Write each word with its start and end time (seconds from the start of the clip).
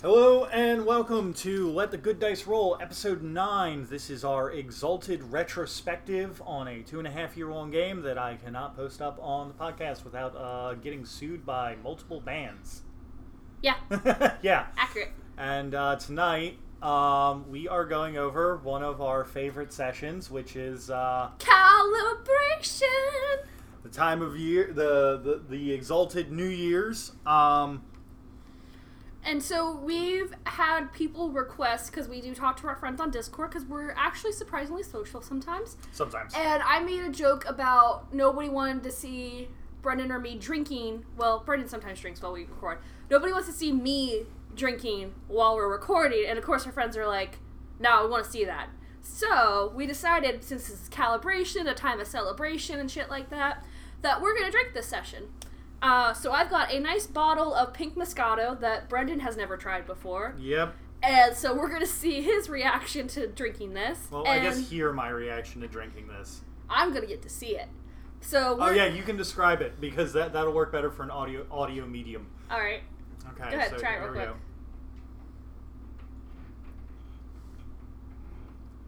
Hello 0.00 0.44
and 0.44 0.86
welcome 0.86 1.34
to 1.34 1.68
Let 1.72 1.90
the 1.90 1.96
Good 1.98 2.20
Dice 2.20 2.46
Roll, 2.46 2.78
episode 2.80 3.20
9. 3.20 3.88
This 3.90 4.10
is 4.10 4.22
our 4.24 4.48
exalted 4.48 5.24
retrospective 5.24 6.40
on 6.46 6.68
a 6.68 6.82
two 6.82 6.98
and 7.00 7.08
a 7.08 7.10
half 7.10 7.36
year 7.36 7.48
long 7.48 7.72
game 7.72 8.02
that 8.02 8.16
I 8.16 8.36
cannot 8.36 8.76
post 8.76 9.02
up 9.02 9.18
on 9.20 9.48
the 9.48 9.54
podcast 9.54 10.04
without 10.04 10.36
uh, 10.36 10.74
getting 10.74 11.04
sued 11.04 11.44
by 11.44 11.74
multiple 11.82 12.20
bands. 12.20 12.82
Yeah, 13.60 13.74
yeah. 14.40 14.66
accurate. 14.76 15.10
And 15.36 15.74
uh, 15.74 15.96
tonight, 15.96 16.58
um, 16.80 17.50
we 17.50 17.66
are 17.66 17.84
going 17.84 18.16
over 18.16 18.56
one 18.58 18.84
of 18.84 19.00
our 19.00 19.24
favorite 19.24 19.72
sessions, 19.72 20.30
which 20.30 20.54
is 20.54 20.90
uh, 20.90 21.30
Calibration. 21.40 22.86
the 23.82 23.88
time 23.88 24.22
of 24.22 24.36
year, 24.36 24.72
the, 24.72 25.18
the, 25.20 25.42
the 25.48 25.72
exalted 25.72 26.30
New 26.30 26.46
Year's. 26.46 27.10
Um, 27.26 27.82
And 29.28 29.42
so 29.42 29.76
we've 29.76 30.32
had 30.44 30.90
people 30.94 31.28
request 31.28 31.90
because 31.90 32.08
we 32.08 32.22
do 32.22 32.34
talk 32.34 32.58
to 32.62 32.66
our 32.66 32.74
friends 32.74 32.98
on 32.98 33.10
Discord 33.10 33.50
because 33.50 33.66
we're 33.68 33.90
actually 33.90 34.32
surprisingly 34.32 34.82
social 34.82 35.20
sometimes. 35.20 35.76
sometimes. 35.92 36.32
And 36.34 36.62
I 36.62 36.80
made 36.80 37.00
a 37.00 37.10
joke 37.10 37.44
about 37.46 38.12
nobody 38.14 38.48
wanted 38.48 38.82
to 38.84 38.90
see 38.90 39.48
Brendan 39.82 40.10
or 40.10 40.18
me 40.18 40.38
drinking. 40.38 41.04
Well, 41.18 41.42
Brendan 41.44 41.68
sometimes 41.68 42.00
drinks 42.00 42.22
while 42.22 42.32
we 42.32 42.46
record. 42.46 42.78
Nobody 43.10 43.30
wants 43.30 43.48
to 43.48 43.52
see 43.52 43.70
me 43.70 44.22
drinking 44.54 45.12
while 45.28 45.56
we're 45.56 45.70
recording. 45.70 46.24
And 46.26 46.38
of 46.38 46.44
course, 46.44 46.64
our 46.64 46.72
friends 46.72 46.96
are 46.96 47.06
like, 47.06 47.38
no, 47.78 48.04
we 48.04 48.10
want 48.10 48.24
to 48.24 48.30
see 48.30 48.46
that. 48.46 48.70
So 49.02 49.74
we 49.76 49.86
decided, 49.86 50.42
since 50.42 50.68
this 50.68 50.80
is 50.84 50.88
calibration, 50.88 51.70
a 51.70 51.74
time 51.74 52.00
of 52.00 52.06
celebration 52.06 52.80
and 52.80 52.90
shit 52.90 53.10
like 53.10 53.28
that, 53.28 53.62
that 54.00 54.22
we're 54.22 54.32
going 54.32 54.46
to 54.46 54.50
drink 54.50 54.72
this 54.72 54.86
session. 54.86 55.24
Uh, 55.80 56.12
so 56.12 56.32
I've 56.32 56.50
got 56.50 56.72
a 56.72 56.80
nice 56.80 57.06
bottle 57.06 57.54
of 57.54 57.72
pink 57.72 57.94
Moscato 57.96 58.58
that 58.60 58.88
Brendan 58.88 59.20
has 59.20 59.36
never 59.36 59.56
tried 59.56 59.86
before. 59.86 60.34
Yep. 60.38 60.74
And 61.02 61.36
so 61.36 61.54
we're 61.54 61.68
going 61.68 61.80
to 61.80 61.86
see 61.86 62.20
his 62.22 62.48
reaction 62.48 63.06
to 63.08 63.28
drinking 63.28 63.74
this. 63.74 64.08
Well, 64.10 64.26
I 64.26 64.40
guess 64.40 64.68
hear 64.68 64.92
my 64.92 65.08
reaction 65.08 65.60
to 65.60 65.68
drinking 65.68 66.08
this. 66.08 66.40
I'm 66.68 66.90
going 66.90 67.02
to 67.02 67.06
get 67.08 67.22
to 67.22 67.28
see 67.28 67.56
it. 67.56 67.68
So 68.20 68.56
Oh 68.60 68.70
yeah, 68.70 68.86
you 68.86 69.04
can 69.04 69.16
describe 69.16 69.60
it 69.62 69.80
because 69.80 70.12
that 70.14 70.32
that'll 70.32 70.52
work 70.52 70.72
better 70.72 70.90
for 70.90 71.04
an 71.04 71.10
audio 71.10 71.46
audio 71.52 71.86
medium. 71.86 72.26
All 72.50 72.58
right. 72.58 72.82
Okay, 73.30 73.50
Go 73.50 73.56
ahead, 73.56 73.70
so 73.70 73.78
try 73.78 73.94
it 73.94 74.00
real 74.00 74.12
quick. 74.12 74.26
go. 74.26 74.34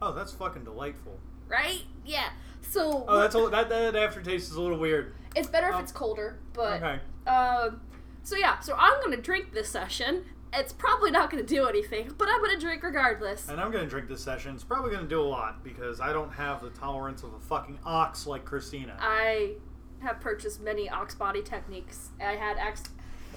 Oh, 0.01 0.13
that's 0.13 0.33
fucking 0.33 0.65
delightful. 0.65 1.17
Right? 1.47 1.83
Yeah. 2.05 2.29
So 2.61 3.05
Oh, 3.07 3.19
that's 3.19 3.35
a, 3.35 3.47
that 3.49 3.69
that 3.69 3.95
aftertaste 3.95 4.49
is 4.49 4.55
a 4.57 4.61
little 4.61 4.77
weird. 4.77 5.13
it's 5.33 5.47
better 5.47 5.69
if 5.69 5.75
oh. 5.75 5.79
it's 5.79 5.93
colder, 5.93 6.39
but 6.53 6.81
Okay. 6.81 6.99
um 7.27 7.81
so 8.23 8.35
yeah, 8.35 8.59
so 8.59 8.75
I'm 8.77 8.99
to 9.15 9.21
drink 9.21 9.53
this 9.53 9.69
session. 9.69 10.25
It's 10.53 10.73
probably 10.73 11.11
not 11.11 11.29
to 11.45 11.53
do 11.55 11.65
anything, 11.65 12.13
but 12.17 12.27
I'm 12.29 12.39
to 12.59 12.63
drink 12.63 12.83
regardless. 12.83 13.47
And 13.49 13.59
I'm 13.59 13.71
gonna 13.71 13.87
drink 13.87 14.07
this 14.09 14.21
session. 14.21 14.53
It's 14.53 14.63
probably 14.63 14.91
gonna 14.91 15.07
do 15.07 15.21
a 15.21 15.23
lot 15.23 15.63
because 15.63 15.99
I 16.01 16.11
don't 16.13 16.31
have 16.31 16.61
the 16.61 16.69
tolerance 16.71 17.23
of 17.23 17.33
a 17.33 17.39
fucking 17.39 17.79
ox 17.85 18.27
like 18.27 18.43
Christina. 18.45 18.95
I 18.99 19.53
have 19.99 20.19
purchased 20.19 20.61
many 20.61 20.89
ox 20.89 21.15
body 21.15 21.41
techniques. 21.41 22.09
I 22.19 22.33
had 22.33 22.57
ex- 22.57 22.83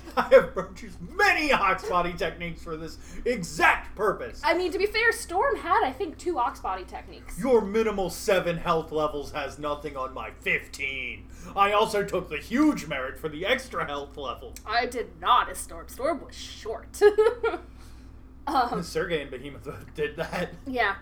I 0.17 0.29
have 0.31 0.55
purchased 0.55 0.99
many 1.01 1.53
ox 1.53 1.89
body 1.89 2.13
techniques 2.13 2.63
for 2.63 2.77
this 2.77 2.99
exact 3.25 3.95
purpose. 3.97 4.41
I 4.45 4.55
mean, 4.55 4.73
to 4.73 4.79
be 4.79 4.87
fair, 4.87 5.13
Storm 5.13 5.57
had 5.57 5.83
I 5.85 5.93
think 5.93 6.19
two 6.19 6.39
ox 6.39 6.61
body 6.61 6.85
techniques. 6.85 7.39
Your 7.39 7.61
minimal 7.61 8.11
7 8.11 8.59
health 8.59 8.93
levels 8.93 9.33
has 9.33 9.59
nothing 9.59 9.97
on 9.97 10.15
my 10.15 10.31
15. 10.41 11.27
I 11.57 11.73
also 11.73 12.05
took 12.05 12.29
the 12.29 12.39
huge 12.39 12.87
merit 12.87 13.19
for 13.19 13.29
the 13.29 13.47
extra 13.47 13.87
health 13.87 14.17
level. 14.17 14.55
I 14.67 14.87
did 14.87 15.21
not 15.21 15.51
as 15.51 15.59
Storm. 15.59 15.89
Storm 15.89 16.25
was 16.25 16.35
short. 16.35 17.01
um, 18.47 18.83
Sergey 18.83 19.23
and 19.23 19.31
Behemoth 19.31 19.69
did 19.95 20.17
that. 20.17 20.51
Yeah. 20.67 20.97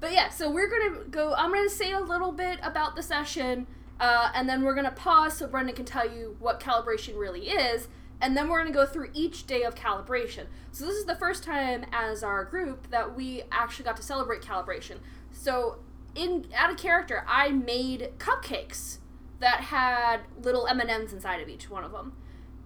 But 0.00 0.12
yeah, 0.12 0.28
so 0.28 0.50
we're 0.50 0.68
gonna 0.68 1.04
go. 1.10 1.34
I'm 1.34 1.52
gonna 1.52 1.68
say 1.68 1.92
a 1.92 2.00
little 2.00 2.30
bit 2.30 2.60
about 2.62 2.94
the 2.94 3.02
session, 3.02 3.66
uh, 3.98 4.30
and 4.32 4.48
then 4.48 4.62
we're 4.62 4.74
gonna 4.74 4.92
pause 4.92 5.38
so 5.38 5.48
Brendan 5.48 5.74
can 5.74 5.84
tell 5.84 6.08
you 6.08 6.36
what 6.38 6.60
calibration 6.60 7.18
really 7.18 7.48
is, 7.48 7.88
and 8.20 8.36
then 8.36 8.48
we're 8.48 8.58
gonna 8.58 8.72
go 8.72 8.86
through 8.86 9.10
each 9.14 9.46
day 9.46 9.62
of 9.62 9.74
calibration. 9.74 10.46
So 10.72 10.84
this 10.84 10.96
is 10.96 11.06
the 11.06 11.16
first 11.16 11.44
time 11.44 11.86
as 11.92 12.22
our 12.22 12.44
group 12.44 12.90
that 12.90 13.14
we 13.16 13.42
actually 13.50 13.84
got 13.84 13.96
to 13.96 14.02
celebrate 14.02 14.42
calibration. 14.42 14.98
So 15.32 15.78
in 16.14 16.46
out 16.54 16.70
of 16.70 16.76
character, 16.76 17.24
I 17.28 17.50
made 17.50 18.12
cupcakes 18.18 18.98
that 19.40 19.60
had 19.60 20.22
little 20.42 20.66
M 20.66 20.80
and 20.80 20.90
M's 20.90 21.12
inside 21.12 21.40
of 21.40 21.48
each 21.48 21.70
one 21.70 21.84
of 21.84 21.92
them, 21.92 22.14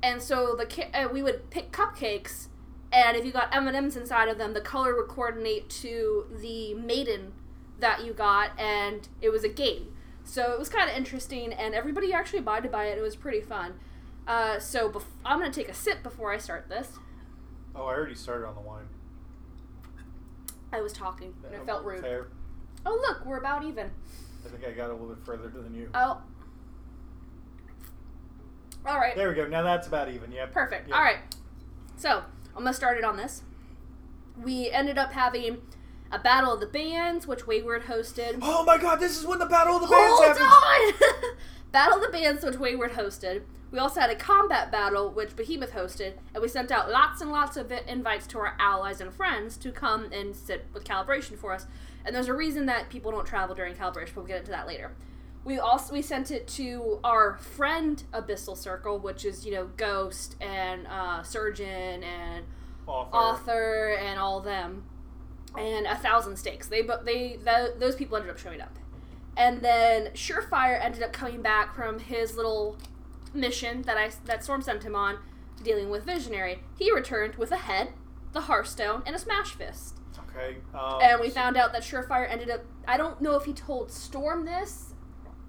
and 0.02 0.22
so 0.22 0.56
the 0.56 0.98
uh, 0.98 1.08
we 1.08 1.22
would 1.22 1.50
pick 1.50 1.70
cupcakes 1.70 2.48
and 2.92 3.16
if 3.16 3.24
you 3.24 3.32
got 3.32 3.54
M&Ms 3.54 3.96
inside 3.96 4.28
of 4.28 4.36
them, 4.36 4.52
the 4.52 4.60
color 4.60 4.94
would 4.94 5.08
coordinate 5.08 5.70
to 5.70 6.26
the 6.41 6.74
maiden 6.74 7.32
that 7.80 8.04
you 8.04 8.12
got, 8.12 8.50
and 8.60 9.08
it 9.22 9.30
was 9.30 9.44
a 9.44 9.48
game. 9.48 9.94
So 10.24 10.52
it 10.52 10.58
was 10.58 10.68
kind 10.68 10.91
of 10.91 10.96
interesting, 10.96 11.52
and 11.54 11.74
everybody 11.74 12.12
actually 12.12 12.41
abided 12.41 12.70
by 12.70 12.84
it. 12.86 12.98
It 12.98 13.00
was 13.00 13.16
pretty 13.16 13.41
fun. 13.41 13.74
Uh, 14.27 14.59
so 14.59 14.88
bef- 14.91 15.05
I'm 15.25 15.38
gonna 15.38 15.53
take 15.53 15.69
a 15.69 15.75
sip 15.75 16.03
before 16.03 16.33
I 16.33 16.38
start 16.38 16.69
this. 16.69 16.93
Oh, 17.75 17.83
I 17.87 17.94
already 17.94 18.15
started 18.15 18.47
on 18.47 18.55
the 18.55 18.60
wine. 18.60 18.84
I 20.72 20.81
was 20.81 20.93
talking, 20.93 21.34
and 21.44 21.55
it 21.55 21.66
felt 21.66 21.84
rude. 21.84 22.03
Fair. 22.03 22.28
Oh 22.87 23.00
look, 23.09 23.25
we're 23.27 23.38
about 23.38 23.65
even. 23.65 23.91
I 24.44 24.49
think 24.49 24.65
I 24.66 24.72
got 24.72 24.91
a 24.91 24.93
little 24.93 25.09
bit 25.15 25.25
further 25.25 25.49
than 25.49 25.75
you. 25.75 25.91
Oh. 25.94 26.21
All 28.84 28.99
right. 28.99 29.15
There 29.15 29.28
we 29.28 29.34
go. 29.34 29.47
Now 29.47 29.62
that's 29.62 29.87
about 29.87 30.10
even. 30.10 30.33
Yep. 30.33 30.53
Perfect. 30.53 30.89
Yep. 30.89 30.97
All 30.97 31.03
right. 31.04 31.19
So 31.97 32.22
I'm 32.56 32.62
gonna 32.62 32.72
start 32.72 32.99
it 32.99 33.04
on 33.04 33.16
this. 33.16 33.43
We 34.43 34.71
ended 34.71 34.99
up 34.99 35.12
having 35.12 35.59
a 36.10 36.19
battle 36.19 36.53
of 36.53 36.60
the 36.60 36.66
bands, 36.66 37.27
which 37.27 37.47
Wayward 37.47 37.84
hosted. 37.84 38.39
Oh 38.43 38.65
my 38.65 38.78
god, 38.78 38.99
this 39.00 39.19
is 39.19 39.27
when 39.27 39.39
the 39.39 39.47
Battle 39.47 39.77
of 39.77 39.83
the 39.83 39.89
Bands 39.89 40.12
Hold 40.19 40.39
happens! 40.39 41.03
on! 41.03 41.37
battle 41.72 41.97
of 41.97 42.03
the 42.03 42.09
bands, 42.09 42.44
which 42.44 42.56
Wayward 42.56 42.93
hosted. 42.93 43.43
We 43.71 43.78
also 43.78 44.00
had 44.00 44.10
a 44.10 44.15
combat 44.15 44.71
battle, 44.71 45.10
which 45.10 45.34
Behemoth 45.34 45.72
hosted, 45.72 46.12
and 46.34 46.43
we 46.43 46.49
sent 46.49 46.71
out 46.71 46.91
lots 46.91 47.22
and 47.22 47.33
lots 47.33 47.56
of 47.56 47.72
invites 47.72 48.27
to 48.28 48.38
our 48.38 48.55
allies 48.59 49.00
and 49.00 49.12
friends 49.12 49.56
to 49.59 49.72
come 49.72 50.12
and 50.12 50.37
sit 50.37 50.66
with 50.75 50.84
calibration 50.84 51.38
for 51.38 51.55
us. 51.55 51.66
And 52.05 52.15
there's 52.15 52.28
a 52.28 52.34
reason 52.34 52.66
that 52.66 52.91
people 52.91 53.10
don't 53.10 53.27
travel 53.27 53.55
during 53.55 53.75
calibration, 53.75 54.15
but 54.15 54.16
we'll 54.16 54.27
get 54.27 54.41
into 54.41 54.50
that 54.50 54.66
later. 54.66 54.93
We 55.44 55.59
also 55.59 55.93
we 55.94 56.03
sent 56.03 56.31
it 56.31 56.47
to 56.49 57.00
our 57.03 57.37
friend 57.38 58.03
Abyssal 58.12 58.56
Circle, 58.56 58.99
which 59.00 59.25
is 59.25 59.44
you 59.44 59.53
know 59.53 59.71
Ghost 59.77 60.37
and 60.41 60.87
uh, 60.87 61.22
Surgeon 61.22 62.04
and 62.04 62.44
Author. 62.87 63.16
author 63.16 63.97
and 63.99 64.21
all 64.21 64.41
them, 64.41 64.84
and 65.59 65.87
a 65.87 65.97
thousand 65.97 66.37
stakes. 66.37 66.69
They 66.69 66.83
but 66.83 67.04
they 67.06 67.39
th- 67.44 67.72
those 67.78 67.97
people 67.97 68.16
ended 68.19 68.31
up 68.31 68.39
showing 68.39 68.60
up, 68.60 68.78
and 69.37 69.60
then 69.62 70.09
Surefire 70.15 70.78
ended 70.82 71.03
up 71.03 71.12
coming 71.12 71.43
back 71.43 71.75
from 71.75 71.98
his 71.98 72.37
little 72.37 72.76
mission 73.34 73.82
that 73.82 73.97
I 73.97 74.10
that 74.26 74.44
Storm 74.44 74.62
sent 74.62 74.82
him 74.82 74.94
on, 74.94 75.19
dealing 75.62 75.91
with 75.91 76.04
Visionary. 76.04 76.60
He 76.78 76.93
returned 76.93 77.37
with 77.37 77.53
a 77.53 77.56
head, 77.56 77.92
the 78.32 78.42
Hearthstone, 78.42 79.03
and 79.06 79.16
a 79.16 79.19
Smash 79.19 79.53
Fist. 79.53 79.98
Okay. 80.34 80.56
Um, 80.75 80.98
And 81.03 81.21
we 81.21 81.31
found 81.31 81.56
out 81.56 81.72
that 81.72 81.82
Surefire 81.82 82.31
ended 82.31 82.50
up. 82.50 82.62
I 82.87 82.97
don't 82.97 83.21
know 83.21 83.37
if 83.37 83.44
he 83.44 83.53
told 83.53 83.91
Storm 83.91 84.44
this 84.44 84.94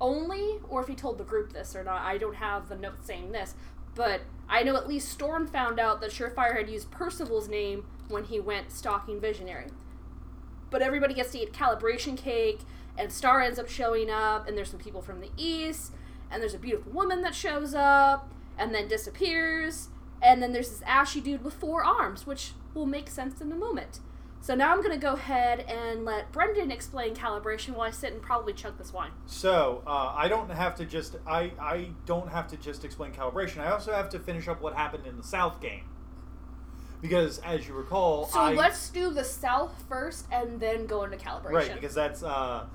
only, 0.01 0.59
or 0.69 0.81
if 0.81 0.87
he 0.87 0.95
told 0.95 1.17
the 1.17 1.23
group 1.23 1.53
this 1.53 1.75
or 1.75 1.83
not. 1.83 2.01
I 2.01 2.17
don't 2.17 2.35
have 2.35 2.67
the 2.69 2.75
note 2.75 3.05
saying 3.05 3.31
this, 3.31 3.55
but 3.95 4.21
I 4.49 4.63
know 4.63 4.75
at 4.75 4.87
least 4.87 5.09
Storm 5.09 5.47
found 5.47 5.79
out 5.79 6.01
that 6.01 6.11
Surefire 6.11 6.57
had 6.57 6.69
used 6.69 6.91
Percival's 6.91 7.47
name 7.47 7.85
when 8.09 8.25
he 8.25 8.39
went 8.39 8.71
stalking 8.71 9.19
Visionary. 9.21 9.67
But 10.69 10.81
everybody 10.81 11.13
gets 11.13 11.31
to 11.31 11.39
eat 11.39 11.53
calibration 11.53 12.17
cake, 12.17 12.61
and 12.97 13.11
Star 13.11 13.41
ends 13.41 13.59
up 13.59 13.69
showing 13.69 14.09
up, 14.09 14.47
and 14.47 14.57
there's 14.57 14.69
some 14.69 14.79
people 14.79 15.01
from 15.01 15.21
the 15.21 15.31
east, 15.37 15.93
and 16.31 16.41
there's 16.41 16.53
a 16.53 16.59
beautiful 16.59 16.91
woman 16.91 17.21
that 17.21 17.35
shows 17.35 17.73
up, 17.73 18.31
and 18.57 18.73
then 18.73 18.87
disappears, 18.87 19.89
and 20.21 20.41
then 20.41 20.53
there's 20.53 20.69
this 20.69 20.81
ashy 20.85 21.21
dude 21.21 21.43
with 21.43 21.53
four 21.53 21.83
arms, 21.83 22.25
which 22.25 22.53
will 22.73 22.85
make 22.85 23.09
sense 23.09 23.41
in 23.41 23.51
a 23.51 23.55
moment. 23.55 23.99
So 24.41 24.55
now 24.55 24.73
I'm 24.73 24.81
gonna 24.81 24.97
go 24.97 25.13
ahead 25.13 25.61
and 25.61 26.03
let 26.03 26.33
Brendan 26.33 26.69
explain 26.69 27.15
calibration 27.15 27.75
while 27.75 27.87
I 27.87 27.91
sit 27.91 28.11
and 28.11 28.21
probably 28.21 28.51
chug 28.51 28.77
this 28.77 28.91
wine. 28.91 29.11
So 29.25 29.83
uh, 29.87 30.13
I 30.17 30.27
don't 30.27 30.51
have 30.51 30.75
to 30.75 30.85
just 30.85 31.15
I 31.25 31.53
I 31.57 31.91
don't 32.05 32.27
have 32.29 32.49
to 32.49 32.57
just 32.57 32.83
explain 32.83 33.13
calibration. 33.13 33.59
I 33.59 33.71
also 33.71 33.93
have 33.93 34.09
to 34.09 34.19
finish 34.19 34.49
up 34.49 34.61
what 34.61 34.73
happened 34.73 35.07
in 35.07 35.15
the 35.15 35.23
South 35.23 35.61
game. 35.61 35.85
Because 37.01 37.39
as 37.39 37.67
you 37.67 37.73
recall, 37.73 38.27
So 38.27 38.39
I, 38.39 38.53
let's 38.53 38.89
do 38.89 39.11
the 39.11 39.25
south 39.25 39.83
first 39.89 40.25
and 40.31 40.59
then 40.59 40.87
go 40.87 41.03
into 41.03 41.17
calibration. 41.17 41.51
Right, 41.51 41.73
because 41.73 41.93
that's 41.93 42.23
uh, 42.23 42.65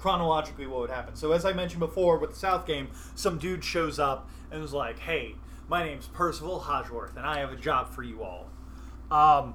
chronologically 0.00 0.66
what 0.66 0.80
would 0.80 0.90
happen. 0.90 1.14
So 1.14 1.32
as 1.32 1.44
I 1.44 1.52
mentioned 1.52 1.80
before 1.80 2.18
with 2.18 2.30
the 2.30 2.36
South 2.36 2.66
game, 2.66 2.88
some 3.14 3.38
dude 3.38 3.62
shows 3.62 3.98
up 3.98 4.28
and 4.50 4.62
was 4.62 4.72
like, 4.72 5.00
"Hey, 5.00 5.34
my 5.68 5.84
name's 5.84 6.06
Percival 6.06 6.60
Hodgeworth, 6.60 7.16
and 7.16 7.26
I 7.26 7.38
have 7.40 7.52
a 7.52 7.56
job 7.56 7.90
for 7.90 8.02
you 8.02 8.22
all." 8.22 8.48
Um, 9.10 9.54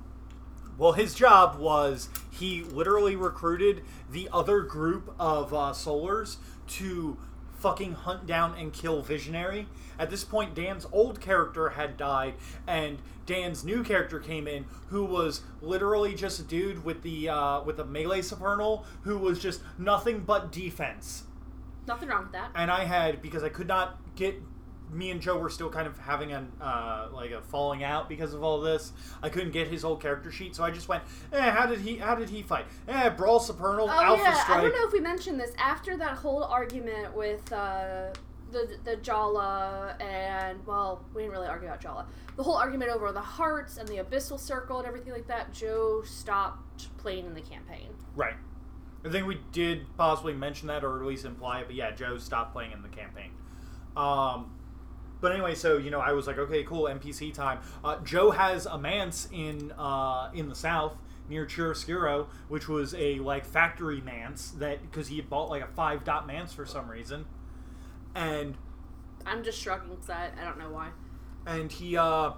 well, 0.78 0.92
his 0.92 1.16
job 1.16 1.58
was 1.58 2.10
he 2.30 2.62
literally 2.62 3.16
recruited 3.16 3.82
the 4.12 4.30
other 4.32 4.62
group 4.62 5.16
of 5.20 5.54
uh, 5.54 5.72
Solars 5.72 6.38
to 6.68 7.18
fucking 7.58 7.94
hunt 7.94 8.28
down 8.28 8.56
and 8.58 8.72
kill 8.72 9.02
Visionary. 9.02 9.68
At 9.98 10.10
this 10.10 10.24
point, 10.24 10.54
Dan's 10.54 10.86
old 10.92 11.22
character 11.22 11.70
had 11.70 11.98
died, 11.98 12.36
and 12.68 13.00
Dan's 13.26 13.64
new 13.64 13.84
character 13.84 14.20
came 14.20 14.48
in, 14.48 14.66
who 14.88 15.04
was 15.06 15.42
literally 15.62 16.14
just 16.14 16.40
a 16.40 16.44
dude 16.44 16.84
with 16.86 17.02
the 17.02 17.30
uh, 17.30 17.62
with 17.64 17.80
a 17.80 17.86
melee 17.86 18.22
supernal, 18.22 18.86
who 19.02 19.18
was 19.18 19.40
just 19.40 19.62
nothing 19.78 20.20
but 20.22 20.52
defense. 20.52 21.24
Nothing 21.88 22.10
wrong 22.10 22.24
with 22.24 22.32
that. 22.34 22.52
And 22.56 22.70
I 22.72 22.84
had 22.86 23.22
because 23.22 23.44
I 23.44 23.50
could 23.50 23.68
not 23.68 24.00
get. 24.16 24.36
Me 24.92 25.10
and 25.10 25.20
Joe 25.20 25.40
were 25.40 25.50
still 25.50 25.72
kind 25.72 25.88
of 25.88 25.98
having 25.98 26.32
a 26.32 26.46
uh, 26.62 27.10
like 27.12 27.32
a 27.32 27.42
falling 27.42 27.84
out 27.84 28.08
because 28.08 28.36
of 28.36 28.44
all 28.44 28.62
this. 28.62 28.94
I 29.24 29.30
couldn't 29.30 29.52
get 29.52 29.68
his 29.68 29.82
whole 29.82 29.98
character 29.98 30.32
sheet, 30.32 30.56
so 30.56 30.64
I 30.64 30.70
just 30.70 30.88
went, 30.88 31.04
"Eh, 31.34 31.52
how 31.52 31.66
did 31.66 31.80
he? 31.82 31.98
How 31.98 32.14
did 32.14 32.30
he 32.30 32.44
fight? 32.44 32.66
Eh, 32.88 33.10
brawl 33.10 33.40
supernal, 33.40 33.88
Oh 33.90 33.92
alpha 33.92 34.22
yeah, 34.22 34.34
strike." 34.36 34.60
I 34.60 34.62
don't 34.62 34.74
know 34.74 34.86
if 34.86 34.94
we 34.94 35.00
mentioned 35.00 35.40
this 35.40 35.52
after 35.58 35.98
that 35.98 36.18
whole 36.18 36.44
argument 36.44 37.16
with 37.16 37.52
uh, 37.52 38.12
the 38.56 38.78
the 38.84 38.96
Jala 38.98 39.96
and 40.00 40.66
well, 40.66 41.04
we 41.14 41.24
didn't 41.24 41.34
really 41.34 41.48
argue 41.48 41.68
about 41.68 41.82
Jala. 41.82 42.08
The 42.38 42.44
whole 42.44 42.56
argument 42.56 42.92
over 42.92 43.12
the 43.12 43.22
hearts 43.22 43.78
and 43.78 43.88
the 43.88 43.98
abyssal 43.98 44.40
circle 44.40 44.80
and 44.80 44.88
everything 44.88 45.14
like 45.14 45.28
that. 45.28 45.54
Joe 45.54 46.02
stopped 46.04 46.98
playing 46.98 47.26
in 47.26 47.34
the 47.34 47.42
campaign. 47.42 47.90
Right. 48.16 48.36
I 49.06 49.10
think 49.10 49.28
we 49.28 49.40
did 49.52 49.86
possibly 49.98 50.34
mention 50.34 50.68
that 50.70 50.84
or 50.84 51.00
at 51.00 51.06
least 51.06 51.26
imply 51.26 51.60
it, 51.60 51.68
but 51.68 51.76
yeah, 51.76 51.92
Joe 51.92 52.18
stopped 52.18 52.54
playing 52.54 52.72
in 52.72 52.82
the 52.82 52.90
campaign. 52.90 53.32
Um, 53.96 54.52
but 55.22 55.32
anyway, 55.32 55.56
so 55.56 55.78
you 55.78 55.92
know, 55.92 56.00
I 56.00 56.14
was 56.14 56.28
like, 56.28 56.38
okay, 56.38 56.64
cool, 56.64 56.84
NPC 56.84 57.34
time. 57.34 57.60
Uh, 57.84 57.98
Joe 58.04 58.32
has 58.32 58.66
a 58.66 58.78
manse 58.78 59.28
in 59.32 59.72
uh, 59.74 60.32
in 60.34 60.50
the 60.50 60.56
south 60.56 60.98
near 61.30 61.46
Chiaroscuro, 61.46 62.28
which 62.48 62.68
was 62.68 62.94
a 62.96 63.20
like 63.20 63.46
factory 63.46 64.02
manse 64.02 64.52
that 64.52 64.82
because 64.82 65.08
he 65.08 65.18
had 65.18 65.30
bought 65.30 65.50
like 65.50 65.64
a 65.64 65.68
five 65.68 66.04
dot 66.04 66.28
manse 66.28 66.54
for 66.54 66.66
some 66.66 66.90
reason, 66.90 67.26
and 68.16 68.56
I'm 69.26 69.44
just 69.44 69.60
shrugging 69.60 69.98
I, 70.10 70.30
I 70.40 70.44
don't 70.44 70.58
know 70.58 70.70
why. 70.70 70.90
and 71.46 71.72
he 71.72 71.98
uh 71.98 72.32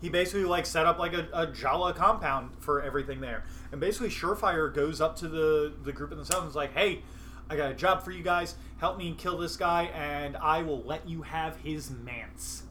he 0.00 0.08
basically 0.08 0.44
like 0.44 0.66
set 0.66 0.86
up 0.86 0.98
like 0.98 1.12
a, 1.12 1.28
a 1.32 1.46
Jala 1.46 1.92
compound 1.92 2.52
for 2.58 2.80
everything 2.82 3.20
there. 3.20 3.44
And 3.70 3.80
basically 3.80 4.08
Surefire 4.08 4.72
goes 4.74 5.00
up 5.00 5.16
to 5.16 5.28
the 5.28 5.72
the 5.82 5.92
group 5.92 6.10
in 6.10 6.18
the 6.18 6.24
south 6.24 6.40
and 6.40 6.48
is 6.48 6.56
like, 6.56 6.72
"Hey, 6.72 7.02
I 7.48 7.56
got 7.56 7.70
a 7.70 7.74
job 7.74 8.02
for 8.02 8.10
you 8.10 8.22
guys. 8.22 8.54
Help 8.78 8.96
me 8.98 9.14
kill 9.16 9.36
this 9.36 9.56
guy 9.56 9.84
and 9.94 10.36
I 10.38 10.62
will 10.62 10.82
let 10.82 11.08
you 11.08 11.22
have 11.22 11.58
his 11.58 11.90
manse." 11.90 12.64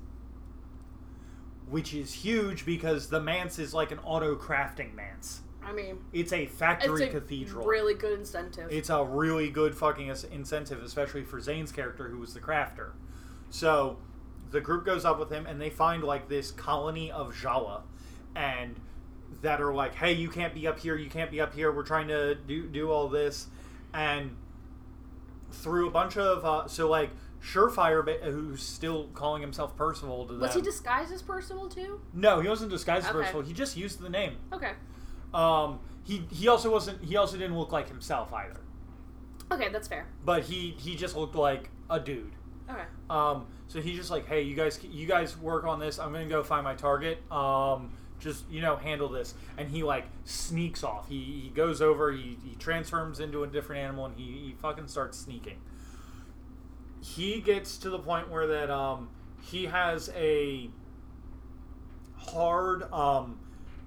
Which 1.70 1.94
is 1.94 2.14
huge 2.14 2.66
because 2.66 3.10
the 3.10 3.22
manse 3.22 3.60
is 3.60 3.76
like 3.76 3.92
an 3.92 4.00
auto 4.00 4.36
crafting 4.36 4.96
manse. 4.96 5.42
I 5.70 5.74
mean, 5.74 6.00
It's 6.12 6.34
a 6.34 6.48
factory 6.48 6.88
cathedral. 6.88 7.06
it's 7.06 7.16
a 7.16 7.20
cathedral. 7.22 7.68
really 7.68 7.94
good 7.94 8.20
incentive. 8.20 8.72
It's 8.72 8.90
a 8.90 9.04
really 9.04 9.50
good 9.50 9.76
fucking 9.76 10.08
incentive, 10.08 10.82
especially 10.84 11.24
for 11.24 11.40
Zane's 11.40 11.72
character, 11.72 12.08
who 12.10 12.18
was 12.18 12.34
the 12.34 12.40
crafter. 12.40 12.92
So 13.52 13.98
the 14.52 14.62
group 14.62 14.84
goes 14.86 15.06
up 15.06 15.20
with 15.20 15.30
him, 15.32 15.46
and 15.46 15.62
they 15.62 15.70
find 15.70 16.04
like 16.04 16.28
this 16.28 16.50
colony 16.52 17.12
of 17.12 17.34
Jawa, 17.36 17.82
and 18.36 18.76
that 19.44 19.62
are 19.62 19.74
like, 19.74 19.94
"Hey, 19.96 20.14
you 20.14 20.30
can't 20.30 20.54
be 20.56 20.66
up 20.68 20.80
here. 20.80 20.96
You 20.96 21.10
can't 21.10 21.30
be 21.30 21.40
up 21.40 21.54
here. 21.54 21.72
We're 21.72 21.84
trying 21.84 22.08
to 22.08 22.34
do 22.36 22.68
do 22.68 22.90
all 22.90 23.08
this," 23.08 23.48
and 23.94 24.36
through 25.52 25.88
a 25.88 25.92
bunch 25.92 26.18
of 26.18 26.44
uh, 26.46 26.68
so 26.68 26.90
like 26.90 27.12
Surefire, 27.42 28.04
who's 28.24 28.62
still 28.62 29.08
calling 29.14 29.42
himself 29.42 29.76
Percival 29.76 30.28
to 30.28 30.34
Was 30.40 30.56
he 30.56 30.62
disguised 30.62 31.12
as 31.14 31.22
Percival 31.22 31.70
too? 31.70 32.02
no, 32.14 32.40
he 32.42 32.50
wasn't 32.50 32.70
disguised 32.72 33.06
as 33.06 33.12
Okay. 33.12 33.20
Percival. 33.20 33.42
He 33.42 33.54
just 33.54 33.78
used 33.78 34.00
the 34.02 34.10
name. 34.10 34.38
Okay. 34.52 34.74
Um, 35.34 35.80
he 36.04 36.24
he 36.32 36.48
also 36.48 36.72
wasn't. 36.72 37.04
He 37.04 37.18
also 37.18 37.38
didn't 37.38 37.58
look 37.58 37.72
like 37.72 37.88
himself 37.88 38.34
either. 38.34 38.62
Okay, 39.52 39.70
that's 39.70 39.88
fair. 39.88 40.06
but 40.24 40.44
he 40.44 40.76
he 40.80 40.96
just 40.96 41.16
looked 41.16 41.36
like 41.36 41.70
a 41.90 42.00
dude. 42.00 42.34
Okay. 42.70 42.84
Um, 43.10 43.48
so 43.68 43.82
he's 43.82 43.98
just 43.98 44.12
like, 44.12 44.28
hey, 44.28 44.44
you 44.44 44.56
guys, 44.56 44.80
you 44.84 45.08
guys 45.08 45.36
work 45.38 45.64
on 45.66 45.80
this. 45.80 45.98
I'm 46.00 46.12
gonna 46.12 46.26
go 46.28 46.44
find 46.44 46.64
my 46.64 46.76
target. 46.76 47.20
Um, 47.32 47.92
just 48.20 48.48
you 48.50 48.62
know, 48.62 48.76
handle 48.76 49.10
this. 49.10 49.34
And 49.58 49.70
he 49.70 49.82
like 49.84 50.06
sneaks 50.26 50.84
off. 50.84 51.08
He, 51.10 51.42
he 51.44 51.50
goes 51.50 51.82
over. 51.82 52.12
He, 52.12 52.38
he 52.44 52.56
transforms 52.60 53.20
into 53.20 53.44
a 53.44 53.48
different 53.48 53.82
animal, 53.82 54.06
and 54.06 54.16
he, 54.16 54.24
he 54.24 54.56
fucking 54.62 54.88
starts 54.88 55.18
sneaking. 55.18 55.58
He 57.02 57.42
gets 57.42 57.78
to 57.80 57.90
the 57.90 58.00
point 58.00 58.30
where 58.30 58.46
that 58.48 58.70
um, 58.70 59.10
he 59.42 59.66
has 59.66 60.10
a 60.16 60.70
hard 62.18 62.92
um, 62.92 63.40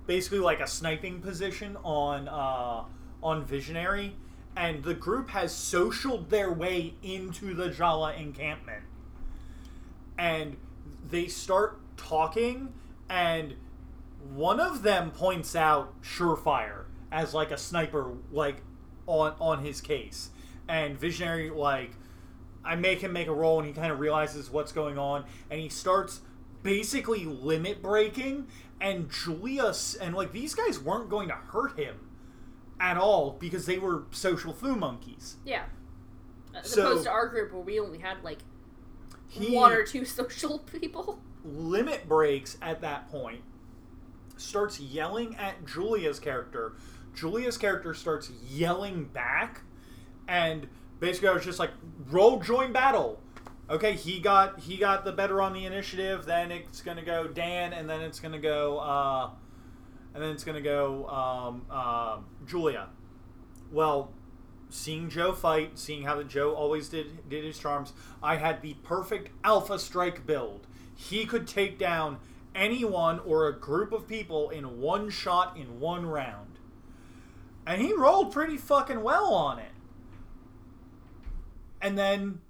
basically 0.07 0.39
like 0.39 0.61
a 0.61 0.67
sniping 0.67 1.21
position 1.21 1.77
on 1.85 2.29
uh, 2.29 2.85
on 3.23 3.45
Visionary, 3.45 4.17
and 4.57 4.83
the 4.83 4.95
group 4.95 5.31
has 5.31 5.53
socialed 5.53 6.29
their 6.29 6.53
way 6.53 6.95
into 7.03 7.55
the 7.55 7.69
Jala 7.69 8.15
encampment, 8.15 8.85
and 10.19 10.57
they 11.09 11.27
start 11.27 11.79
talking, 11.97 12.73
and 13.09 13.55
one 14.35 14.61
of 14.61 14.83
them 14.83 15.11
points 15.11 15.55
out 15.55 16.01
Surefire 16.03 16.85
as 17.11 17.35
like 17.35 17.51
a 17.51 17.59
sniper, 17.59 18.13
like 18.31 18.63
on 19.07 19.35
on 19.41 19.65
his 19.65 19.81
case, 19.81 20.31
and 20.69 20.99
Visionary 20.99 21.51
like. 21.51 21.93
I 22.65 22.77
make 22.77 23.01
him 23.01 23.13
make 23.13 23.27
a 23.27 23.33
roll, 23.33 23.59
and 23.59 23.67
he 23.67 23.75
kind 23.75 23.91
of 23.91 23.99
realizes 23.99 24.49
what's 24.49 24.71
going 24.71 24.97
on, 24.97 25.25
and 25.51 25.61
he 25.61 25.69
starts 25.69 26.21
basically 26.63 27.25
limit 27.25 27.83
breaking. 27.83 28.47
And 28.83 29.09
Julius 29.11 29.95
and 29.95 30.15
like 30.15 30.33
these 30.33 30.55
guys 30.55 30.79
weren't 30.81 31.09
going 31.09 31.29
to 31.29 31.35
hurt 31.35 31.79
him 31.79 31.95
at 32.81 32.97
all 32.97 33.37
because 33.39 33.65
they 33.65 33.79
were 33.79 34.03
social 34.11 34.53
foo 34.53 34.75
monkeys. 34.75 35.37
Yeah. 35.45 35.63
As 36.55 36.69
So- 36.69 36.83
opposed 36.83 37.05
to 37.05 37.11
our 37.11 37.29
group 37.29 37.53
where 37.53 37.63
we 37.63 37.79
only 37.79 37.99
had 38.01 38.23
like 38.25 38.39
one 39.49 39.73
or 39.73 39.85
two 39.85 40.05
social 40.19 40.59
people. 40.59 41.21
limit 41.45 42.09
breaks 42.09 42.57
at 42.61 42.81
that 42.83 43.09
point, 43.09 43.43
starts 44.37 44.79
yelling 44.81 45.37
at 45.37 45.65
Julia's 45.65 46.19
character. 46.19 46.73
Julia's 47.15 47.57
character 47.57 47.95
starts 47.95 48.31
yelling 48.49 49.05
back, 49.05 49.61
and 50.29 50.67
basically 50.99 51.29
I 51.29 51.33
was 51.33 51.45
just 51.45 51.59
like, 51.59 51.71
"Roll 52.11 52.41
join 52.41 52.73
battle." 52.73 53.21
Okay, 53.71 53.95
he 53.95 54.21
got 54.21 54.61
he 54.61 54.77
got 54.77 55.05
the 55.05 55.13
better 55.13 55.41
on 55.41 55.53
the 55.53 55.65
initiative. 55.65 56.27
Then 56.27 56.51
it's 56.51 56.83
gonna 56.83 57.05
go 57.05 57.27
Dan, 57.27 57.73
and 57.73 57.89
then 57.89 58.01
it's 58.01 58.21
gonna 58.21 58.39
go, 58.39 58.79
uh, 58.79 59.31
and 60.15 60.23
then 60.23 60.31
it's 60.31 60.45
gonna 60.45 60.61
go 60.61 61.07
um, 61.09 61.67
uh, 61.71 62.19
Julia. 62.47 62.89
Well, 63.71 64.13
seeing 64.69 65.09
Joe 65.09 65.33
fight, 65.33 65.79
seeing 65.79 66.03
how 66.03 66.17
the 66.17 66.25
Joe 66.25 66.55
always 66.55 66.89
did 66.89 67.29
did 67.29 67.45
his 67.45 67.59
charms, 67.59 67.93
I 68.23 68.37
had 68.37 68.63
the 68.63 68.75
perfect 68.83 69.31
Alpha 69.45 69.79
Strike 69.79 70.27
build. 70.27 70.67
He 70.95 71.25
could 71.25 71.47
take 71.47 71.79
down 71.79 72.19
anyone 72.55 73.21
or 73.21 73.49
a 73.49 73.59
group 73.59 73.93
of 73.93 74.07
people 74.07 74.51
in 74.51 74.81
one 74.81 75.11
shot 75.11 75.57
in 75.57 75.81
one 75.81 76.07
round. 76.07 76.59
And 77.67 77.81
he 77.81 77.93
rolled 77.93 78.33
pretty 78.33 78.57
fucking 78.57 79.03
well 79.03 79.33
on 79.33 79.59
it. 79.59 79.71
And 81.81 81.97
then 81.97 82.41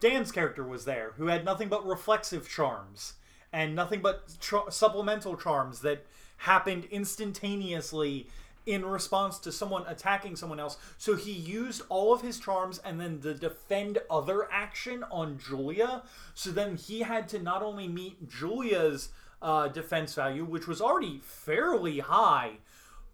Dan's 0.00 0.32
character 0.32 0.64
was 0.64 0.84
there, 0.84 1.12
who 1.16 1.26
had 1.26 1.44
nothing 1.44 1.68
but 1.68 1.86
reflexive 1.86 2.48
charms 2.48 3.14
and 3.52 3.74
nothing 3.74 4.00
but 4.00 4.24
supplemental 4.70 5.36
charms 5.36 5.80
that 5.80 6.06
happened 6.38 6.86
instantaneously 6.90 8.28
in 8.66 8.84
response 8.84 9.38
to 9.38 9.52
someone 9.52 9.84
attacking 9.86 10.36
someone 10.36 10.60
else. 10.60 10.76
So 10.98 11.16
he 11.16 11.32
used 11.32 11.82
all 11.88 12.12
of 12.12 12.22
his 12.22 12.38
charms 12.38 12.78
and 12.84 13.00
then 13.00 13.20
the 13.20 13.34
defend 13.34 13.98
other 14.10 14.50
action 14.50 15.04
on 15.10 15.38
Julia. 15.38 16.02
So 16.34 16.50
then 16.50 16.76
he 16.76 17.00
had 17.00 17.28
to 17.30 17.38
not 17.38 17.62
only 17.62 17.88
meet 17.88 18.28
Julia's 18.28 19.10
uh, 19.42 19.68
defense 19.68 20.14
value, 20.14 20.44
which 20.44 20.66
was 20.66 20.80
already 20.80 21.20
fairly 21.22 22.00
high, 22.00 22.58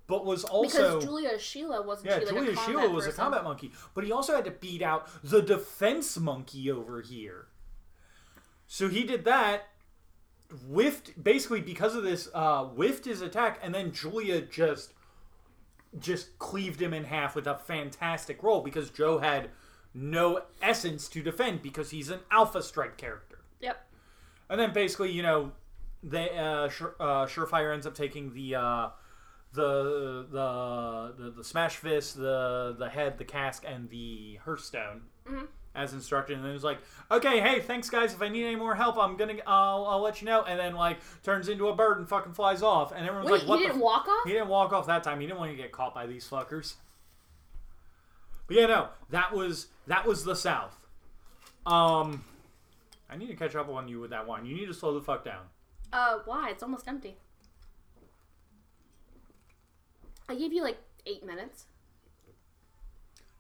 but 0.06 0.24
was 0.24 0.44
also 0.44 0.98
Because 0.98 1.04
Julia 1.04 1.38
Sheila 1.38 1.82
wasn't 1.82 2.08
yeah, 2.10 2.18
she 2.20 2.24
like 2.26 2.34
Julia 2.34 2.52
a 2.52 2.56
Sheila 2.56 2.88
was 2.90 3.04
person? 3.06 3.20
a 3.20 3.22
combat 3.22 3.44
monkey, 3.44 3.72
but 3.94 4.04
he 4.04 4.12
also 4.12 4.34
had 4.34 4.44
to 4.44 4.50
beat 4.50 4.82
out 4.82 5.08
the 5.22 5.42
defense 5.42 6.16
monkey 6.18 6.70
over 6.70 7.00
here. 7.00 7.46
So 8.66 8.88
he 8.88 9.04
did 9.04 9.24
that, 9.24 9.68
whiffed 10.68 11.22
basically 11.22 11.60
because 11.60 11.94
of 11.94 12.02
this, 12.02 12.28
uh, 12.34 12.64
whiffed 12.64 13.04
his 13.04 13.20
attack, 13.20 13.58
and 13.62 13.74
then 13.74 13.92
Julia 13.92 14.40
just 14.42 14.92
just 15.98 16.38
cleaved 16.38 16.80
him 16.82 16.92
in 16.92 17.04
half 17.04 17.34
with 17.34 17.46
a 17.46 17.54
fantastic 17.56 18.42
roll 18.42 18.60
because 18.60 18.90
Joe 18.90 19.18
had 19.18 19.50
no 19.94 20.42
essence 20.60 21.08
to 21.08 21.22
defend 21.22 21.62
because 21.62 21.90
he's 21.90 22.10
an 22.10 22.20
alpha 22.30 22.62
strike 22.62 22.98
character. 22.98 23.38
Yep. 23.60 23.86
And 24.50 24.60
then 24.60 24.72
basically, 24.74 25.10
you 25.10 25.22
know, 25.22 25.52
they 26.02 26.36
uh, 26.36 26.68
Sure, 26.68 26.94
uh, 27.00 27.24
Surefire 27.26 27.72
ends 27.72 27.86
up 27.86 27.94
taking 27.94 28.34
the 28.34 28.56
uh, 28.56 28.88
the, 29.56 30.26
the 30.30 31.14
the 31.24 31.30
the 31.32 31.44
smash 31.44 31.76
fist, 31.76 32.16
the 32.16 32.76
the 32.78 32.88
head, 32.88 33.18
the 33.18 33.24
cask, 33.24 33.64
and 33.66 33.90
the 33.90 34.38
hearthstone 34.44 35.02
as 35.76 35.92
instructed. 35.92 36.36
And 36.36 36.44
then 36.44 36.54
it's 36.54 36.64
like, 36.64 36.78
okay, 37.10 37.40
hey, 37.40 37.60
thanks 37.60 37.90
guys. 37.90 38.14
If 38.14 38.22
I 38.22 38.28
need 38.28 38.44
any 38.44 38.56
more 38.56 38.74
help, 38.74 38.96
I'm 38.98 39.16
gonna 39.16 39.34
I'll, 39.46 39.86
I'll 39.86 40.00
let 40.00 40.20
you 40.20 40.26
know. 40.26 40.42
And 40.42 40.58
then 40.58 40.74
like 40.74 40.98
turns 41.22 41.48
into 41.48 41.68
a 41.68 41.74
bird 41.74 41.98
and 41.98 42.08
fucking 42.08 42.32
flies 42.32 42.62
off. 42.62 42.92
And 42.92 43.06
everyone's 43.06 43.30
Wait, 43.30 43.40
like, 43.40 43.48
what 43.48 43.58
he 43.58 43.64
didn't 43.64 43.76
f-" 43.76 43.82
walk 43.82 44.08
off? 44.08 44.24
He 44.24 44.32
didn't 44.32 44.48
walk 44.48 44.72
off 44.72 44.86
that 44.86 45.04
time. 45.04 45.20
He 45.20 45.26
didn't 45.26 45.38
want 45.38 45.50
to 45.50 45.56
get 45.56 45.72
caught 45.72 45.94
by 45.94 46.06
these 46.06 46.28
fuckers. 46.28 46.74
But 48.46 48.56
yeah, 48.56 48.66
no, 48.66 48.88
that 49.10 49.32
was 49.32 49.68
that 49.86 50.06
was 50.06 50.24
the 50.24 50.34
South. 50.34 50.78
Um, 51.66 52.24
I 53.10 53.16
need 53.16 53.26
to 53.28 53.34
catch 53.34 53.54
up 53.54 53.68
on 53.68 53.88
you 53.88 54.00
with 54.00 54.10
that 54.10 54.26
one. 54.26 54.46
You 54.46 54.54
need 54.54 54.66
to 54.66 54.74
slow 54.74 54.94
the 54.94 55.02
fuck 55.02 55.24
down. 55.24 55.42
Uh, 55.92 56.18
why? 56.24 56.50
It's 56.50 56.62
almost 56.62 56.86
empty. 56.88 57.16
I 60.28 60.34
gave 60.34 60.52
you 60.52 60.62
like 60.62 60.78
eight 61.06 61.24
minutes. 61.24 61.64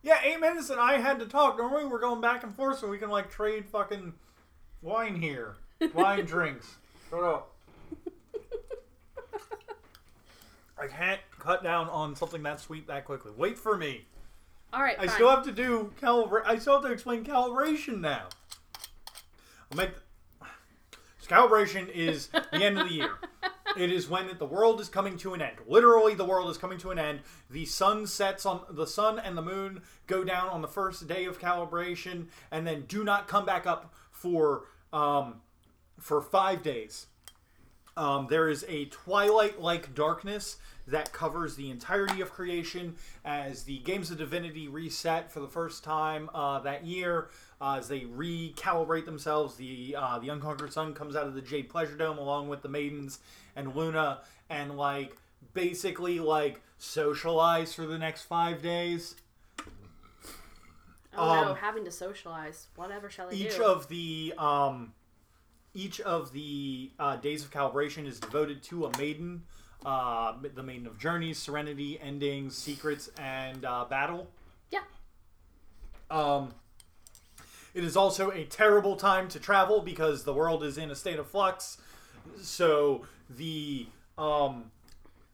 Yeah, 0.02 0.18
eight 0.22 0.38
minutes 0.40 0.70
and 0.70 0.80
I 0.80 0.98
had 0.98 1.18
to 1.18 1.26
talk. 1.26 1.58
Normally 1.58 1.84
we're 1.84 2.00
going 2.00 2.20
back 2.20 2.44
and 2.44 2.54
forth 2.54 2.78
so 2.78 2.88
we 2.88 2.98
can 2.98 3.10
like 3.10 3.30
trade 3.30 3.66
fucking 3.68 4.12
wine 4.80 5.20
here. 5.20 5.56
Wine 5.94 6.24
drinks. 6.26 6.76
Shut 7.10 7.22
up. 7.24 7.52
I 10.78 10.86
can't 10.88 11.20
cut 11.38 11.62
down 11.64 11.88
on 11.88 12.14
something 12.14 12.42
that 12.42 12.60
sweet 12.60 12.86
that 12.86 13.04
quickly. 13.06 13.32
Wait 13.36 13.58
for 13.58 13.76
me. 13.76 14.04
All 14.72 14.82
right. 14.82 14.96
I 14.98 15.06
fine. 15.06 15.14
still 15.14 15.30
have 15.30 15.44
to 15.44 15.52
do 15.52 15.92
calibra- 16.00 16.42
I 16.44 16.58
still 16.58 16.74
have 16.74 16.82
to 16.82 16.92
explain 16.92 17.24
calibration 17.24 18.00
now. 18.00 18.28
I'll 19.72 19.78
make. 19.78 19.90
So 21.18 21.28
calibration 21.34 21.88
is 21.88 22.28
the 22.28 22.62
end 22.62 22.78
of 22.78 22.88
the 22.88 22.94
year. 22.94 23.10
It 23.76 23.92
is 23.92 24.08
when 24.08 24.30
the 24.38 24.46
world 24.46 24.80
is 24.80 24.88
coming 24.88 25.16
to 25.18 25.34
an 25.34 25.42
end. 25.42 25.56
Literally, 25.66 26.14
the 26.14 26.24
world 26.24 26.50
is 26.50 26.58
coming 26.58 26.78
to 26.78 26.90
an 26.90 26.98
end. 26.98 27.20
The 27.50 27.66
sun 27.66 28.06
sets 28.06 28.46
on 28.46 28.62
the 28.70 28.86
sun 28.86 29.18
and 29.18 29.36
the 29.36 29.42
moon 29.42 29.82
go 30.06 30.24
down 30.24 30.48
on 30.48 30.62
the 30.62 30.68
first 30.68 31.06
day 31.06 31.24
of 31.26 31.38
calibration, 31.38 32.26
and 32.50 32.66
then 32.66 32.84
do 32.88 33.04
not 33.04 33.28
come 33.28 33.44
back 33.44 33.66
up 33.66 33.94
for 34.10 34.64
um, 34.92 35.42
for 35.98 36.20
five 36.20 36.62
days. 36.62 37.06
Um, 37.96 38.26
there 38.28 38.50
is 38.50 38.64
a 38.68 38.86
twilight 38.86 39.60
like 39.60 39.94
darkness 39.94 40.58
that 40.86 41.12
covers 41.12 41.56
the 41.56 41.70
entirety 41.70 42.20
of 42.20 42.30
creation 42.30 42.94
as 43.24 43.62
the 43.62 43.78
Games 43.78 44.10
of 44.10 44.18
Divinity 44.18 44.68
reset 44.68 45.32
for 45.32 45.40
the 45.40 45.48
first 45.48 45.82
time 45.82 46.28
uh, 46.34 46.60
that 46.60 46.84
year. 46.84 47.30
Uh, 47.58 47.76
as 47.78 47.88
they 47.88 48.00
recalibrate 48.00 49.06
themselves, 49.06 49.56
the 49.56 49.96
uh, 49.98 50.18
the 50.18 50.28
Unconquered 50.28 50.72
Sun 50.72 50.92
comes 50.92 51.16
out 51.16 51.26
of 51.26 51.34
the 51.34 51.40
Jade 51.40 51.70
Pleasure 51.70 51.96
Dome 51.96 52.18
along 52.18 52.48
with 52.48 52.60
the 52.60 52.68
Maidens 52.68 53.18
and 53.56 53.74
Luna, 53.74 54.20
and 54.48 54.76
like 54.76 55.16
basically 55.54 56.20
like 56.20 56.60
socialize 56.78 57.74
for 57.74 57.86
the 57.86 57.98
next 57.98 58.22
five 58.22 58.62
days. 58.62 59.16
Oh 61.18 61.34
no, 61.34 61.50
um, 61.50 61.56
having 61.56 61.84
to 61.84 61.90
socialize. 61.90 62.68
Whatever 62.76 63.10
shall 63.10 63.30
I 63.30 63.32
each 63.32 63.56
do? 63.56 63.64
of 63.64 63.88
the 63.88 64.34
um, 64.38 64.92
each 65.74 66.00
of 66.00 66.32
the 66.32 66.90
uh, 66.98 67.16
days 67.16 67.42
of 67.42 67.50
calibration 67.50 68.06
is 68.06 68.20
devoted 68.20 68.62
to 68.64 68.86
a 68.86 68.98
maiden 68.98 69.42
uh, 69.84 70.34
the 70.54 70.62
maiden 70.62 70.86
of 70.86 70.98
journeys 70.98 71.38
serenity 71.38 72.00
endings 72.00 72.56
secrets 72.56 73.10
and 73.20 73.64
uh, 73.64 73.84
battle 73.84 74.28
yeah. 74.70 74.80
um, 76.10 76.54
it 77.74 77.84
is 77.84 77.96
also 77.96 78.30
a 78.30 78.44
terrible 78.44 78.96
time 78.96 79.28
to 79.28 79.38
travel 79.38 79.82
because 79.82 80.24
the 80.24 80.32
world 80.32 80.64
is 80.64 80.78
in 80.78 80.90
a 80.90 80.94
state 80.94 81.18
of 81.18 81.28
flux 81.28 81.78
so 82.40 83.04
the 83.30 83.86
um, 84.18 84.70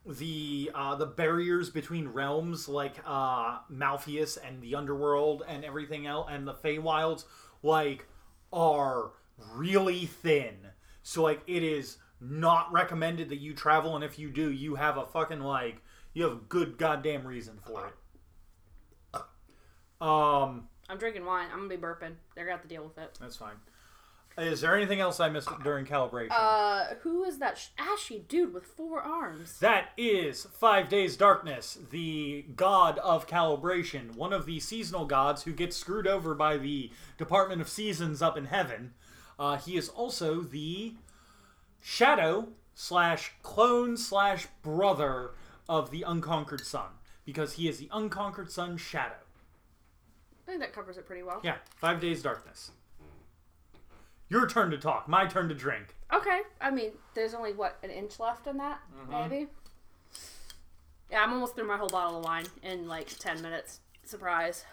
the 0.07 0.71
uh, 0.75 0.95
the 0.97 1.07
barriers 1.07 1.71
between 1.71 2.09
realms 2.09 2.69
like 2.69 2.97
uh, 3.07 3.59
Malfeas 3.71 4.39
and 4.47 4.61
the 4.61 4.75
underworld 4.75 5.43
and 5.47 5.65
everything 5.65 6.07
else 6.07 6.29
and 6.31 6.47
the 6.47 6.55
Feywilds 6.55 7.25
like 7.63 8.07
are 8.53 9.11
really 9.55 10.07
thin. 10.07 10.57
So 11.03 11.23
like 11.23 11.43
it 11.47 11.63
is 11.63 11.99
not 12.21 12.73
recommended 12.73 13.29
that 13.31 13.39
you 13.39 13.55
travel 13.55 13.95
and 13.97 14.05
if 14.05 14.19
you 14.19 14.31
do 14.31 14.51
you 14.51 14.77
have 14.77 14.97
a 14.97 15.07
fucking 15.07 15.41
like 15.41 15.83
you 16.15 16.23
have 16.23 16.33
a 16.33 16.41
good 16.49 16.79
goddamn 16.79 17.27
reason 17.27 17.59
for 17.65 17.89
it. 17.89 19.21
Um 20.01 20.69
I'm 20.89 20.99
drinking 20.99 21.25
wine. 21.25 21.49
I'm 21.53 21.69
gonna 21.69 21.69
be 21.69 21.77
burping. 21.77 22.15
They're 22.35 22.45
gonna 22.45 22.53
have 22.57 22.63
to 22.63 22.69
deal 22.69 22.85
with 22.85 22.99
it. 22.99 23.19
that's 23.21 23.37
fine. 23.37 23.55
Is 24.39 24.63
there 24.63 24.75
anything 24.75 25.01
else 25.01 25.21
I 25.21 25.29
missed 25.29 25.49
during 25.63 25.85
calibration? 25.85 26.29
Uh, 26.31 26.95
who 27.03 27.23
is 27.25 27.39
that 27.39 27.59
sh- 27.59 27.69
ashy 27.79 28.25
dude 28.29 28.55
with 28.55 28.65
four 28.65 29.01
arms? 29.01 29.59
That 29.59 29.91
is 29.97 30.45
Five 30.53 30.89
Days 30.89 31.17
Darkness, 31.17 31.79
the 31.91 32.47
god 32.57 32.99
of 33.01 33.27
calibration, 33.27 34.15
one 34.17 34.33
of 34.33 34.47
the 34.47 34.59
seasonal 34.61 35.05
gods 35.05 35.43
who 35.43 35.53
gets 35.53 35.77
screwed 35.77 36.07
over 36.07 36.35
by 36.35 36.57
the 36.57 36.91
Department 37.19 37.61
of 37.61 37.69
Seasons 37.69 38.23
up 38.23 38.37
in 38.39 38.47
heaven. 38.47 38.95
Uh, 39.39 39.59
he 39.59 39.77
is 39.77 39.89
also 39.91 40.41
the 40.41 40.95
shadow 41.81 42.49
slash 42.75 43.33
clone 43.43 43.97
slash 43.99 44.47
brother 44.63 45.33
of 45.69 45.91
the 45.91 46.03
Unconquered 46.03 46.65
Sun, 46.65 46.89
because 47.27 47.55
he 47.55 47.69
is 47.69 47.79
the 47.79 47.89
Unconquered 47.93 48.51
Sun 48.51 48.79
shadow. 48.79 49.15
I 50.47 50.51
think 50.51 50.61
that 50.61 50.73
covers 50.73 50.97
it 50.97 51.07
pretty 51.07 51.23
well. 51.23 51.41
Yeah, 51.43 51.57
Five 51.77 52.01
Days 52.01 52.23
Darkness. 52.23 52.71
Your 54.33 54.47
turn 54.47 54.71
to 54.71 54.79
talk, 54.79 55.09
my 55.09 55.27
turn 55.27 55.51
to 55.51 55.55
drink. 55.55 55.95
Okay. 56.11 56.41
I 56.59 56.71
mean, 56.71 56.93
there's 57.13 57.35
only 57.35 57.53
what 57.53 57.77
an 57.83 57.91
inch 57.91 58.19
left 58.19 58.47
in 58.47 58.57
that, 58.57 58.81
maybe. 59.11 59.49
Yeah, 61.11 61.23
I'm 61.23 61.35
almost 61.35 61.55
through 61.55 61.69
my 61.69 61.77
whole 61.77 61.91
bottle 61.91 62.17
of 62.17 62.25
wine 62.25 62.47
in 62.63 62.89
like 62.89 63.09
ten 63.19 63.43
minutes. 63.43 63.81
Surprise. 64.05 64.65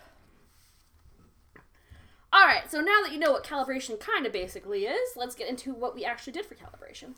All 2.32 2.46
right. 2.46 2.72
So 2.72 2.80
now 2.80 3.02
that 3.04 3.12
you 3.12 3.20
know 3.20 3.34
what 3.34 3.44
calibration 3.44 4.00
kind 4.00 4.26
of 4.26 4.32
basically 4.32 4.86
is, 4.86 5.18
let's 5.18 5.36
get 5.36 5.50
into 5.50 5.74
what 5.74 5.94
we 5.94 6.06
actually 6.06 6.32
did 6.32 6.46
for 6.46 6.56
calibration. 6.56 7.16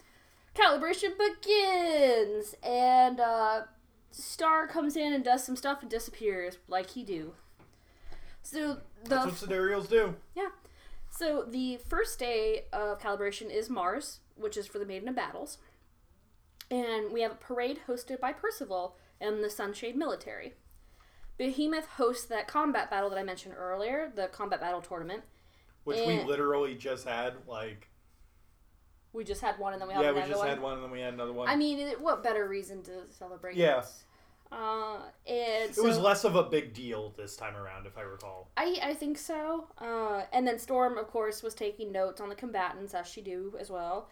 Calibration 0.56 1.12
begins, 1.20 2.56
and 2.64 3.20
uh, 3.20 3.62
Star 4.10 4.68
comes 4.68 4.98
in 4.98 5.14
and 5.14 5.24
does 5.24 5.44
some 5.44 5.56
stuff 5.56 5.84
and 5.84 5.92
disappears 5.92 6.58
like 6.68 6.90
he 6.90 7.04
do. 7.04 7.34
So 8.42 8.78
the 9.04 9.10
That's 9.10 9.26
what 9.28 9.36
sidereals 9.36 9.88
do. 9.88 10.16
yeah. 10.36 10.50
So 11.12 11.44
the 11.44 11.78
first 11.78 12.18
day 12.18 12.64
of 12.72 13.00
calibration 13.00 13.54
is 13.54 13.70
Mars, 13.70 14.22
which 14.36 14.56
is 14.58 14.66
for 14.66 14.80
the 14.80 14.86
Maiden 14.86 15.10
of 15.10 15.16
Battles. 15.16 15.58
And 16.72 17.12
we 17.12 17.22
have 17.22 17.34
a 17.34 17.36
parade 17.36 17.82
hosted 17.88 18.20
by 18.20 18.32
Percival 18.32 18.96
and 19.20 19.44
the 19.44 19.50
Sunshade 19.50 19.96
Military. 19.98 20.54
Behemoth 21.38 21.86
hosts 21.98 22.26
that 22.26 22.48
combat 22.48 22.90
battle 22.90 23.10
that 23.10 23.20
I 23.20 23.24
mentioned 23.24 23.56
earlier, 23.58 24.12
the 24.16 24.28
combat 24.28 24.62
battle 24.62 24.82
tournament. 24.82 25.24
Which 25.84 26.00
we 26.08 26.24
literally 26.24 26.76
just 26.76 27.06
had, 27.08 27.34
like, 27.46 27.90
We 29.12 29.24
just 29.26 29.42
had 29.42 29.60
one 29.60 29.74
and 29.74 29.82
then 29.82 29.90
we 29.90 29.94
had 29.96 30.04
yeah, 30.04 30.12
we 30.12 30.18
another 30.18 30.30
just 30.30 30.40
one. 30.40 30.50
had 30.50 30.62
one 30.62 30.74
and 30.76 30.84
then 30.84 30.92
we 30.92 31.02
had 31.02 31.14
another 31.14 31.34
one. 31.34 31.50
I 31.50 31.56
mean, 31.58 31.90
what 32.00 32.24
better 32.24 32.48
reason 32.48 32.84
to 32.84 32.92
celebrate? 33.10 33.58
Yeah. 33.58 33.80
it? 33.80 33.86
Uh, 34.52 35.00
and 35.26 35.72
it 35.72 35.82
was 35.82 35.98
less 35.98 36.26
of 36.26 36.36
a 36.36 36.44
big 36.44 36.74
deal 36.74 37.14
this 37.16 37.38
time 37.38 37.56
around, 37.56 37.88
if 37.88 37.98
I 37.98 38.02
recall. 38.02 38.52
I, 38.58 38.78
I 38.84 38.94
think 38.94 39.18
so. 39.18 39.68
Uh, 39.78 40.24
and 40.34 40.46
then 40.46 40.60
Storm, 40.60 40.98
of 40.98 41.08
course, 41.08 41.42
was 41.42 41.54
taking 41.54 41.92
notes 41.92 42.20
on 42.20 42.28
the 42.28 42.36
combatants, 42.36 42.94
as 42.94 43.08
she 43.08 43.22
do 43.22 43.56
as 43.60 43.70
well. 43.70 44.10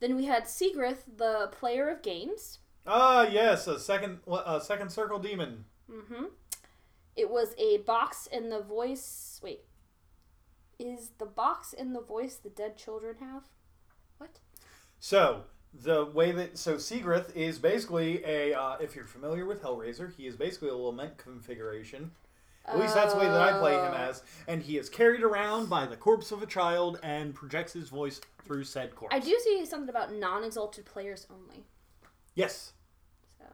Then 0.00 0.16
we 0.16 0.24
had 0.24 0.44
Seagrith, 0.44 1.04
the 1.16 1.50
player 1.52 1.88
of 1.90 2.02
games. 2.02 2.60
Ah, 2.86 3.28
yes, 3.28 3.66
a 3.66 3.78
second, 3.78 4.20
a 4.26 4.60
second 4.60 4.90
circle 4.90 5.18
demon. 5.18 5.66
Mm-hmm. 5.90 6.24
It 7.14 7.30
was 7.30 7.54
a 7.58 7.78
box 7.78 8.26
in 8.26 8.48
the 8.48 8.60
voice. 8.60 9.40
Wait, 9.42 9.60
is 10.78 11.10
the 11.18 11.26
box 11.26 11.72
in 11.72 11.92
the 11.92 12.00
voice 12.00 12.36
the 12.36 12.48
dead 12.48 12.76
children 12.76 13.16
have? 13.20 13.44
What? 14.18 14.40
So 14.98 15.44
the 15.74 16.04
way 16.06 16.32
that 16.32 16.58
so 16.58 16.74
Seagrith 16.76 17.34
is 17.34 17.58
basically 17.58 18.22
a 18.24 18.52
uh, 18.54 18.76
if 18.80 18.94
you're 18.94 19.06
familiar 19.06 19.46
with 19.46 19.62
Hellraiser, 19.62 20.14
he 20.16 20.26
is 20.26 20.36
basically 20.36 20.68
a 20.68 20.74
lament 20.74 21.16
configuration. 21.18 22.10
At 22.64 22.78
least 22.78 22.94
that's 22.94 23.12
the 23.12 23.18
way 23.18 23.26
that 23.26 23.40
I 23.40 23.58
play 23.58 23.72
him 23.74 23.92
as, 23.92 24.22
and 24.46 24.62
he 24.62 24.78
is 24.78 24.88
carried 24.88 25.22
around 25.24 25.68
by 25.68 25.84
the 25.84 25.96
corpse 25.96 26.30
of 26.30 26.44
a 26.44 26.46
child 26.46 27.00
and 27.02 27.34
projects 27.34 27.72
his 27.72 27.88
voice 27.88 28.20
through 28.44 28.62
said 28.64 28.94
corpse. 28.94 29.12
I 29.12 29.18
do 29.18 29.36
see 29.42 29.64
something 29.66 29.88
about 29.88 30.14
non-exalted 30.14 30.84
players 30.84 31.26
only. 31.28 31.64
Yes, 32.36 32.72
So 33.40 33.46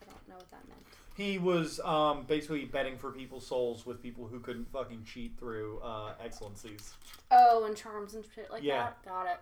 I 0.00 0.04
don't 0.04 0.28
know 0.28 0.36
what 0.36 0.48
that 0.52 0.68
meant. 0.68 0.80
he 1.16 1.38
was 1.38 1.80
um, 1.80 2.22
basically 2.28 2.66
betting 2.66 2.96
for 2.98 3.10
people's 3.10 3.44
souls 3.46 3.84
with 3.84 4.00
people 4.00 4.28
who 4.28 4.38
couldn't 4.38 4.70
fucking 4.72 5.02
cheat 5.04 5.36
through 5.36 5.80
uh, 5.82 6.12
excellencies. 6.24 6.92
Oh, 7.32 7.64
and 7.66 7.76
charms 7.76 8.14
and 8.14 8.24
shit 8.32 8.48
like 8.52 8.62
Yeah. 8.62 8.84
that. 8.84 9.04
Got 9.04 9.26
it. 9.26 9.38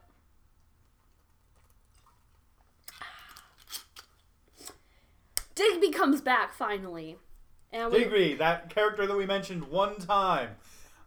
Digby 5.71 5.91
comes 5.91 6.21
back 6.21 6.53
finally, 6.53 7.19
and 7.73 7.93
we, 7.93 8.01
Digby, 8.01 8.35
that 8.35 8.71
character 8.75 9.07
that 9.07 9.17
we 9.17 9.27
mentioned 9.27 9.65
one 9.69 9.97
time. 9.97 10.51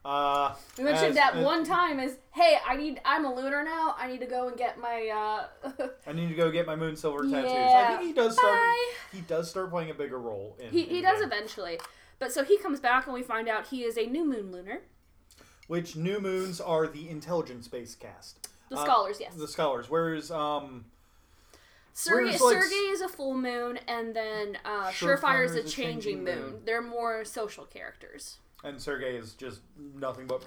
Uh, 0.03 0.53
we 0.77 0.83
mentioned 0.83 1.09
as- 1.09 1.15
that 1.15 1.33
as- 1.35 1.43
one 1.43 1.63
time 1.63 1.99
is, 1.99 2.17
hey, 2.31 2.59
I 2.67 2.75
need, 2.75 3.01
I'm 3.03 3.25
a 3.25 3.33
lunar 3.33 3.63
now. 3.63 3.95
I 3.97 4.07
need 4.07 4.19
to 4.19 4.27
go 4.27 4.47
and 4.47 4.55
get 4.55 4.79
my. 4.79 5.07
uh 5.09 5.87
I 6.07 6.13
need 6.13 6.29
to 6.29 6.35
go 6.35 6.51
get 6.51 6.67
my 6.67 6.75
moon 6.75 6.95
silver 6.95 7.23
tattoos. 7.23 7.51
I 7.51 7.55
Yeah. 7.71 7.97
think 7.97 8.07
he 8.09 8.13
does 8.13 8.33
start. 8.33 8.53
Bye. 8.53 8.91
He 9.11 9.21
does 9.21 9.49
start 9.49 9.71
playing 9.71 9.89
a 9.89 9.95
bigger 9.95 10.19
role 10.19 10.55
in. 10.59 10.69
He 10.69 10.81
in 10.83 10.89
he 10.89 11.01
does 11.01 11.19
game. 11.19 11.27
eventually, 11.31 11.79
but 12.19 12.31
so 12.31 12.43
he 12.43 12.57
comes 12.59 12.79
back 12.79 13.05
and 13.05 13.13
we 13.15 13.23
find 13.23 13.49
out 13.49 13.67
he 13.67 13.83
is 13.83 13.97
a 13.97 14.05
new 14.05 14.23
moon 14.25 14.51
lunar. 14.51 14.81
Which 15.67 15.95
new 15.95 16.19
moons 16.19 16.61
are 16.61 16.85
the 16.85 17.09
intelligence 17.09 17.67
based 17.67 17.99
cast? 17.99 18.47
The 18.69 18.77
Uh, 18.77 18.83
scholars, 18.83 19.17
yes. 19.19 19.33
The 19.35 19.47
scholars. 19.47 19.89
Whereas 19.89 20.29
um, 20.29 20.85
Sergey, 21.97 22.31
like, 22.31 22.39
Sergey 22.61 22.75
is 22.75 22.99
a 23.01 23.07
full 23.07 23.35
moon, 23.37 23.79
and 23.87 24.13
then 24.13 24.57
uh, 24.65 24.89
Surefire 24.89 25.17
Surefire 25.21 25.45
is 25.45 25.51
is 25.51 25.57
a 25.57 25.59
a 25.61 25.63
changing 25.63 25.93
changing 26.01 26.23
moon. 26.25 26.39
moon. 26.51 26.61
They're 26.65 26.81
more 26.81 27.23
social 27.23 27.63
characters. 27.65 28.37
and 28.65 28.81
Sergey 28.81 29.15
is 29.15 29.33
just 29.33 29.61
nothing 29.95 30.27
but 30.27 30.43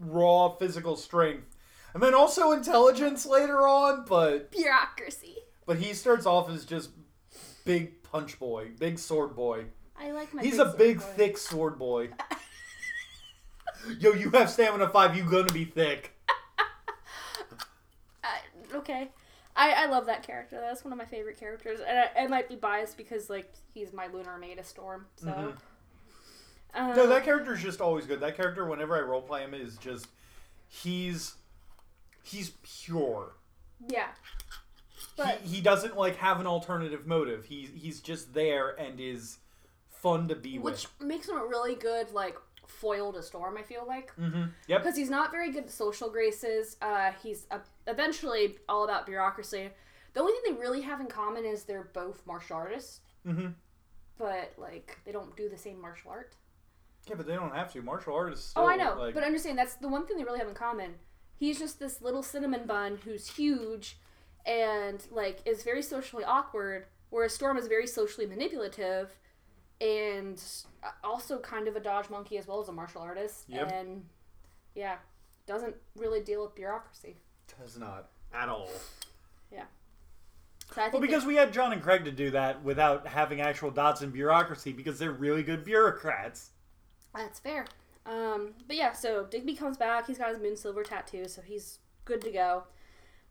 raw 0.00 0.48
physical 0.56 0.96
strength, 0.96 1.46
and 1.94 2.02
then 2.02 2.12
also 2.14 2.50
intelligence 2.50 3.24
later 3.24 3.66
on. 3.68 4.04
But 4.08 4.50
Bureaucracy. 4.50 5.36
but 5.64 5.78
he 5.78 5.94
starts 5.94 6.26
off 6.26 6.50
as 6.50 6.64
just 6.64 6.90
big 7.64 8.02
punch 8.02 8.38
boy, 8.40 8.70
big 8.80 8.98
sword 8.98 9.36
boy. 9.36 9.66
I 9.96 10.10
like 10.10 10.34
my. 10.34 10.42
He's 10.42 10.56
big 10.56 10.60
a 10.60 10.64
sword 10.64 10.78
big, 10.78 10.98
boy. 10.98 11.04
thick 11.16 11.38
sword 11.38 11.78
boy. 11.78 12.08
Yo, 14.00 14.12
you 14.12 14.30
have 14.30 14.50
stamina 14.50 14.88
five. 14.88 15.16
You 15.16 15.22
gonna 15.22 15.52
be 15.52 15.64
thick. 15.66 16.18
Uh, 18.24 18.76
okay. 18.76 19.08
I, 19.54 19.72
I 19.72 19.86
love 19.86 20.06
that 20.06 20.22
character. 20.22 20.58
That's 20.60 20.84
one 20.84 20.92
of 20.92 20.98
my 20.98 21.04
favorite 21.04 21.38
characters, 21.38 21.80
and 21.86 21.98
I, 21.98 22.22
I 22.22 22.26
might 22.26 22.48
be 22.48 22.56
biased 22.56 22.96
because 22.96 23.28
like 23.28 23.52
he's 23.74 23.92
my 23.92 24.06
lunar 24.08 24.38
Maida 24.38 24.64
Storm. 24.64 25.06
So. 25.16 25.26
Mhm. 25.26 25.56
Uh, 26.74 26.94
No, 26.96 27.06
that 27.06 27.24
character's 27.24 27.62
just 27.62 27.80
always 27.82 28.06
good. 28.06 28.20
That 28.20 28.34
character, 28.36 28.64
whenever 28.64 28.96
I 28.96 29.00
roleplay 29.06 29.40
him, 29.40 29.52
is 29.52 29.76
just 29.76 30.06
he's 30.68 31.34
he's 32.22 32.52
pure. 32.62 33.32
yeah. 33.88 34.08
But 35.16 35.40
he, 35.42 35.56
he 35.56 35.60
doesn't 35.60 35.96
like 35.96 36.16
have 36.16 36.40
an 36.40 36.46
alternative 36.46 37.06
motive. 37.06 37.44
He's 37.44 37.68
he's 37.74 38.00
just 38.00 38.32
there 38.32 38.70
and 38.80 38.98
is 38.98 39.36
fun 39.90 40.28
to 40.28 40.34
be 40.34 40.58
which 40.58 40.72
with. 40.74 40.92
Which 40.98 41.06
makes 41.08 41.28
him 41.28 41.36
a 41.36 41.44
really 41.44 41.74
good 41.74 42.10
like 42.12 42.36
foil 42.72 43.14
a 43.16 43.22
Storm. 43.22 43.56
I 43.56 43.62
feel 43.62 43.84
like. 43.86 44.10
Mm-hmm. 44.16 44.44
Yep. 44.68 44.82
because 44.82 44.96
he's 44.96 45.10
not 45.10 45.30
very 45.30 45.50
good 45.52 45.64
at 45.64 45.70
social 45.70 46.10
graces. 46.10 46.76
Uh, 46.82 47.12
he's 47.22 47.46
uh, 47.50 47.58
eventually 47.86 48.56
all 48.68 48.84
about 48.84 49.06
bureaucracy. 49.06 49.70
The 50.14 50.20
only 50.20 50.32
thing 50.42 50.54
they 50.54 50.60
really 50.60 50.82
have 50.82 51.00
in 51.00 51.06
common 51.06 51.44
is 51.44 51.64
they're 51.64 51.90
both 51.94 52.26
martial 52.26 52.56
artists, 52.56 53.00
Mm-hmm. 53.26 53.48
but 54.18 54.52
like 54.58 54.98
they 55.04 55.12
don't 55.12 55.34
do 55.36 55.48
the 55.48 55.56
same 55.56 55.80
martial 55.80 56.10
art. 56.10 56.34
Yeah, 57.08 57.14
but 57.16 57.26
they 57.26 57.34
don't 57.34 57.54
have 57.54 57.72
to. 57.72 57.82
Martial 57.82 58.14
artists. 58.14 58.52
oh, 58.56 58.66
I 58.66 58.76
know, 58.76 58.94
Like, 58.98 59.14
but 59.14 59.40
saying 59.40 59.56
that's 59.56 59.74
the 59.74 59.88
one 59.88 60.06
thing 60.06 60.16
they 60.18 60.24
really 60.24 60.38
have 60.38 60.48
in 60.48 60.54
common. 60.54 60.94
He's 61.36 61.58
just 61.58 61.80
this 61.80 62.00
little 62.00 62.22
cinnamon 62.22 62.66
bun 62.66 62.98
who's 63.04 63.28
huge, 63.28 63.98
and 64.46 65.04
like 65.10 65.40
is 65.44 65.62
very 65.64 65.82
socially 65.82 66.24
awkward, 66.24 66.86
whereas 67.10 67.32
Storm 67.34 67.56
is 67.56 67.66
very 67.66 67.86
socially 67.86 68.26
manipulative, 68.26 69.16
and 69.82 70.42
also 71.04 71.38
kind 71.38 71.66
of 71.68 71.76
a 71.76 71.80
dodge 71.80 72.08
monkey 72.08 72.38
as 72.38 72.46
well 72.46 72.60
as 72.60 72.68
a 72.68 72.72
martial 72.72 73.02
artist, 73.02 73.44
Yep. 73.48 73.70
and 73.72 74.04
yeah, 74.74 74.96
doesn't 75.46 75.74
really 75.96 76.20
deal 76.20 76.42
with 76.42 76.54
bureaucracy. 76.54 77.16
does 77.60 77.76
not 77.76 78.08
at 78.32 78.48
all. 78.48 78.70
So 80.74 80.80
I 80.80 80.84
think 80.84 80.92
Well, 80.94 81.00
that- 81.02 81.06
because 81.08 81.26
we 81.26 81.34
had 81.36 81.52
John 81.52 81.72
and 81.74 81.82
Craig 81.82 82.06
to 82.06 82.10
do 82.10 82.30
that 82.30 82.62
without 82.62 83.06
having 83.06 83.42
actual 83.42 83.70
dots 83.70 84.00
in 84.00 84.10
bureaucracy 84.10 84.72
because 84.72 84.98
they're 84.98 85.10
really 85.12 85.42
good 85.42 85.64
bureaucrats. 85.66 86.50
That's 87.14 87.38
fair. 87.38 87.66
Um, 88.06 88.54
but 88.66 88.76
yeah, 88.76 88.92
so 88.92 89.24
Digby 89.26 89.54
comes 89.54 89.76
back. 89.76 90.06
He's 90.06 90.16
got 90.16 90.30
his 90.30 90.38
moon 90.38 90.56
silver 90.56 90.82
tattoo, 90.82 91.28
so 91.28 91.42
he's 91.42 91.78
good 92.06 92.22
to 92.22 92.30
go. 92.30 92.64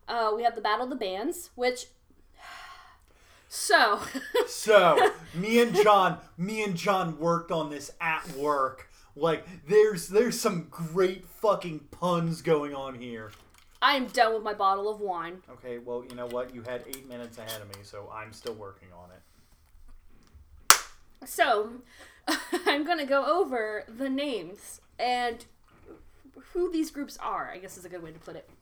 Uh, 0.06 0.32
we 0.36 0.44
have 0.44 0.54
the 0.54 0.60
Battle 0.60 0.84
of 0.84 0.90
the 0.90 0.96
Bands, 0.96 1.50
which. 1.56 1.86
So. 3.52 4.00
So, 4.48 5.12
me 5.34 5.60
and 5.60 5.74
John, 5.74 6.18
me 6.36 6.62
and 6.62 6.76
John 6.76 7.18
worked 7.18 7.50
on 7.50 7.70
this 7.70 7.90
at 8.00 8.28
work. 8.36 8.88
Like, 9.16 9.46
there's 9.66 10.08
there's 10.08 10.38
some 10.38 10.68
great 10.70 11.26
fucking 11.26 11.80
puns 11.90 12.42
going 12.42 12.74
on 12.74 12.94
here. 12.94 13.32
I 13.80 13.96
am 13.96 14.06
done 14.06 14.34
with 14.34 14.42
my 14.42 14.54
bottle 14.54 14.88
of 14.88 15.00
wine. 15.00 15.42
Okay, 15.50 15.78
well, 15.78 16.04
you 16.08 16.14
know 16.14 16.26
what? 16.26 16.54
You 16.54 16.62
had 16.62 16.84
eight 16.86 17.08
minutes 17.08 17.38
ahead 17.38 17.60
of 17.60 17.68
me, 17.68 17.82
so 17.82 18.08
I'm 18.14 18.32
still 18.32 18.54
working 18.54 18.88
on 18.92 19.10
it. 20.70 20.78
So, 21.26 21.70
I'm 22.66 22.84
going 22.84 22.98
to 22.98 23.06
go 23.06 23.24
over 23.24 23.84
the 23.88 24.08
names 24.08 24.80
and 24.98 25.44
who 26.52 26.70
these 26.70 26.90
groups 26.90 27.18
are, 27.18 27.50
I 27.52 27.58
guess 27.58 27.76
is 27.76 27.84
a 27.84 27.88
good 27.88 28.02
way 28.02 28.12
to 28.12 28.18
put 28.18 28.36
it. 28.36 28.48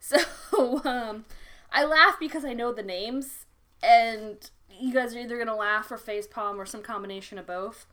So, 0.00 0.18
um, 0.84 1.24
I 1.72 1.84
laugh 1.84 2.16
because 2.20 2.44
I 2.44 2.52
know 2.52 2.72
the 2.72 2.82
names, 2.82 3.43
and 3.84 4.50
you 4.80 4.92
guys 4.92 5.14
are 5.14 5.18
either 5.18 5.44
to 5.44 5.54
laugh 5.54 5.90
or 5.90 5.98
facepalm 5.98 6.56
or 6.56 6.66
some 6.66 6.82
combination 6.82 7.38
of 7.38 7.46
both. 7.46 7.86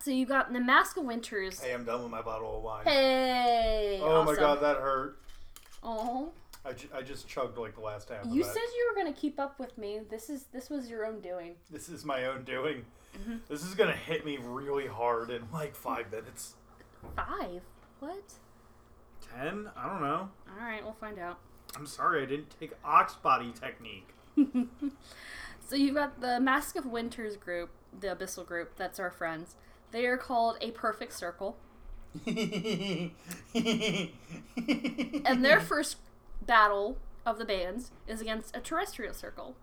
So, 0.00 0.12
you 0.12 0.24
got 0.24 0.52
the 0.52 0.60
Mask 0.60 0.96
of 0.96 1.04
Winters. 1.04 1.60
Hey, 1.60 1.74
I'm 1.74 1.84
done 1.84 2.02
with 2.02 2.12
my 2.12 2.22
bottle 2.22 2.58
of 2.58 2.62
wine. 2.62 2.84
Hey! 2.84 3.98
oh 4.02 4.22
my 4.22 4.36
god, 4.36 4.60
that 4.60 4.76
hurt. 4.76 5.18
Oh, 5.82 6.32
I, 6.64 6.72
ju- 6.72 6.88
I 6.94 7.02
just 7.02 7.28
chugged 7.28 7.58
like 7.58 7.74
the 7.74 7.80
last 7.80 8.08
half 8.08 8.26
you 8.26 8.42
said 8.42 8.54
you 8.56 8.90
were 8.90 9.00
gonna 9.00 9.14
keep 9.14 9.38
up 9.38 9.58
with 9.58 9.76
me. 9.78 10.00
This 10.10 10.28
is 10.28 10.44
this 10.52 10.68
was 10.68 10.88
your 10.88 11.06
own 11.06 11.20
doing. 11.20 11.54
This 11.70 11.88
is 11.88 12.04
my 12.04 12.26
own 12.26 12.42
doing. 12.42 12.84
Mm-hmm. 13.16 13.36
This 13.48 13.64
is 13.64 13.74
gonna 13.74 13.94
hit 13.94 14.24
me 14.24 14.38
really 14.40 14.86
hard 14.86 15.30
in 15.30 15.42
like 15.52 15.76
five 15.76 16.10
minutes. 16.10 16.54
Five? 17.14 17.62
What? 18.00 18.32
Ten? 19.34 19.70
I 19.76 19.88
don't 19.88 20.02
know. 20.02 20.28
All 20.50 20.66
right, 20.66 20.82
we'll 20.82 20.94
find 20.94 21.18
out. 21.18 21.38
I'm 21.76 21.86
sorry, 21.86 22.22
I 22.22 22.26
didn't 22.26 22.54
take 22.58 22.72
ox 22.84 23.14
body 23.14 23.52
technique. 23.52 24.08
So 25.68 25.74
you've 25.74 25.96
got 25.96 26.20
the 26.20 26.38
Mask 26.38 26.76
of 26.76 26.86
Winters 26.86 27.36
group, 27.36 27.70
the 27.98 28.06
Abyssal 28.08 28.46
group. 28.46 28.76
That's 28.76 29.00
our 29.00 29.10
friends. 29.10 29.56
They 29.90 30.06
are 30.06 30.16
called 30.16 30.56
a 30.60 30.70
Perfect 30.70 31.12
Circle, 31.12 31.56
and 32.26 33.10
their 35.44 35.60
first 35.60 35.96
battle 36.40 36.98
of 37.24 37.38
the 37.38 37.44
bands 37.44 37.90
is 38.06 38.20
against 38.20 38.56
a 38.56 38.60
Terrestrial 38.60 39.12
Circle. 39.12 39.56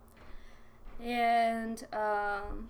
And 1.02 1.86
um, 1.92 2.68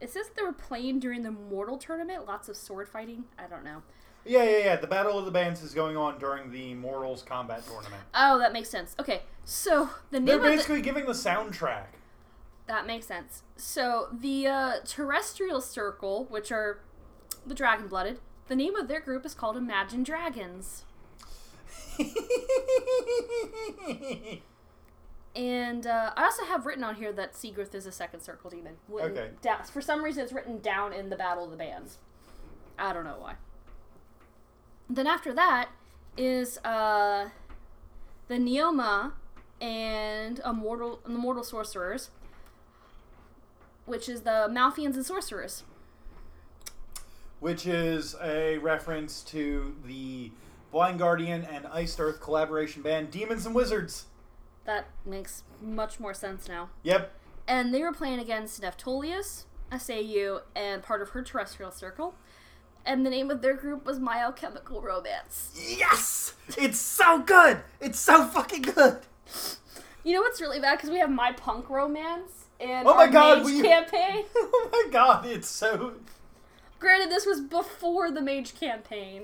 it 0.00 0.10
says 0.10 0.30
they 0.36 0.42
were 0.42 0.52
playing 0.52 0.98
during 0.98 1.22
the 1.22 1.30
Mortal 1.30 1.78
Tournament. 1.78 2.26
Lots 2.26 2.48
of 2.48 2.56
sword 2.56 2.88
fighting. 2.88 3.24
I 3.38 3.46
don't 3.46 3.64
know. 3.64 3.82
Yeah, 4.24 4.42
yeah, 4.44 4.58
yeah. 4.58 4.76
The 4.76 4.86
Battle 4.86 5.18
of 5.18 5.24
the 5.24 5.30
Bands 5.30 5.62
is 5.62 5.74
going 5.74 5.96
on 5.96 6.18
during 6.18 6.50
the 6.50 6.74
Mortals 6.74 7.22
Combat 7.22 7.64
Tournament. 7.66 8.02
Oh, 8.14 8.38
that 8.38 8.52
makes 8.52 8.68
sense. 8.68 8.94
Okay, 8.98 9.22
so 9.44 9.90
the 10.10 10.20
They're 10.20 10.36
name 10.36 10.36
of 10.36 10.42
the, 10.42 10.50
basically 10.50 10.82
giving 10.82 11.06
the 11.06 11.12
soundtrack. 11.12 11.86
That 12.66 12.86
makes 12.86 13.06
sense. 13.06 13.42
So 13.56 14.08
the 14.12 14.46
uh, 14.46 14.72
terrestrial 14.84 15.60
circle, 15.60 16.26
which 16.30 16.50
are 16.50 16.80
the 17.46 17.54
dragon 17.54 17.88
blooded, 17.88 18.20
the 18.48 18.56
name 18.56 18.74
of 18.76 18.88
their 18.88 19.00
group 19.00 19.26
is 19.26 19.34
called 19.34 19.56
Imagine 19.56 20.02
Dragons. 20.02 20.84
And 25.36 25.86
uh, 25.86 26.12
I 26.16 26.24
also 26.24 26.44
have 26.44 26.64
written 26.64 26.84
on 26.84 26.94
here 26.94 27.12
that 27.12 27.32
Seagrith 27.32 27.74
is 27.74 27.86
a 27.86 27.92
second 27.92 28.20
circle 28.20 28.50
demon. 28.50 28.76
Okay. 28.92 29.30
da- 29.42 29.62
for 29.62 29.80
some 29.80 30.04
reason, 30.04 30.22
it's 30.22 30.32
written 30.32 30.60
down 30.60 30.92
in 30.92 31.10
the 31.10 31.16
Battle 31.16 31.44
of 31.44 31.50
the 31.50 31.56
Bands. 31.56 31.98
I 32.78 32.92
don't 32.92 33.04
know 33.04 33.16
why. 33.18 33.34
Then 34.88 35.06
after 35.06 35.32
that 35.32 35.68
is 36.16 36.58
uh, 36.58 37.30
the 38.28 38.34
Neomah 38.34 39.12
and 39.60 40.40
a 40.44 40.52
mortal, 40.52 41.00
the 41.04 41.10
mortal 41.10 41.42
sorcerers, 41.42 42.10
which 43.86 44.08
is 44.08 44.22
the 44.22 44.48
Malfeans 44.50 44.94
and 44.94 45.04
sorcerers. 45.06 45.62
which 47.40 47.66
is 47.66 48.16
a 48.22 48.56
reference 48.58 49.20
to 49.22 49.74
the 49.86 50.30
Blind 50.72 50.98
Guardian 50.98 51.44
and 51.44 51.66
Iced 51.66 52.00
Earth 52.00 52.20
collaboration 52.20 52.80
band 52.82 53.10
Demons 53.10 53.44
and 53.46 53.54
Wizards. 53.54 54.06
That 54.64 54.86
makes 55.04 55.42
much 55.60 56.00
more 56.00 56.14
sense 56.14 56.48
now. 56.48 56.70
Yep. 56.84 57.12
And 57.46 57.74
they 57.74 57.82
were 57.82 57.92
playing 57.92 58.18
against 58.18 58.62
Neftolius, 58.62 59.44
SAU, 59.76 60.40
and 60.56 60.82
part 60.82 61.02
of 61.02 61.10
her 61.10 61.22
terrestrial 61.22 61.70
circle. 61.70 62.14
And 62.86 63.04
the 63.04 63.10
name 63.10 63.30
of 63.30 63.40
their 63.40 63.54
group 63.54 63.86
was 63.86 63.98
My 63.98 64.18
Alchemical 64.22 64.80
Romance. 64.82 65.50
Yes! 65.78 66.34
It's 66.58 66.78
so 66.78 67.20
good! 67.20 67.60
It's 67.80 67.98
so 67.98 68.24
fucking 68.26 68.62
good! 68.62 68.98
You 70.04 70.14
know 70.14 70.20
what's 70.20 70.40
really 70.40 70.60
bad? 70.60 70.76
Because 70.76 70.90
we 70.90 70.98
have 70.98 71.10
My 71.10 71.32
Punk 71.32 71.70
Romance 71.70 72.44
and 72.60 72.86
Oh 72.86 72.94
my 72.94 73.06
God, 73.06 73.38
Mage 73.38 73.46
we- 73.46 73.62
campaign. 73.62 74.24
oh 74.36 74.68
my 74.70 74.92
god, 74.92 75.24
it's 75.26 75.48
so. 75.48 75.94
Granted, 76.78 77.10
this 77.10 77.24
was 77.24 77.40
before 77.40 78.10
the 78.10 78.20
Mage 78.20 78.54
campaign, 78.58 79.22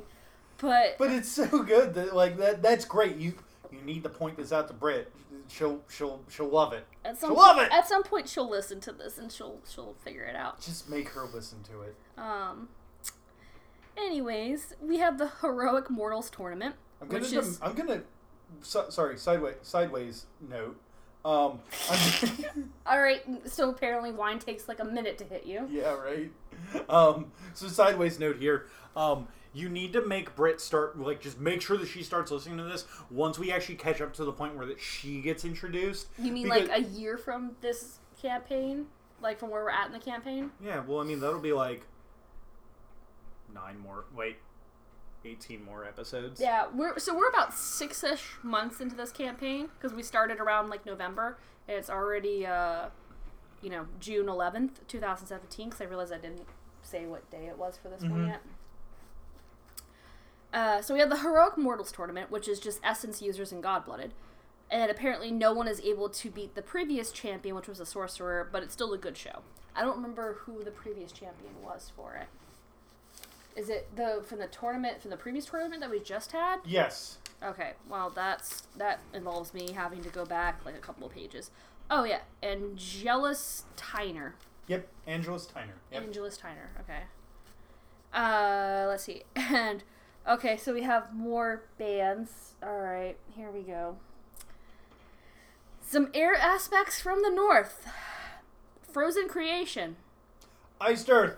but, 0.59 0.96
But 0.99 1.11
it's 1.11 1.29
so 1.31 1.62
good 1.62 1.92
that 1.94 2.14
like 2.16 2.38
that. 2.38 2.62
That's 2.62 2.87
great. 2.87 3.16
You 3.16 3.35
you 3.70 3.81
need 3.83 4.03
to 4.05 4.09
point 4.09 4.37
this 4.38 4.53
out 4.53 4.68
to 4.68 4.75
Brit. 4.75 5.12
She'll 5.49 5.81
she'll 5.88 6.20
she'll 6.31 6.49
love 6.49 6.73
it. 6.73 6.87
at 7.05 7.18
some 7.18 7.31
she'll 7.31 7.37
love 7.37 7.59
it. 7.59 7.70
at 7.73 7.87
some 7.88 8.03
point 8.03 8.29
she'll 8.29 8.49
listen 8.49 8.81
to 8.81 8.92
this 8.92 9.18
and 9.18 9.31
she'll 9.31 9.61
she'll 9.68 9.94
figure 10.03 10.23
it 10.25 10.37
out. 10.37 10.61
Just 10.62 10.88
make 10.88 11.11
her 11.11 11.27
listen 11.35 11.59
to 11.64 11.83
it. 11.83 11.94
Um. 12.16 12.68
Anyways, 14.04 14.74
we 14.80 14.98
have 14.98 15.18
the 15.18 15.30
Heroic 15.40 15.90
Mortals 15.90 16.30
tournament, 16.30 16.74
I'm 17.00 17.08
gonna. 17.08 17.22
which 17.22 17.32
is 17.32 17.58
I'm 17.62 17.74
gonna. 17.74 18.02
So, 18.62 18.88
sorry, 18.90 19.16
sideways 19.18 19.56
sideways 19.62 20.26
note. 20.48 20.78
Um. 21.24 21.60
All 22.86 23.00
right. 23.00 23.22
So 23.48 23.68
apparently, 23.70 24.10
wine 24.12 24.38
takes 24.38 24.68
like 24.68 24.80
a 24.80 24.84
minute 24.84 25.18
to 25.18 25.24
hit 25.24 25.44
you. 25.46 25.68
Yeah, 25.70 25.92
right. 25.94 26.30
Um, 26.88 27.32
so 27.54 27.68
sideways 27.68 28.18
note 28.18 28.36
here. 28.38 28.66
Um, 28.96 29.28
You 29.52 29.68
need 29.68 29.92
to 29.94 30.06
make 30.06 30.34
Brit 30.34 30.60
start 30.60 30.98
like 30.98 31.20
just 31.20 31.38
make 31.38 31.60
sure 31.62 31.76
that 31.76 31.88
she 31.88 32.02
starts 32.02 32.30
listening 32.30 32.58
to 32.58 32.64
this 32.64 32.86
once 33.10 33.38
we 33.38 33.52
actually 33.52 33.74
catch 33.76 34.00
up 34.00 34.12
to 34.14 34.24
the 34.24 34.32
point 34.32 34.56
where 34.56 34.66
that 34.66 34.80
she 34.80 35.20
gets 35.20 35.44
introduced. 35.44 36.08
You 36.18 36.32
mean 36.32 36.44
Because- 36.48 36.68
like 36.68 36.78
a 36.78 36.82
year 36.82 37.18
from 37.18 37.52
this 37.60 37.98
campaign? 38.20 38.86
Like 39.22 39.38
from 39.38 39.50
where 39.50 39.62
we're 39.64 39.70
at 39.70 39.86
in 39.86 39.92
the 39.92 39.98
campaign? 39.98 40.50
Yeah, 40.64 40.80
well, 40.86 41.00
I 41.00 41.04
mean 41.04 41.20
that'll 41.20 41.40
be 41.40 41.52
like 41.52 41.86
nine 43.54 43.78
more. 43.78 44.04
Wait, 44.14 44.36
eighteen 45.24 45.64
more 45.64 45.84
episodes. 45.84 46.40
Yeah, 46.40 46.66
we're 46.74 46.98
so 46.98 47.16
we're 47.16 47.28
about 47.28 47.54
six 47.54 48.02
ish 48.04 48.36
months 48.42 48.80
into 48.80 48.96
this 48.96 49.12
campaign 49.12 49.68
because 49.78 49.94
we 49.94 50.02
started 50.02 50.38
around 50.40 50.70
like 50.70 50.84
November. 50.86 51.38
And 51.68 51.76
it's 51.78 51.90
already 51.90 52.46
uh, 52.46 52.86
you 53.62 53.70
know 53.70 53.86
June 54.00 54.28
eleventh, 54.28 54.86
two 54.88 55.00
thousand 55.00 55.26
seventeen. 55.26 55.68
Because 55.68 55.80
I 55.80 55.84
realized 55.84 56.12
I 56.12 56.18
didn't 56.18 56.46
say 56.82 57.06
what 57.06 57.28
day 57.30 57.46
it 57.46 57.58
was 57.58 57.76
for 57.76 57.88
this 57.88 58.02
one 58.02 58.12
Mhm. 58.24 58.26
yet. 58.28 58.40
Uh, 60.52 60.82
so 60.82 60.94
we 60.94 61.00
have 61.00 61.10
the 61.10 61.18
heroic 61.18 61.56
mortals 61.56 61.92
tournament, 61.92 62.30
which 62.30 62.48
is 62.48 62.58
just 62.58 62.80
essence 62.82 63.22
users 63.22 63.52
and 63.52 63.62
godblooded, 63.62 64.10
and 64.68 64.90
apparently 64.90 65.30
no 65.30 65.52
one 65.52 65.68
is 65.68 65.80
able 65.82 66.08
to 66.08 66.28
beat 66.30 66.56
the 66.56 66.62
previous 66.62 67.12
champion, 67.12 67.54
which 67.54 67.68
was 67.68 67.78
a 67.78 67.86
sorcerer, 67.86 68.48
but 68.50 68.62
it's 68.64 68.72
still 68.72 68.92
a 68.92 68.98
good 68.98 69.16
show. 69.16 69.42
I 69.76 69.82
don't 69.82 69.94
remember 69.94 70.38
who 70.40 70.64
the 70.64 70.72
previous 70.72 71.12
champion 71.12 71.52
was 71.62 71.92
for 71.94 72.14
it. 72.16 72.26
Is 73.56 73.68
it 73.68 73.94
the 73.96 74.22
from 74.24 74.38
the 74.38 74.46
tournament 74.46 75.00
from 75.02 75.10
the 75.10 75.16
previous 75.16 75.46
tournament 75.46 75.80
that 75.80 75.90
we 75.90 76.00
just 76.00 76.32
had? 76.32 76.58
Yes. 76.64 77.18
Okay, 77.42 77.72
well 77.88 78.10
that's 78.10 78.62
that 78.76 79.00
involves 79.12 79.54
me 79.54 79.72
having 79.72 80.02
to 80.02 80.08
go 80.08 80.24
back 80.24 80.64
like 80.64 80.76
a 80.76 80.80
couple 80.80 81.06
of 81.06 81.12
pages. 81.12 81.50
Oh 81.90 82.04
yeah, 82.04 82.20
Angelus 82.42 83.64
Tyner. 83.76 84.32
Yep. 84.68 84.86
Angelus 85.06 85.46
Tyner. 85.46 85.74
Yep. 85.92 86.02
Angelus 86.02 86.38
Tyner. 86.38 86.80
Okay. 86.80 87.02
Uh, 88.12 88.86
let's 88.88 89.04
see. 89.04 89.22
And 89.36 89.82
okay, 90.28 90.56
so 90.56 90.72
we 90.72 90.82
have 90.82 91.12
more 91.14 91.64
bands. 91.78 92.54
All 92.62 92.78
right, 92.78 93.16
here 93.34 93.50
we 93.50 93.62
go. 93.62 93.96
Some 95.80 96.10
air 96.14 96.34
aspects 96.34 97.00
from 97.00 97.22
the 97.22 97.30
north. 97.30 97.88
Frozen 98.82 99.28
creation. 99.28 99.96
Iced 100.80 101.10
Earth. 101.10 101.36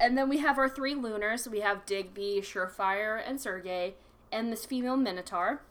And 0.00 0.16
then 0.16 0.28
we 0.28 0.38
have 0.38 0.58
our 0.58 0.68
three 0.68 0.94
lunars. 0.94 1.48
We 1.48 1.60
have 1.60 1.84
Digby, 1.84 2.40
Surefire, 2.42 3.20
and 3.24 3.40
Sergey, 3.40 3.94
and 4.30 4.52
this 4.52 4.64
female 4.64 4.96
Minotaur. 4.96 5.62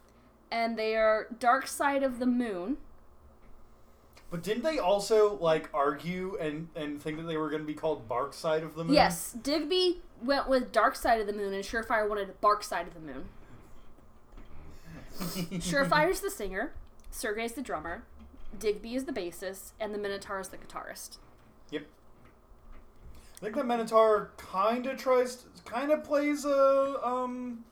And 0.52 0.78
they 0.78 0.96
are 0.96 1.28
Dark 1.40 1.68
Side 1.68 2.04
of 2.04 2.20
the 2.20 2.26
Moon. 2.26 2.78
But 4.30 4.44
didn't 4.44 4.64
they 4.64 4.78
also 4.78 5.38
like 5.38 5.70
argue 5.74 6.38
and 6.40 6.68
and 6.76 7.02
think 7.02 7.18
that 7.18 7.24
they 7.24 7.38
were 7.38 7.50
going 7.50 7.62
to 7.62 7.68
be 7.68 7.74
called 7.74 8.10
Bark 8.10 8.34
Side 8.34 8.64
of 8.64 8.76
the 8.76 8.84
Moon? 8.84 8.94
Yes, 8.94 9.32
Digby 9.32 10.02
went 10.22 10.50
with 10.50 10.72
Dark 10.74 10.96
Side 10.96 11.22
of 11.22 11.28
the 11.28 11.34
Moon, 11.34 11.54
and 11.54 11.64
Surefire 11.64 12.08
wanted 12.10 12.40
Bark 12.42 12.64
Side 12.64 12.88
of 12.88 12.94
the 12.94 13.00
Moon. 13.00 13.26
Surefire's 15.62 16.20
the 16.20 16.30
singer, 16.30 16.74
Sergey's 17.10 17.54
the 17.54 17.62
drummer, 17.62 18.04
Digby 18.58 18.96
is 18.96 19.06
the 19.06 19.14
bassist, 19.14 19.72
and 19.80 19.94
the 19.94 19.98
Minotaur 19.98 20.40
is 20.40 20.50
the 20.50 20.58
guitarist. 20.58 21.18
Yep. 21.72 21.86
I 23.38 23.46
think 23.46 23.56
that 23.56 23.68
Minotaur 23.68 24.32
kind 24.38 24.88
of 24.88 24.98
tries, 24.98 25.46
kind 25.66 25.92
of 25.92 26.04
plays 26.04 26.44
a 26.44 27.00
um 27.04 27.64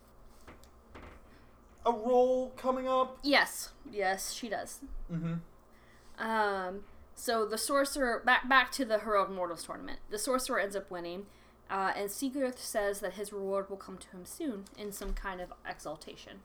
a 1.85 1.91
role 1.91 2.51
coming 2.57 2.87
up. 2.87 3.17
Yes, 3.23 3.69
yes, 3.91 4.33
she 4.33 4.49
does. 4.49 4.79
Mm-hmm. 5.11 6.23
Um, 6.23 6.81
so 7.13 7.45
the 7.45 7.57
sorcerer 7.57 8.21
back 8.25 8.47
back 8.49 8.71
to 8.73 8.85
the 8.85 8.99
heroic 8.99 9.29
mortals 9.29 9.63
tournament. 9.63 9.99
The 10.09 10.19
sorcerer 10.19 10.59
ends 10.59 10.75
up 10.75 10.89
winning, 10.91 11.25
uh, 11.69 11.93
and 11.95 12.11
Sigurd 12.11 12.57
says 12.59 12.99
that 12.99 13.13
his 13.13 13.31
reward 13.31 13.69
will 13.69 13.77
come 13.77 13.97
to 13.97 14.09
him 14.09 14.25
soon 14.25 14.65
in 14.77 14.91
some 14.91 15.13
kind 15.13 15.41
of 15.41 15.53
exaltation. 15.67 16.39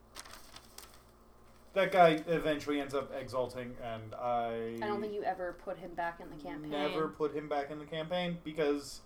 That 1.72 1.92
guy 1.92 2.20
eventually 2.26 2.80
ends 2.80 2.94
up 2.94 3.12
exalting, 3.14 3.76
and 3.82 4.14
I 4.14 4.78
I 4.82 4.86
don't 4.86 5.00
think 5.00 5.12
you 5.12 5.22
ever 5.22 5.56
put 5.64 5.78
him 5.78 5.94
back 5.94 6.20
in 6.20 6.28
the 6.30 6.42
campaign. 6.42 6.70
never 6.70 7.08
put 7.08 7.34
him 7.34 7.48
back 7.48 7.70
in 7.70 7.78
the 7.78 7.84
campaign 7.84 8.38
because 8.42 9.00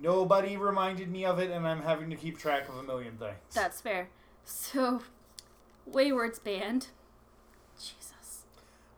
nobody 0.00 0.56
reminded 0.56 1.10
me 1.10 1.24
of 1.24 1.38
it, 1.38 1.50
and 1.50 1.66
I'm 1.66 1.82
having 1.82 2.10
to 2.10 2.16
keep 2.16 2.38
track 2.38 2.68
of 2.68 2.76
a 2.76 2.82
million 2.82 3.16
things. 3.16 3.36
That's 3.52 3.80
fair. 3.80 4.08
So, 4.44 5.02
Wayward's 5.86 6.38
band. 6.38 6.88
Jesus. 7.78 8.44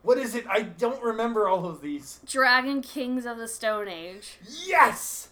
what 0.03 0.19
is 0.19 0.35
it? 0.35 0.47
I 0.49 0.63
don't 0.63 1.03
remember 1.03 1.49
all 1.49 1.67
of 1.67 1.81
these. 1.81 2.21
Dragon 2.27 2.83
Kings 2.83 3.25
of 3.27 3.39
the 3.39 3.49
Stone 3.49 3.89
Age. 3.89 4.39
Yes, 4.67 5.29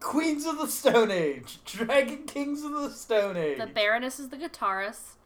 Queens 0.00 0.46
of 0.46 0.58
the 0.58 0.66
Stone 0.66 1.10
Age, 1.10 1.58
Dragon 1.64 2.24
Kings 2.26 2.64
of 2.64 2.72
the 2.72 2.90
Stone 2.90 3.36
Age. 3.36 3.58
The 3.58 3.66
Baroness 3.66 4.18
is 4.18 4.30
the 4.30 4.36
guitarist. 4.36 5.16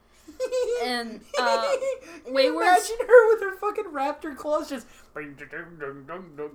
And, 0.85 1.21
uh, 1.39 1.73
you 2.27 2.61
imagine 2.61 2.97
her 3.07 3.29
with 3.33 3.41
her 3.43 3.57
fucking 3.57 3.85
raptor 3.93 4.37
claws 4.37 4.69
just. 4.69 4.87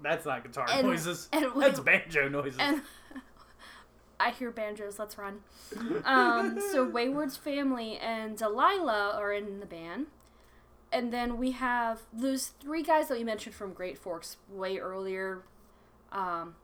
That's 0.03 0.25
not 0.25 0.43
guitar 0.43 0.67
And- 0.69 0.87
noises. 0.87 1.29
and 1.31 1.45
That's 1.55 1.79
banjo 1.79 2.27
noises. 2.27 2.59
And 2.59 2.81
I 4.19 4.31
hear 4.31 4.51
banjos. 4.51 4.99
Let's 4.99 5.17
run. 5.17 5.39
Um, 6.03 6.59
so 6.71 6.83
Wayward's 6.89 7.37
family 7.37 7.97
and 7.97 8.37
Delilah 8.37 9.13
are 9.17 9.31
in 9.31 9.59
the 9.61 9.65
band, 9.65 10.07
and 10.91 11.13
then 11.13 11.37
we 11.37 11.51
have 11.51 12.01
those 12.11 12.47
three 12.59 12.83
guys 12.83 13.07
that 13.07 13.17
we 13.17 13.23
mentioned 13.23 13.55
from 13.55 13.71
Great 13.73 13.97
Forks 13.97 14.37
way 14.49 14.77
earlier. 14.77 15.43
Um, 16.11 16.55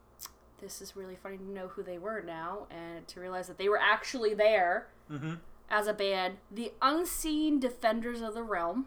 this 0.60 0.82
is 0.82 0.96
really 0.96 1.16
funny 1.16 1.38
to 1.38 1.50
know 1.50 1.68
who 1.68 1.82
they 1.82 1.96
were 1.98 2.20
now, 2.20 2.66
and 2.70 3.06
to 3.08 3.20
realize 3.20 3.46
that 3.46 3.56
they 3.56 3.68
were 3.70 3.80
actually 3.80 4.34
there 4.34 4.88
mm-hmm. 5.10 5.34
As 5.70 5.86
a 5.86 5.92
band. 5.92 6.38
The 6.50 6.72
Unseen 6.80 7.58
Defenders 7.58 8.20
of 8.20 8.34
the 8.34 8.42
Realm. 8.42 8.86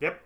Yep. 0.00 0.20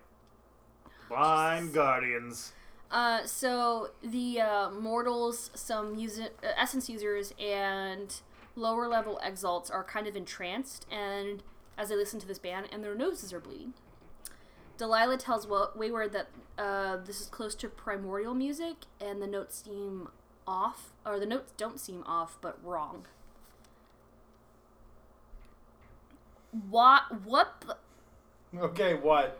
Blind 1.09 1.73
Guardians. 1.73 2.53
Uh, 2.91 3.25
so 3.25 3.89
the 4.03 4.39
uh, 4.39 4.69
mortals, 4.69 5.49
some 5.55 5.95
user, 5.95 6.27
uh, 6.43 6.47
essence 6.57 6.89
users, 6.89 7.33
and 7.39 8.21
lower 8.55 8.87
level 8.87 9.19
exalts 9.23 9.71
are 9.71 9.83
kind 9.83 10.05
of 10.05 10.15
entranced, 10.15 10.85
and 10.91 11.41
as 11.75 11.89
they 11.89 11.95
listen 11.95 12.19
to 12.19 12.27
this 12.27 12.37
band, 12.37 12.67
and 12.71 12.83
their 12.83 12.93
noses 12.93 13.33
are 13.33 13.39
bleeding. 13.39 13.73
Delilah 14.77 15.17
tells 15.17 15.47
Wayward 15.75 16.13
that 16.13 16.27
uh, 16.57 16.97
this 16.97 17.21
is 17.21 17.27
close 17.27 17.55
to 17.55 17.67
primordial 17.67 18.35
music, 18.35 18.75
and 19.01 19.21
the 19.21 19.27
notes 19.27 19.63
seem 19.65 20.09
off, 20.45 20.93
or 21.05 21.19
the 21.19 21.25
notes 21.25 21.53
don't 21.57 21.79
seem 21.79 22.03
off, 22.05 22.37
but 22.41 22.59
wrong. 22.63 23.07
What? 26.69 27.23
What? 27.25 27.79
Okay, 28.57 28.93
what? 28.93 29.39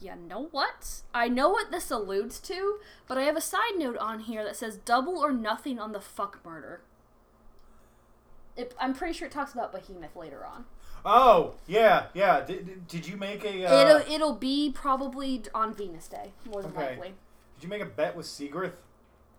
You 0.00 0.14
know 0.14 0.48
what? 0.52 1.02
I 1.12 1.28
know 1.28 1.48
what 1.48 1.70
this 1.72 1.90
alludes 1.90 2.38
to, 2.40 2.78
but 3.08 3.18
I 3.18 3.22
have 3.22 3.36
a 3.36 3.40
side 3.40 3.76
note 3.76 3.96
on 3.96 4.20
here 4.20 4.44
that 4.44 4.56
says 4.56 4.76
double 4.76 5.18
or 5.18 5.32
nothing 5.32 5.78
on 5.78 5.92
the 5.92 6.00
fuck 6.00 6.38
murder. 6.44 6.82
It, 8.56 8.74
I'm 8.80 8.94
pretty 8.94 9.12
sure 9.14 9.26
it 9.26 9.32
talks 9.32 9.52
about 9.52 9.72
Behemoth 9.72 10.14
later 10.16 10.44
on. 10.44 10.66
Oh, 11.04 11.54
yeah, 11.66 12.06
yeah. 12.14 12.40
Did, 12.44 12.86
did- 12.88 13.06
you 13.08 13.16
make 13.16 13.44
a. 13.44 13.64
Uh, 13.64 13.80
it'll 13.80 14.12
it'll 14.14 14.34
be 14.34 14.70
probably 14.72 15.42
on 15.54 15.74
Venus 15.74 16.08
Day, 16.08 16.32
more 16.48 16.62
than 16.62 16.72
Okay. 16.72 16.90
likely. 16.90 17.14
Did 17.56 17.62
you 17.64 17.68
make 17.68 17.82
a 17.82 17.86
bet 17.86 18.14
with 18.16 18.26
Seagrith? 18.26 18.72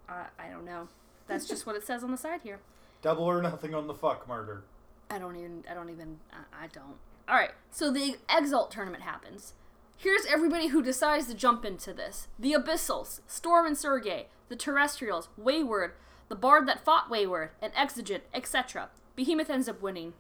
Uh, 0.07 0.23
I 0.37 0.49
don't 0.49 0.65
know. 0.65 0.87
That's 1.27 1.47
just 1.47 1.65
what 1.65 1.75
it 1.75 1.85
says 1.85 2.03
on 2.03 2.11
the 2.11 2.17
side 2.17 2.41
here. 2.43 2.59
Double 3.01 3.23
or 3.23 3.41
nothing 3.41 3.73
on 3.75 3.87
the 3.87 3.93
fuck 3.93 4.27
murder. 4.27 4.63
I 5.09 5.17
don't 5.19 5.35
even. 5.35 5.63
I 5.69 5.73
don't 5.73 5.89
even. 5.89 6.17
I, 6.31 6.65
I 6.65 6.67
don't. 6.67 6.95
All 7.27 7.35
right. 7.35 7.51
So 7.71 7.91
the 7.91 8.17
Exalt 8.29 8.71
tournament 8.71 9.03
happens. 9.03 9.53
Here's 9.97 10.25
everybody 10.25 10.67
who 10.67 10.81
decides 10.81 11.27
to 11.27 11.33
jump 11.33 11.65
into 11.65 11.93
this: 11.93 12.27
the 12.37 12.53
Abyssals, 12.53 13.21
Storm 13.27 13.65
and 13.65 13.77
Sergey, 13.77 14.27
the 14.49 14.55
Terrestrials, 14.55 15.29
Wayward, 15.37 15.93
the 16.29 16.35
Bard 16.35 16.67
that 16.67 16.83
fought 16.85 17.09
Wayward, 17.09 17.51
and 17.61 17.73
Exigent, 17.75 18.23
etc. 18.33 18.89
Behemoth 19.15 19.49
ends 19.49 19.67
up 19.67 19.81
winning. 19.81 20.13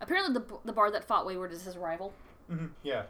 Apparently, 0.00 0.32
the 0.34 0.44
the 0.64 0.72
Bard 0.72 0.94
that 0.94 1.04
fought 1.04 1.26
Wayward 1.26 1.52
is 1.52 1.64
his 1.64 1.76
rival. 1.76 2.12
hmm 2.48 2.66
Yeah. 2.82 3.04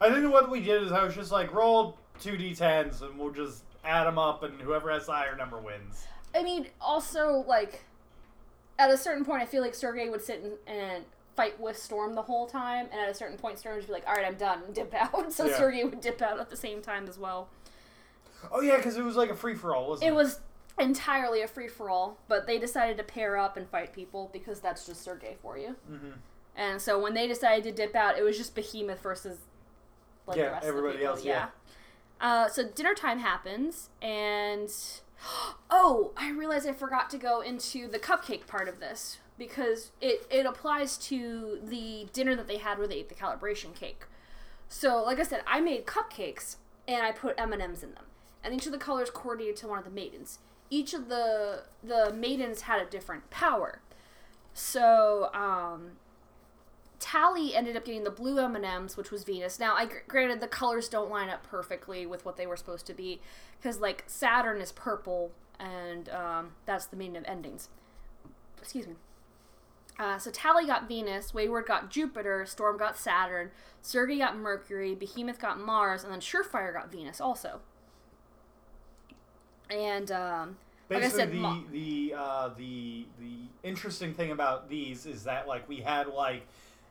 I 0.00 0.10
think 0.10 0.32
what 0.32 0.50
we 0.50 0.60
did 0.60 0.82
is 0.84 0.92
I 0.92 1.02
was 1.04 1.14
just 1.14 1.32
like, 1.32 1.52
roll 1.52 1.98
two 2.20 2.32
d10s 2.36 3.02
and 3.02 3.18
we'll 3.18 3.32
just 3.32 3.64
add 3.84 4.04
them 4.06 4.18
up, 4.18 4.42
and 4.42 4.60
whoever 4.60 4.90
has 4.90 5.06
the 5.06 5.12
higher 5.12 5.36
number 5.36 5.58
wins. 5.58 6.06
I 6.34 6.42
mean, 6.42 6.68
also 6.80 7.44
like 7.48 7.82
at 8.80 8.90
a 8.90 8.96
certain 8.96 9.24
point, 9.24 9.42
I 9.42 9.46
feel 9.46 9.62
like 9.62 9.74
Sergey 9.74 10.08
would 10.08 10.22
sit 10.22 10.42
and, 10.42 10.52
and 10.66 11.04
fight 11.36 11.58
with 11.60 11.76
Storm 11.78 12.14
the 12.14 12.22
whole 12.22 12.46
time, 12.46 12.86
and 12.90 13.00
at 13.00 13.08
a 13.08 13.14
certain 13.14 13.36
point, 13.38 13.58
Storm 13.58 13.76
would 13.76 13.86
be 13.86 13.92
like, 13.92 14.06
"All 14.06 14.14
right, 14.14 14.24
I'm 14.24 14.34
done," 14.36 14.62
and 14.64 14.74
dip 14.80 14.92
out. 14.94 15.32
So 15.32 15.46
Yeah. 15.46 15.56
Sergey 15.56 15.84
would 15.84 16.00
dip 16.00 16.20
out 16.22 16.40
at 16.40 16.50
the 16.50 16.56
same 16.56 16.80
time 16.82 17.06
as 17.08 17.18
well. 17.18 17.48
Oh, 18.50 18.60
yeah, 18.62 18.76
because 18.78 18.96
it 18.96 19.02
was 19.02 19.16
like 19.16 19.30
a 19.30 19.36
free 19.36 19.54
for 19.54 19.74
all, 19.76 19.88
wasn't 19.90 20.08
it? 20.08 20.12
It 20.12 20.14
was 20.16 20.40
entirely 20.78 21.42
a 21.42 21.46
free 21.48 21.68
for 21.68 21.90
all, 21.90 22.16
but 22.26 22.46
they 22.46 22.58
decided 22.58 22.96
to 22.96 23.02
pair 23.04 23.36
up 23.36 23.56
and 23.58 23.68
fight 23.68 23.92
people 23.92 24.30
because 24.32 24.60
that's 24.60 24.86
just 24.86 25.02
Sergey 25.04 25.36
for 25.42 25.58
you. 25.58 25.76
hmm 25.86 26.12
And 26.56 26.80
so 26.80 26.98
when 26.98 27.12
they 27.14 27.28
decided 27.28 27.64
to 27.64 27.72
dip 27.72 27.94
out, 27.94 28.16
it 28.18 28.22
was 28.22 28.38
just 28.38 28.54
Behemoth 28.54 29.00
versus 29.02 29.38
like 30.26 30.38
Yeah, 30.38 30.46
the 30.46 30.50
rest 30.52 30.66
everybody 30.66 30.94
of 30.94 30.94
the 30.94 30.98
people. 31.00 31.16
else, 31.16 31.24
yeah. 31.24 31.48
Uh, 32.20 32.48
so 32.48 32.66
dinner 32.66 32.94
time 32.94 33.18
happens, 33.18 33.90
and 34.02 34.70
Oh, 35.72 36.10
I 36.16 36.30
realized 36.30 36.66
I 36.66 36.72
forgot 36.72 37.08
to 37.10 37.16
go 37.16 37.40
into 37.40 37.86
the 37.86 38.00
cupcake 38.00 38.48
part 38.48 38.68
of 38.68 38.80
this 38.80 39.18
because 39.38 39.92
it, 40.00 40.26
it 40.28 40.44
applies 40.44 40.98
to 40.98 41.60
the 41.62 42.08
dinner 42.12 42.34
that 42.34 42.48
they 42.48 42.56
had 42.56 42.76
where 42.76 42.88
they 42.88 42.96
ate 42.96 43.08
the 43.08 43.14
calibration 43.14 43.72
cake. 43.72 44.02
So, 44.68 45.02
like 45.02 45.20
I 45.20 45.22
said, 45.22 45.42
I 45.46 45.60
made 45.60 45.86
cupcakes 45.86 46.56
and 46.88 47.04
I 47.04 47.12
put 47.12 47.38
M 47.38 47.52
and 47.52 47.62
M's 47.62 47.84
in 47.84 47.94
them, 47.94 48.04
and 48.42 48.52
each 48.52 48.66
of 48.66 48.72
the 48.72 48.78
colors 48.78 49.10
coordinated 49.10 49.56
to 49.58 49.68
one 49.68 49.78
of 49.78 49.84
the 49.84 49.90
maidens. 49.90 50.40
Each 50.70 50.92
of 50.92 51.08
the 51.08 51.64
the 51.84 52.12
maidens 52.12 52.62
had 52.62 52.82
a 52.82 52.84
different 52.84 53.30
power. 53.30 53.80
So, 54.52 55.30
um, 55.32 55.92
Tally 57.00 57.54
ended 57.54 57.76
up 57.76 57.84
getting 57.84 58.04
the 58.04 58.10
blue 58.10 58.38
M 58.38 58.54
and 58.54 58.64
M's, 58.64 58.96
which 58.96 59.10
was 59.10 59.24
Venus. 59.24 59.58
Now, 59.58 59.74
I 59.74 59.88
granted 60.06 60.40
the 60.40 60.46
colors 60.46 60.88
don't 60.88 61.10
line 61.10 61.30
up 61.30 61.42
perfectly 61.42 62.06
with 62.06 62.24
what 62.26 62.36
they 62.36 62.46
were 62.46 62.56
supposed 62.56 62.86
to 62.86 62.94
be, 62.94 63.20
because 63.58 63.80
like 63.80 64.04
Saturn 64.06 64.60
is 64.60 64.70
purple, 64.70 65.32
and 65.58 66.08
um, 66.10 66.52
that's 66.66 66.84
the 66.84 66.96
meaning 66.96 67.16
of 67.16 67.24
endings. 67.26 67.70
Excuse 68.60 68.86
me. 68.86 68.94
Uh, 69.98 70.18
so 70.18 70.30
Tally 70.30 70.66
got 70.66 70.88
Venus, 70.88 71.34
Wayward 71.34 71.66
got 71.66 71.90
Jupiter, 71.90 72.46
Storm 72.46 72.78
got 72.78 72.96
Saturn, 72.96 73.50
Sergei 73.82 74.18
got 74.18 74.36
Mercury, 74.36 74.94
Behemoth 74.94 75.38
got 75.38 75.58
Mars, 75.58 76.04
and 76.04 76.12
then 76.12 76.20
Surefire 76.20 76.72
got 76.72 76.92
Venus 76.92 77.20
also. 77.20 77.60
And 79.70 80.10
um, 80.10 80.56
like 80.88 80.98
I 80.98 81.00
Basically, 81.02 81.18
said, 81.20 81.32
the 81.32 81.36
Ma- 81.36 81.62
the 81.70 82.14
uh, 82.16 82.50
the 82.56 83.06
the 83.18 83.36
interesting 83.62 84.12
thing 84.12 84.32
about 84.32 84.68
these 84.68 85.06
is 85.06 85.24
that 85.24 85.46
like 85.46 85.68
we 85.68 85.76
had 85.76 86.08
like 86.08 86.46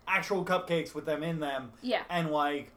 actual 0.10 0.44
cupcakes 0.44 0.94
with 0.94 1.06
them 1.06 1.24
in 1.24 1.40
them, 1.40 1.72
yeah, 1.82 2.04
and 2.10 2.32
like 2.32 2.72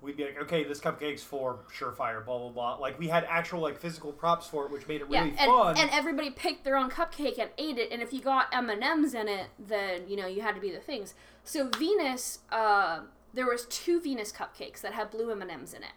we'd 0.00 0.16
be 0.16 0.24
like, 0.24 0.40
okay, 0.42 0.64
this 0.64 0.80
cupcake's 0.80 1.22
for 1.22 1.58
Surefire, 1.72 2.24
blah 2.24 2.38
blah 2.38 2.48
blah. 2.50 2.74
Like 2.76 2.98
we 2.98 3.08
had 3.08 3.24
actual 3.28 3.60
like 3.60 3.78
physical 3.78 4.12
props 4.12 4.46
for 4.46 4.66
it, 4.66 4.72
which 4.72 4.86
made 4.86 5.00
it 5.00 5.08
really 5.08 5.30
yeah, 5.30 5.44
and, 5.44 5.50
fun. 5.50 5.76
and 5.78 5.90
everybody 5.90 6.30
picked 6.30 6.64
their 6.64 6.76
own 6.76 6.90
cupcake 6.90 7.38
and 7.38 7.50
ate 7.58 7.78
it. 7.78 7.90
And 7.90 8.02
if 8.02 8.12
you 8.12 8.20
got 8.20 8.48
M 8.52 8.70
and 8.70 8.82
M's 8.82 9.14
in 9.14 9.28
it, 9.28 9.48
then 9.58 10.08
you 10.08 10.16
know 10.16 10.26
you 10.26 10.42
had 10.42 10.54
to 10.54 10.60
be 10.60 10.70
the 10.70 10.78
things. 10.78 11.14
So 11.44 11.68
Venus, 11.78 12.40
uh, 12.50 13.00
there 13.34 13.46
was 13.46 13.66
two 13.66 14.00
Venus 14.00 14.32
cupcakes 14.32 14.80
that 14.82 14.92
had 14.92 15.10
blue 15.10 15.30
M 15.30 15.42
and 15.42 15.50
M's 15.50 15.74
in 15.74 15.82
it, 15.82 15.94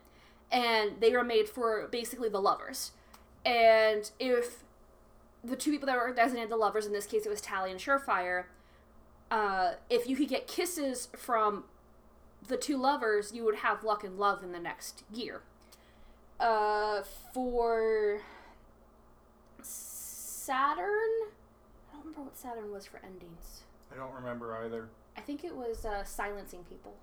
and 0.52 1.00
they 1.00 1.12
were 1.12 1.24
made 1.24 1.48
for 1.48 1.88
basically 1.92 2.30
the 2.30 2.42
lovers. 2.42 2.92
And 3.46 4.10
if 4.20 4.64
the 5.44 5.56
two 5.56 5.72
people 5.72 5.88
that 5.88 5.98
were 5.98 6.14
designated 6.14 6.52
the 6.52 6.58
lovers, 6.58 6.86
in 6.86 6.94
this 6.94 7.06
case 7.06 7.26
it 7.26 7.30
was 7.30 7.42
Tally 7.42 7.72
and 7.72 7.80
Surefire, 7.80 8.46
uh, 9.32 9.72
if 9.90 10.08
you 10.08 10.16
could 10.16 10.28
get 10.28 10.46
kisses 10.46 11.08
from 11.16 11.64
the 12.48 12.58
two 12.58 12.78
lovers, 12.78 13.32
you 13.34 13.46
would 13.46 13.58
have 13.58 13.84
luck 13.84 14.04
and 14.04 14.20
love 14.20 14.44
in 14.44 14.52
the 14.52 14.60
next 14.60 15.04
year. 15.12 15.42
Uh, 16.40 17.02
for 17.34 18.22
Saturn, 19.62 20.78
I 20.78 21.94
don't 21.94 22.02
remember 22.02 22.22
what 22.24 22.38
Saturn 22.38 22.72
was 22.72 22.86
for 22.86 23.00
endings. 23.04 23.62
I 23.92 23.96
don't 23.96 24.14
remember 24.14 24.56
either. 24.66 24.90
I 25.16 25.22
think 25.22 25.44
it 25.44 25.56
was 25.56 25.86
uh, 25.86 26.04
silencing 26.04 26.64
people. 26.70 26.94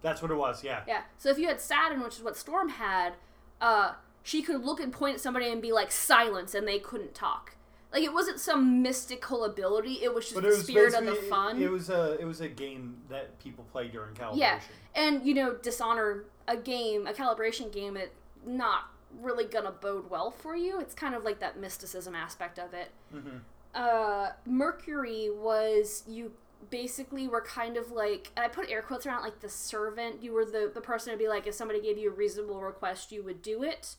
That's 0.00 0.22
what 0.22 0.30
it 0.30 0.36
was. 0.36 0.64
Yeah. 0.64 0.82
Yeah. 0.86 1.02
So 1.18 1.28
if 1.28 1.38
you 1.38 1.48
had 1.48 1.60
Saturn, 1.60 2.02
which 2.02 2.16
is 2.16 2.22
what 2.22 2.36
Storm 2.36 2.70
had, 2.70 3.14
uh, 3.60 3.94
she 4.22 4.42
could 4.42 4.64
look 4.64 4.80
and 4.80 4.92
point 4.92 5.16
at 5.16 5.20
somebody 5.20 5.50
and 5.50 5.60
be 5.60 5.72
like 5.72 5.90
silence, 5.90 6.54
and 6.54 6.66
they 6.66 6.78
couldn't 6.78 7.14
talk. 7.14 7.56
Like 7.92 8.02
it 8.02 8.12
wasn't 8.12 8.38
some 8.38 8.82
mystical 8.82 9.44
ability; 9.44 10.00
it 10.02 10.14
was 10.14 10.24
just 10.24 10.34
But 10.34 10.42
the 10.42 10.48
was 10.50 10.64
spirit 10.64 10.94
of 10.94 11.06
the 11.06 11.14
fun. 11.14 11.60
It, 11.60 11.70
was 11.70 11.88
a 11.88 12.18
it 12.20 12.24
was 12.24 12.40
a 12.40 12.48
game 12.48 12.98
that 13.08 13.38
people 13.38 13.64
play 13.72 13.88
during 13.88 14.14
calibration. 14.14 14.36
Yeah, 14.38 14.60
and 14.94 15.24
you 15.26 15.34
know, 15.34 15.54
dishonor 15.54 16.24
a 16.46 16.56
game, 16.56 17.06
a 17.06 17.12
calibration 17.12 17.72
game, 17.72 17.96
it 17.96 18.12
not 18.46 18.90
really 19.20 19.44
gonna 19.44 19.70
bode 19.72 20.10
well 20.10 20.30
for 20.30 20.54
you. 20.54 20.78
It's 20.80 20.94
kind 20.94 21.14
of 21.14 21.24
like 21.24 21.40
that 21.40 21.58
mysticism 21.58 22.14
aspect 22.14 22.58
of 22.58 22.74
it. 22.74 22.90
Mhm. 23.14 23.40
Uh, 23.74 24.32
Mercury 24.44 25.30
was 25.30 26.04
you 26.06 26.32
basically 26.70 27.28
were 27.28 27.40
kind 27.40 27.76
of 27.76 27.90
like, 27.90 28.30
and 28.36 28.44
I 28.44 28.48
put 28.48 28.68
air 28.68 28.82
quotes 28.82 29.06
around 29.06 29.22
like 29.22 29.40
the 29.40 29.48
servant. 29.48 30.22
You 30.22 30.32
were 30.32 30.44
the 30.44 30.70
the 30.72 30.80
person 30.80 31.12
to 31.12 31.18
be 31.18 31.28
like, 31.28 31.46
if 31.46 31.54
somebody 31.54 31.80
gave 31.80 31.96
you 31.96 32.10
a 32.10 32.12
reasonable 32.14 32.60
request, 32.60 33.12
you 33.12 33.22
would 33.22 33.40
do 33.42 33.62
it, 33.62 33.96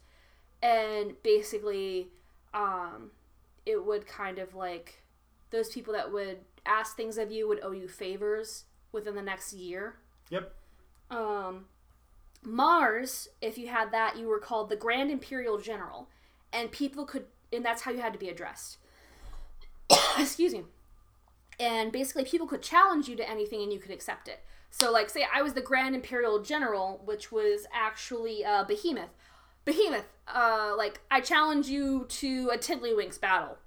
and 0.62 1.21
basically, 1.23 2.10
um, 2.54 3.12
it 3.65 3.86
would 3.86 4.08
kind 4.08 4.39
of 4.39 4.56
like 4.56 5.04
those 5.52 5.69
people 5.69 5.93
that 5.93 6.12
would 6.12 6.39
ask 6.65 6.95
things 6.95 7.17
of 7.17 7.32
you 7.32 7.48
would 7.48 7.60
owe 7.63 7.72
you 7.72 7.88
favors 7.88 8.65
within 8.91 9.15
the 9.15 9.22
next 9.22 9.54
year. 9.54 9.95
Yep. 10.30 10.54
Um, 11.10 11.65
Mars, 12.43 13.30
if 13.41 13.58
you 13.58 13.67
had 13.67 13.91
that, 13.91 14.17
you 14.17 14.28
were 14.28 14.39
called 14.39 14.69
the 14.69 14.76
Grand 14.76 15.12
Imperial 15.12 15.58
General, 15.58 16.08
and 16.54 16.72
people 16.72 17.06
could, 17.06 17.26
and 17.52 17.65
that's 17.65 17.82
how 17.82 17.91
you 17.91 18.02
had 18.02 18.13
to 18.13 18.19
be 18.19 18.30
addressed. 18.30 18.78
Excuse 20.17 20.54
me. 20.54 20.63
And 21.60 21.91
basically, 21.91 22.24
people 22.24 22.48
could 22.48 22.62
challenge 22.62 23.10
you 23.10 23.15
to 23.17 23.30
anything, 23.30 23.62
and 23.62 23.74
you 23.74 23.80
could 23.80 23.91
accept 23.91 24.28
it. 24.28 24.39
So, 24.69 24.91
like, 24.91 25.10
say 25.10 25.26
I 25.34 25.41
was 25.41 25.54
the 25.54 25.62
Grand 25.62 25.95
Imperial 25.95 26.41
General, 26.41 27.02
which 27.04 27.32
was 27.32 27.65
actually 27.74 28.45
uh, 28.45 28.63
Behemoth. 28.63 29.10
Behemoth, 29.74 30.08
uh, 30.28 30.74
like 30.78 31.00
I 31.12 31.22
challenge 31.22 31.68
you 31.68 32.06
to 32.06 32.50
a 32.54 32.58
Tiddlywinks 32.58 33.20
battle. 33.20 33.58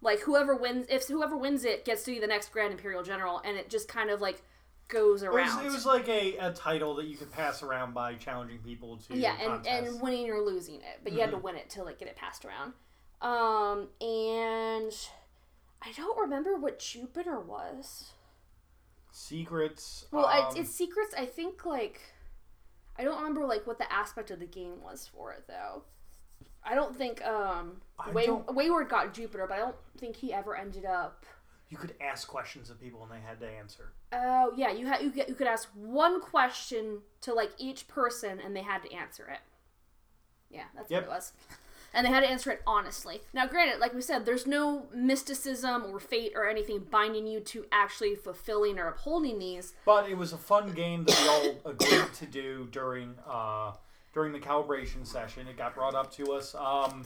Like 0.00 0.20
whoever 0.20 0.54
wins, 0.54 0.86
if 0.90 1.06
whoever 1.08 1.36
wins 1.36 1.64
it 1.64 1.84
gets 1.84 2.04
to 2.04 2.10
be 2.10 2.18
the 2.20 2.26
next 2.26 2.52
Grand 2.52 2.72
Imperial 2.72 3.02
General, 3.02 3.40
and 3.44 3.56
it 3.56 3.70
just 3.70 3.88
kind 3.88 4.10
of 4.10 4.20
like 4.20 4.42
goes 4.88 5.22
It 5.22 5.32
was, 5.32 5.36
around. 5.36 5.64
it 5.66 5.72
was 5.72 5.86
like 5.86 6.08
a, 6.08 6.36
a 6.36 6.52
title 6.52 6.94
that 6.96 7.06
you 7.06 7.16
could 7.16 7.32
pass 7.32 7.62
around 7.62 7.94
by 7.94 8.14
challenging 8.14 8.58
people 8.58 8.98
to 9.08 9.16
yeah 9.16 9.32
and, 9.40 9.64
contests. 9.64 9.88
and 9.88 10.00
winning 10.02 10.30
or 10.30 10.40
losing 10.42 10.74
it 10.76 11.00
but 11.02 11.12
you 11.14 11.20
had 11.20 11.30
to 11.30 11.38
win 11.38 11.56
it 11.56 11.70
to 11.70 11.82
like 11.82 11.98
get 11.98 12.06
it 12.06 12.16
passed 12.16 12.44
around 12.44 12.74
um 13.22 13.88
and 14.02 14.92
i 15.82 15.90
don't 15.96 16.18
remember 16.18 16.56
what 16.58 16.78
jupiter 16.78 17.40
was 17.40 18.10
secrets. 19.10 20.04
well 20.10 20.26
um, 20.26 20.48
it's, 20.48 20.56
it's 20.56 20.70
secrets 20.70 21.14
i 21.16 21.24
think 21.24 21.64
like 21.64 22.00
i 22.98 23.04
don't 23.04 23.16
remember 23.18 23.44
like 23.46 23.66
what 23.66 23.78
the 23.78 23.92
aspect 23.92 24.30
of 24.30 24.38
the 24.40 24.46
game 24.46 24.80
was 24.82 25.08
for 25.14 25.32
it 25.32 25.44
though 25.48 25.82
i 26.64 26.74
don't 26.74 26.96
think 26.96 27.24
um 27.26 27.80
I 27.98 28.10
Way- 28.12 28.26
don't- 28.26 28.54
wayward 28.54 28.88
got 28.88 29.12
jupiter 29.14 29.46
but 29.48 29.54
i 29.54 29.58
don't 29.58 29.76
think 29.98 30.16
he 30.16 30.32
ever 30.32 30.56
ended 30.56 30.84
up 30.84 31.24
you 31.70 31.78
could 31.78 31.94
ask 32.00 32.28
questions 32.28 32.70
of 32.70 32.80
people 32.80 33.02
and 33.02 33.10
they 33.10 33.26
had 33.26 33.40
to 33.40 33.48
answer. 33.48 33.92
oh 34.12 34.52
yeah 34.56 34.70
you 34.70 34.86
had 34.86 35.02
you, 35.02 35.10
get, 35.10 35.28
you 35.28 35.34
could 35.34 35.46
ask 35.48 35.68
one 35.74 36.20
question 36.20 37.00
to 37.22 37.32
like 37.34 37.50
each 37.58 37.88
person 37.88 38.38
and 38.44 38.54
they 38.54 38.62
had 38.62 38.82
to 38.82 38.92
answer 38.92 39.26
it 39.28 39.40
yeah 40.50 40.64
that's 40.76 40.90
Yep. 40.90 41.02
what 41.06 41.12
it 41.12 41.14
was 41.16 41.32
and 41.94 42.04
they 42.04 42.10
had 42.10 42.20
to 42.20 42.28
answer 42.28 42.50
it 42.50 42.60
honestly 42.66 43.20
now 43.32 43.46
granted 43.46 43.78
like 43.80 43.94
we 43.94 44.00
said 44.02 44.26
there's 44.26 44.46
no 44.46 44.86
mysticism 44.94 45.84
or 45.86 45.98
fate 46.00 46.32
or 46.34 46.48
anything 46.48 46.80
binding 46.90 47.26
you 47.26 47.40
to 47.40 47.64
actually 47.72 48.14
fulfilling 48.14 48.78
or 48.78 48.88
upholding 48.88 49.38
these 49.38 49.72
But 49.86 50.08
it 50.10 50.16
was 50.18 50.32
a 50.32 50.38
fun 50.38 50.72
game 50.72 51.04
that 51.04 51.18
we 51.20 51.28
all 51.28 51.56
agreed 51.72 52.12
to 52.14 52.26
do 52.26 52.68
during 52.70 53.14
uh, 53.26 53.72
during 54.12 54.32
the 54.32 54.38
calibration 54.38 55.06
session. 55.06 55.48
It 55.48 55.56
got 55.56 55.74
brought 55.74 55.94
up 55.94 56.12
to 56.14 56.32
us 56.34 56.54
um, 56.54 57.04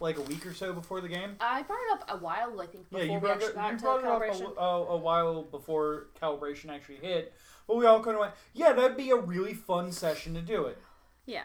like 0.00 0.18
a 0.18 0.22
week 0.22 0.44
or 0.46 0.52
so 0.54 0.72
before 0.72 1.00
the 1.00 1.08
game. 1.08 1.36
i 1.40 1.62
brought 1.62 1.78
it 1.88 1.92
up 1.92 2.04
a 2.08 2.16
while 2.18 2.60
i 2.60 2.66
think 2.66 2.88
before 2.90 2.98
Yeah, 3.04 3.04
you 3.06 3.12
we 3.14 3.20
brought 3.20 3.32
actually 3.36 3.48
it, 3.48 3.54
got 3.54 3.72
you 3.72 3.78
brought 3.78 4.00
it 4.00 4.06
up 4.06 4.56
a, 4.56 4.60
a, 4.60 4.84
a 4.88 4.96
while 4.96 5.42
before 5.42 6.06
calibration 6.20 6.70
actually 6.70 6.96
hit. 6.96 7.32
But 7.66 7.76
we 7.76 7.86
all 7.86 8.02
kind 8.02 8.16
of 8.16 8.20
went, 8.20 8.32
yeah, 8.52 8.72
that'd 8.72 8.96
be 8.96 9.10
a 9.10 9.16
really 9.16 9.54
fun 9.54 9.92
session 9.92 10.34
to 10.34 10.40
do 10.42 10.66
it. 10.66 10.78
yeah 11.26 11.44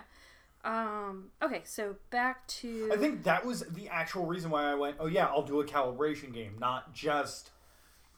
um 0.65 1.25
okay 1.41 1.61
so 1.63 1.95
back 2.09 2.45
to 2.47 2.89
I 2.91 2.97
think 2.97 3.23
that 3.23 3.45
was 3.45 3.61
the 3.61 3.87
actual 3.87 4.25
reason 4.25 4.49
why 4.49 4.63
I 4.63 4.75
went, 4.75 4.97
oh 4.99 5.07
yeah, 5.07 5.27
I'll 5.27 5.43
do 5.43 5.59
a 5.61 5.65
calibration 5.65 6.33
game, 6.33 6.55
not 6.59 6.93
just 6.93 7.51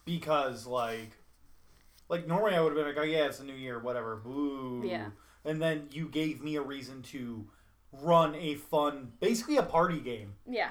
because 0.06 0.66
like 0.66 1.12
like 2.10 2.28
normally 2.28 2.56
I 2.56 2.62
would 2.62 2.70
have 2.70 2.78
been 2.78 2.88
like, 2.88 2.98
oh 2.98 3.08
yeah, 3.08 3.26
it's 3.26 3.40
a 3.40 3.44
new 3.44 3.54
year, 3.54 3.80
whatever, 3.80 4.16
boo. 4.16 4.84
Yeah. 4.86 5.08
And 5.46 5.62
then 5.62 5.88
you 5.92 6.08
gave 6.08 6.42
me 6.42 6.56
a 6.56 6.62
reason 6.62 7.02
to 7.04 7.46
run 7.92 8.36
a 8.36 8.56
fun, 8.56 9.12
basically 9.20 9.58
a 9.58 9.64
party 9.64 10.00
game. 10.00 10.34
Yeah. 10.50 10.70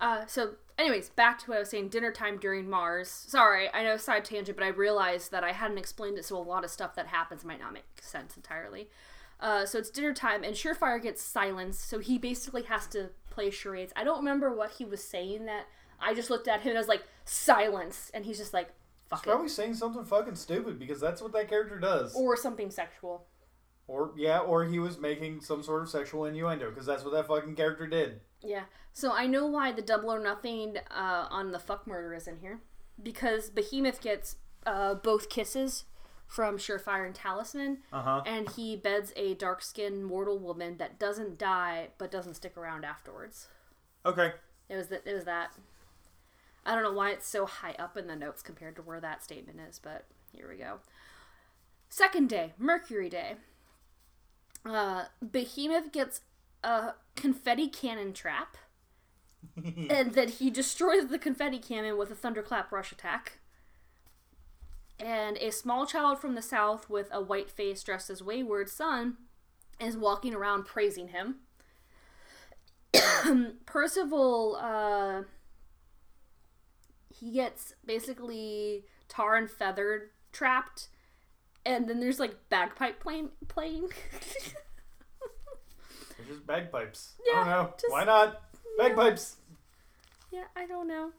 Uh, 0.00 0.26
so, 0.26 0.54
anyways, 0.78 1.10
back 1.10 1.38
to 1.40 1.50
what 1.50 1.56
I 1.56 1.60
was 1.60 1.70
saying. 1.70 1.88
Dinner 1.88 2.12
time 2.12 2.38
during 2.38 2.68
Mars. 2.68 3.08
Sorry, 3.08 3.68
I 3.72 3.82
know 3.82 3.96
side 3.96 4.24
tangent, 4.24 4.56
but 4.56 4.64
I 4.64 4.68
realized 4.68 5.30
that 5.30 5.44
I 5.44 5.52
hadn't 5.52 5.78
explained 5.78 6.18
it, 6.18 6.24
so 6.24 6.36
a 6.36 6.42
lot 6.42 6.64
of 6.64 6.70
stuff 6.70 6.94
that 6.96 7.06
happens 7.06 7.44
might 7.44 7.60
not 7.60 7.72
make 7.72 7.84
sense 8.00 8.36
entirely. 8.36 8.88
Uh, 9.40 9.66
so 9.66 9.78
it's 9.78 9.90
dinner 9.90 10.14
time, 10.14 10.42
and 10.44 10.54
Surefire 10.54 11.02
gets 11.02 11.22
silenced, 11.22 11.88
so 11.88 11.98
he 11.98 12.18
basically 12.18 12.62
has 12.62 12.86
to 12.88 13.10
play 13.30 13.50
charades. 13.50 13.92
I 13.96 14.04
don't 14.04 14.18
remember 14.18 14.54
what 14.54 14.72
he 14.72 14.84
was 14.84 15.02
saying. 15.02 15.46
That 15.46 15.66
I 16.00 16.14
just 16.14 16.30
looked 16.30 16.48
at 16.48 16.60
him 16.60 16.70
and 16.70 16.78
I 16.78 16.80
was 16.80 16.88
like, 16.88 17.04
silence, 17.24 18.10
and 18.14 18.24
he's 18.24 18.38
just 18.38 18.54
like, 18.54 18.70
fuck 19.08 19.26
it, 19.26 19.30
Probably 19.30 19.48
saying 19.48 19.74
something 19.74 20.04
fucking 20.04 20.36
stupid 20.36 20.78
because 20.78 21.00
that's 21.00 21.20
what 21.20 21.32
that 21.32 21.48
character 21.48 21.78
does. 21.78 22.14
Or, 22.14 22.34
or 22.34 22.36
something 22.36 22.70
sexual. 22.70 23.26
Or, 23.86 24.12
yeah, 24.16 24.38
or 24.38 24.64
he 24.64 24.78
was 24.78 24.98
making 24.98 25.42
some 25.42 25.62
sort 25.62 25.82
of 25.82 25.90
sexual 25.90 26.24
innuendo 26.24 26.70
because 26.70 26.86
that's 26.86 27.04
what 27.04 27.12
that 27.12 27.26
fucking 27.26 27.54
character 27.54 27.86
did. 27.86 28.20
Yeah. 28.42 28.64
So 28.92 29.12
I 29.12 29.26
know 29.26 29.46
why 29.46 29.72
the 29.72 29.82
double 29.82 30.10
or 30.10 30.20
nothing 30.20 30.76
uh, 30.90 31.26
on 31.30 31.52
the 31.52 31.58
fuck 31.58 31.86
murder 31.86 32.14
is 32.14 32.26
in 32.26 32.38
here. 32.38 32.60
Because 33.02 33.50
Behemoth 33.50 34.00
gets 34.00 34.36
uh, 34.64 34.94
both 34.94 35.28
kisses 35.28 35.84
from 36.34 36.58
Surefire 36.58 37.06
and 37.06 37.14
Talisman, 37.14 37.78
Uh 37.92 38.02
huh. 38.02 38.22
and 38.26 38.50
he 38.50 38.74
beds 38.74 39.12
a 39.14 39.34
dark 39.34 39.62
skinned 39.62 40.04
mortal 40.04 40.36
woman 40.38 40.78
that 40.78 40.98
doesn't 40.98 41.38
die 41.38 41.88
but 41.96 42.10
doesn't 42.10 42.34
stick 42.34 42.56
around 42.56 42.84
afterwards. 42.84 43.46
Okay. 44.04 44.32
It 44.68 44.74
was 44.76 44.88
that. 44.88 45.02
It 45.06 45.14
was 45.14 45.24
that. 45.24 45.52
I 46.66 46.74
don't 46.74 46.82
know 46.82 46.92
why 46.92 47.10
it's 47.10 47.26
so 47.28 47.46
high 47.46 47.76
up 47.78 47.96
in 47.96 48.06
the 48.08 48.16
notes 48.16 48.42
compared 48.42 48.74
to 48.76 48.82
where 48.82 48.98
that 49.00 49.22
statement 49.22 49.60
is, 49.68 49.78
but 49.78 50.06
here 50.32 50.48
we 50.48 50.56
go. 50.56 50.78
Second 51.88 52.28
day, 52.28 52.54
Mercury 52.58 53.08
Day. 53.08 53.34
Uh, 54.64 55.04
Behemoth 55.22 55.92
gets 55.92 56.22
a 56.64 56.94
confetti 57.14 57.68
cannon 57.68 58.12
trap, 58.14 58.56
and 59.56 60.14
then 60.14 60.28
he 60.28 60.50
destroys 60.50 61.06
the 61.08 61.18
confetti 61.18 61.58
cannon 61.58 61.96
with 61.98 62.10
a 62.10 62.14
thunderclap 62.14 62.72
rush 62.72 62.90
attack. 62.90 63.38
And 65.00 65.36
a 65.38 65.50
small 65.50 65.86
child 65.86 66.20
from 66.20 66.34
the 66.34 66.42
south 66.42 66.88
with 66.88 67.08
a 67.12 67.20
white 67.20 67.50
face 67.50 67.82
dressed 67.82 68.10
as 68.10 68.22
Wayward 68.22 68.68
Son 68.68 69.16
is 69.80 69.96
walking 69.96 70.34
around 70.34 70.64
praising 70.64 71.08
him. 71.08 71.36
Percival, 73.66 74.56
uh, 74.60 75.22
he 77.08 77.32
gets 77.32 77.74
basically 77.84 78.84
tar 79.08 79.36
and 79.36 79.50
feather 79.50 80.10
trapped, 80.32 80.88
and 81.66 81.88
then 81.88 81.98
there's 82.00 82.20
like 82.20 82.36
bagpipe 82.48 83.00
playing. 83.00 83.30
playing. 83.48 83.88
Just 86.28 86.46
bagpipes. 86.46 87.14
Yeah, 87.26 87.32
I 87.32 87.44
don't 87.44 87.48
know. 87.50 87.74
just- 87.80 87.92
Why 87.92 88.04
not? 88.04 88.42
Bagpipes. 88.78 89.36
yeah, 90.30 90.44
I 90.56 90.66
don't 90.66 90.86
know. 90.88 91.10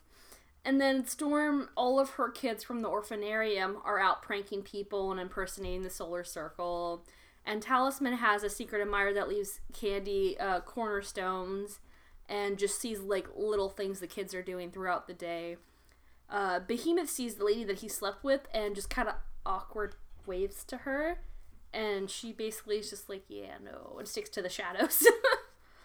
And 0.66 0.82
then 0.82 1.06
Storm, 1.06 1.70
all 1.78 2.00
of 2.00 2.12
her 2.12 2.30
kids 2.30 2.64
from 2.64 2.82
the 2.82 2.90
orphanarium 2.90 3.76
are 3.86 4.00
out 4.00 4.24
pranking 4.24 4.64
people 4.64 5.12
and 5.12 5.20
impersonating 5.20 5.84
the 5.84 5.92
solar 5.92 6.24
circle. 6.24 7.06
And 7.46 7.62
Talisman 7.62 8.14
has 8.14 8.42
a 8.42 8.50
secret 8.50 8.82
admirer 8.82 9.14
that 9.14 9.30
leaves 9.30 9.62
candy 9.74 10.36
uh, 10.40 10.62
cornerstones 10.62 11.80
and 12.28 12.58
just 12.58 12.82
sees 12.82 13.00
like 13.00 13.28
little 13.38 13.70
things 13.70 14.00
the 14.00 14.08
kids 14.08 14.34
are 14.34 14.42
doing 14.42 14.72
throughout 14.72 15.06
the 15.06 15.14
day. 15.14 15.58
Uh, 16.28 16.60
Behemoth 16.60 17.12
sees 17.12 17.36
the 17.36 17.46
lady 17.46 17.64
that 17.64 17.80
he 17.80 17.88
slept 17.88 18.24
with 18.24 18.48
and 18.52 18.74
just 18.74 18.90
kind 18.90 19.08
of 19.08 19.14
awkward 19.46 19.94
waves 20.26 20.64
to 20.64 20.78
her. 20.78 21.20
And 21.72 22.10
she 22.10 22.32
basically 22.32 22.78
is 22.78 22.90
just 22.90 23.08
like, 23.08 23.26
yeah, 23.28 23.58
no, 23.64 23.98
and 24.00 24.08
sticks 24.08 24.32
to 24.32 24.42
the 24.42 24.50
shadows. 24.50 25.06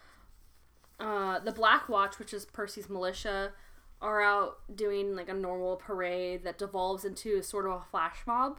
uh, 1.01 1.41
the 1.41 1.53
Black 1.53 1.87
Watch, 1.91 2.19
which 2.19 2.33
is 2.33 2.47
Percy's 2.47 2.89
militia, 2.89 3.53
are 4.03 4.23
out 4.23 4.59
doing 4.75 5.15
like 5.15 5.29
a 5.29 5.35
normal 5.35 5.77
parade 5.77 6.45
that 6.45 6.59
devolves 6.59 7.05
into 7.05 7.43
sort 7.43 7.67
of 7.67 7.73
a 7.73 7.81
flash 7.91 8.19
mob. 8.27 8.59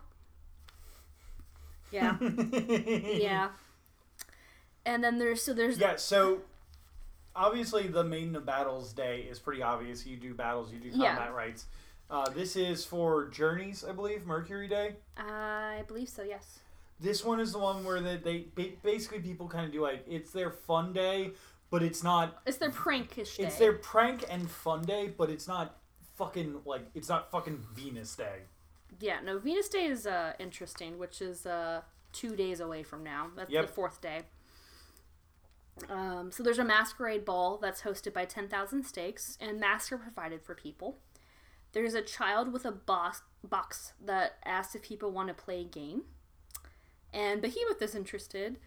Yeah. 1.91 2.17
yeah. 2.21 3.49
And 4.85 5.03
then 5.03 5.17
there's 5.19 5.41
so 5.41 5.53
there's 5.53 5.77
Yeah, 5.77 5.95
so 5.97 6.39
obviously 7.35 7.87
the 7.87 8.03
Maiden 8.03 8.35
of 8.35 8.45
Battles 8.45 8.93
Day 8.93 9.21
is 9.29 9.39
pretty 9.39 9.61
obvious. 9.61 10.05
You 10.05 10.17
do 10.17 10.33
battles, 10.33 10.71
you 10.71 10.79
do 10.79 10.89
Yeah. 10.89 11.15
combat 11.15 11.33
rights. 11.33 11.65
Uh, 12.09 12.29
this 12.29 12.55
is 12.55 12.83
for 12.83 13.27
Journeys, 13.29 13.85
I 13.85 13.93
believe, 13.93 14.25
Mercury 14.25 14.67
Day. 14.67 14.95
I 15.17 15.83
believe 15.87 16.09
so, 16.09 16.23
yes. 16.23 16.59
This 16.99 17.23
one 17.23 17.39
is 17.39 17.53
the 17.53 17.57
one 17.57 17.83
where 17.83 17.99
they, 18.01 18.17
they 18.17 18.45
basically 18.83 19.19
people 19.19 19.47
kind 19.47 19.65
of 19.65 19.71
do 19.71 19.81
like 19.81 20.03
it's 20.07 20.31
their 20.31 20.51
fun 20.51 20.93
day, 20.93 21.31
but 21.71 21.81
it's 21.81 22.03
not. 22.03 22.41
It's 22.45 22.57
their 22.57 22.69
prankish 22.69 23.37
day. 23.37 23.45
It's 23.45 23.57
their 23.57 23.73
prank 23.73 24.25
and 24.29 24.49
fun 24.51 24.83
day, 24.83 25.11
but 25.17 25.29
it's 25.31 25.47
not 25.47 25.77
fucking 26.17 26.61
like 26.65 26.85
it's 26.93 27.09
not 27.09 27.31
fucking 27.31 27.65
Venus 27.73 28.15
Day. 28.15 28.41
Yeah, 28.99 29.21
no, 29.23 29.39
Venus 29.39 29.69
Day 29.69 29.85
is 29.85 30.05
uh 30.05 30.33
interesting, 30.37 30.99
which 30.99 31.21
is 31.21 31.47
uh 31.47 31.81
two 32.13 32.35
days 32.35 32.59
away 32.59 32.83
from 32.83 33.03
now. 33.03 33.31
That's 33.35 33.49
Yep. 33.49 33.67
the 33.67 33.71
fourth 33.73 34.01
day. 34.01 34.21
Um, 35.89 36.31
so 36.31 36.43
there's 36.43 36.59
a 36.59 36.63
masquerade 36.65 37.25
ball 37.25 37.57
that's 37.57 37.81
hosted 37.81 38.13
by 38.13 38.25
10,000 38.25 38.83
stakes, 38.85 39.37
and 39.41 39.59
masks 39.59 39.91
are 39.91 39.97
provided 39.97 40.41
for 40.43 40.53
people. 40.53 40.99
There's 41.71 41.93
a 41.93 42.01
child 42.01 42.51
with 42.51 42.65
a 42.65 42.71
box, 42.71 43.21
box 43.43 43.93
that 44.05 44.33
asks 44.45 44.75
if 44.75 44.83
people 44.83 45.11
want 45.11 45.29
to 45.29 45.33
play 45.33 45.61
a 45.61 45.63
game. 45.63 46.03
And 47.13 47.41
Behemoth 47.41 47.81
is 47.81 47.95
interested, 47.95 48.57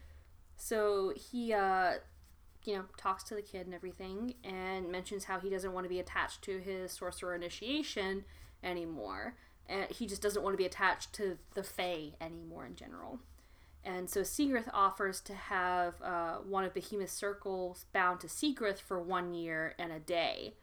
so 0.57 1.12
he, 1.14 1.53
uh, 1.53 1.95
you 2.64 2.74
know, 2.77 2.85
talks 2.96 3.24
to 3.24 3.35
the 3.35 3.42
kid 3.42 3.66
and 3.66 3.74
everything, 3.74 4.35
and 4.44 4.90
mentions 4.90 5.24
how 5.24 5.38
he 5.38 5.50
doesn't 5.50 5.72
want 5.72 5.85
to 5.85 5.88
be 5.88 6.00
attached 6.00 6.42
to 6.42 6.59
his 6.59 6.92
sorcerer 6.92 7.35
initiation 7.35 8.24
anymore. 8.62 9.37
And 9.66 9.90
he 9.90 10.07
just 10.07 10.22
doesn't 10.22 10.42
want 10.42 10.55
to 10.55 10.59
be 10.59 10.66
attached 10.66 11.12
to 11.14 11.38
the 11.55 11.62
Fae 11.62 12.12
anymore 12.20 12.66
in 12.66 12.77
general. 12.77 13.20
And 13.85 14.09
so 14.09 14.20
Seagrith 14.20 14.68
offers 14.72 15.20
to 15.22 15.35
have 15.35 16.00
uh, 16.03 16.37
one 16.37 16.64
of 16.64 16.72
Behemoth's 16.72 17.12
circles 17.12 17.85
bound 17.92 18.20
to 18.20 18.27
Seagrith 18.27 18.79
for 18.79 18.98
one 18.98 19.35
year 19.35 19.74
and 19.79 19.92
a 19.92 19.98
day, 19.98 20.55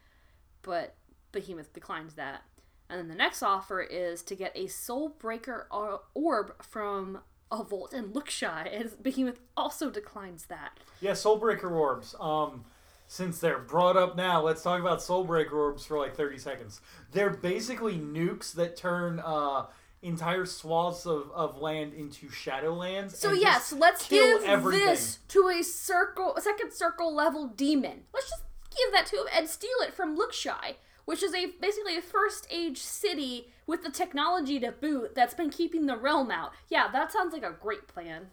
but 0.62 0.96
Behemoth 1.30 1.72
declines 1.72 2.14
that. 2.14 2.42
And 2.90 2.98
then 2.98 3.08
the 3.08 3.14
next 3.14 3.42
offer 3.42 3.80
is 3.80 4.22
to 4.24 4.34
get 4.34 4.52
a 4.56 4.66
Soul 4.66 5.08
Breaker 5.08 5.68
orb 6.14 6.62
from 6.62 7.20
a 7.52 7.62
Volt 7.62 7.92
and 7.92 8.14
Lookshy, 8.14 8.80
and 8.80 8.90
Behemoth 9.02 9.38
also 9.56 9.90
declines 9.90 10.46
that. 10.46 10.78
Yeah, 11.00 11.12
Soulbreaker 11.12 11.70
orbs. 11.70 12.14
Um, 12.18 12.64
since 13.06 13.38
they're 13.38 13.58
brought 13.58 13.96
up 13.96 14.16
now, 14.16 14.40
let's 14.40 14.62
talk 14.62 14.80
about 14.80 15.00
Soulbreaker 15.00 15.52
orbs 15.52 15.84
for 15.84 15.98
like 15.98 16.16
thirty 16.16 16.38
seconds. 16.38 16.80
They're 17.12 17.30
basically 17.30 17.94
nukes 17.96 18.54
that 18.54 18.76
turn 18.76 19.20
uh, 19.20 19.66
entire 20.00 20.46
swaths 20.46 21.06
of, 21.06 21.30
of 21.32 21.60
land 21.60 21.92
into 21.94 22.28
shadowlands. 22.28 23.14
So 23.14 23.32
yes, 23.32 23.72
let's 23.72 24.08
give 24.08 24.42
everything. 24.44 24.86
this 24.86 25.18
to 25.28 25.48
a 25.48 25.62
circle, 25.62 26.34
a 26.36 26.40
second 26.40 26.72
circle 26.72 27.14
level 27.14 27.46
demon. 27.46 28.04
Let's 28.14 28.30
just 28.30 28.42
give 28.70 28.92
that 28.92 29.06
to 29.06 29.16
him 29.16 29.26
and 29.36 29.48
steal 29.48 29.76
it 29.82 29.94
from 29.94 30.16
Lookshy, 30.16 30.76
which 31.04 31.22
is 31.22 31.34
a 31.34 31.46
basically 31.60 31.96
a 31.96 32.02
first 32.02 32.46
age 32.50 32.78
city 32.78 33.48
with 33.66 33.82
the 33.82 33.90
technology 33.90 34.58
to 34.60 34.72
boot 34.72 35.14
that's 35.14 35.34
been 35.34 35.50
keeping 35.50 35.86
the 35.86 35.96
realm 35.96 36.30
out. 36.30 36.52
Yeah, 36.68 36.88
that 36.92 37.12
sounds 37.12 37.32
like 37.32 37.42
a 37.42 37.52
great 37.52 37.88
plan. 37.88 38.28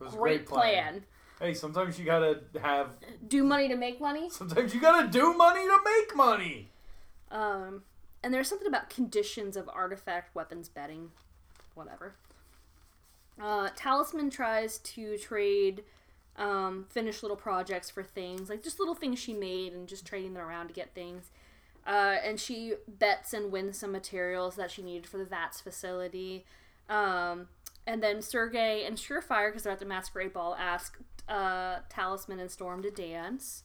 It 0.00 0.04
was 0.04 0.14
a 0.14 0.16
Great 0.16 0.46
plan. 0.46 1.04
Hey, 1.40 1.54
sometimes 1.54 1.98
you 1.98 2.04
gotta 2.04 2.40
have. 2.60 2.90
Do 3.26 3.44
money 3.44 3.68
to 3.68 3.76
make 3.76 4.00
money. 4.00 4.28
Sometimes 4.30 4.74
you 4.74 4.80
gotta 4.80 5.08
do 5.08 5.34
money 5.34 5.62
to 5.62 5.78
make 5.84 6.16
money. 6.16 6.70
Um, 7.30 7.82
and 8.22 8.34
there's 8.34 8.48
something 8.48 8.66
about 8.66 8.90
conditions 8.90 9.56
of 9.56 9.68
artifact 9.68 10.34
weapons 10.34 10.68
betting, 10.68 11.10
whatever. 11.74 12.14
Uh, 13.40 13.68
Talisman 13.76 14.30
tries 14.30 14.78
to 14.78 15.16
trade 15.18 15.84
um, 16.38 16.86
finished 16.88 17.22
little 17.22 17.36
projects 17.36 17.90
for 17.90 18.02
things, 18.02 18.48
like 18.48 18.62
just 18.62 18.78
little 18.78 18.94
things 18.94 19.18
she 19.18 19.34
made 19.34 19.72
and 19.72 19.88
just 19.88 20.06
trading 20.06 20.34
them 20.34 20.42
around 20.42 20.68
to 20.68 20.72
get 20.72 20.94
things. 20.94 21.30
Uh, 21.86 22.16
and 22.24 22.38
she 22.38 22.74
bets 22.86 23.32
and 23.32 23.50
wins 23.50 23.78
some 23.78 23.92
materials 23.92 24.56
that 24.56 24.70
she 24.70 24.82
needed 24.82 25.06
for 25.06 25.18
the 25.18 25.24
VATS 25.24 25.60
facility. 25.60 26.44
Um, 26.88 27.48
and 27.86 28.02
then 28.02 28.22
Sergey 28.22 28.84
and 28.84 28.96
Surefire, 28.96 29.48
because 29.48 29.62
they're 29.62 29.72
at 29.72 29.78
the 29.78 29.86
masquerade 29.86 30.32
ball, 30.32 30.54
ask 30.58 30.98
uh, 31.28 31.78
Talisman 31.88 32.40
and 32.40 32.50
Storm 32.50 32.82
to 32.82 32.90
dance. 32.90 33.64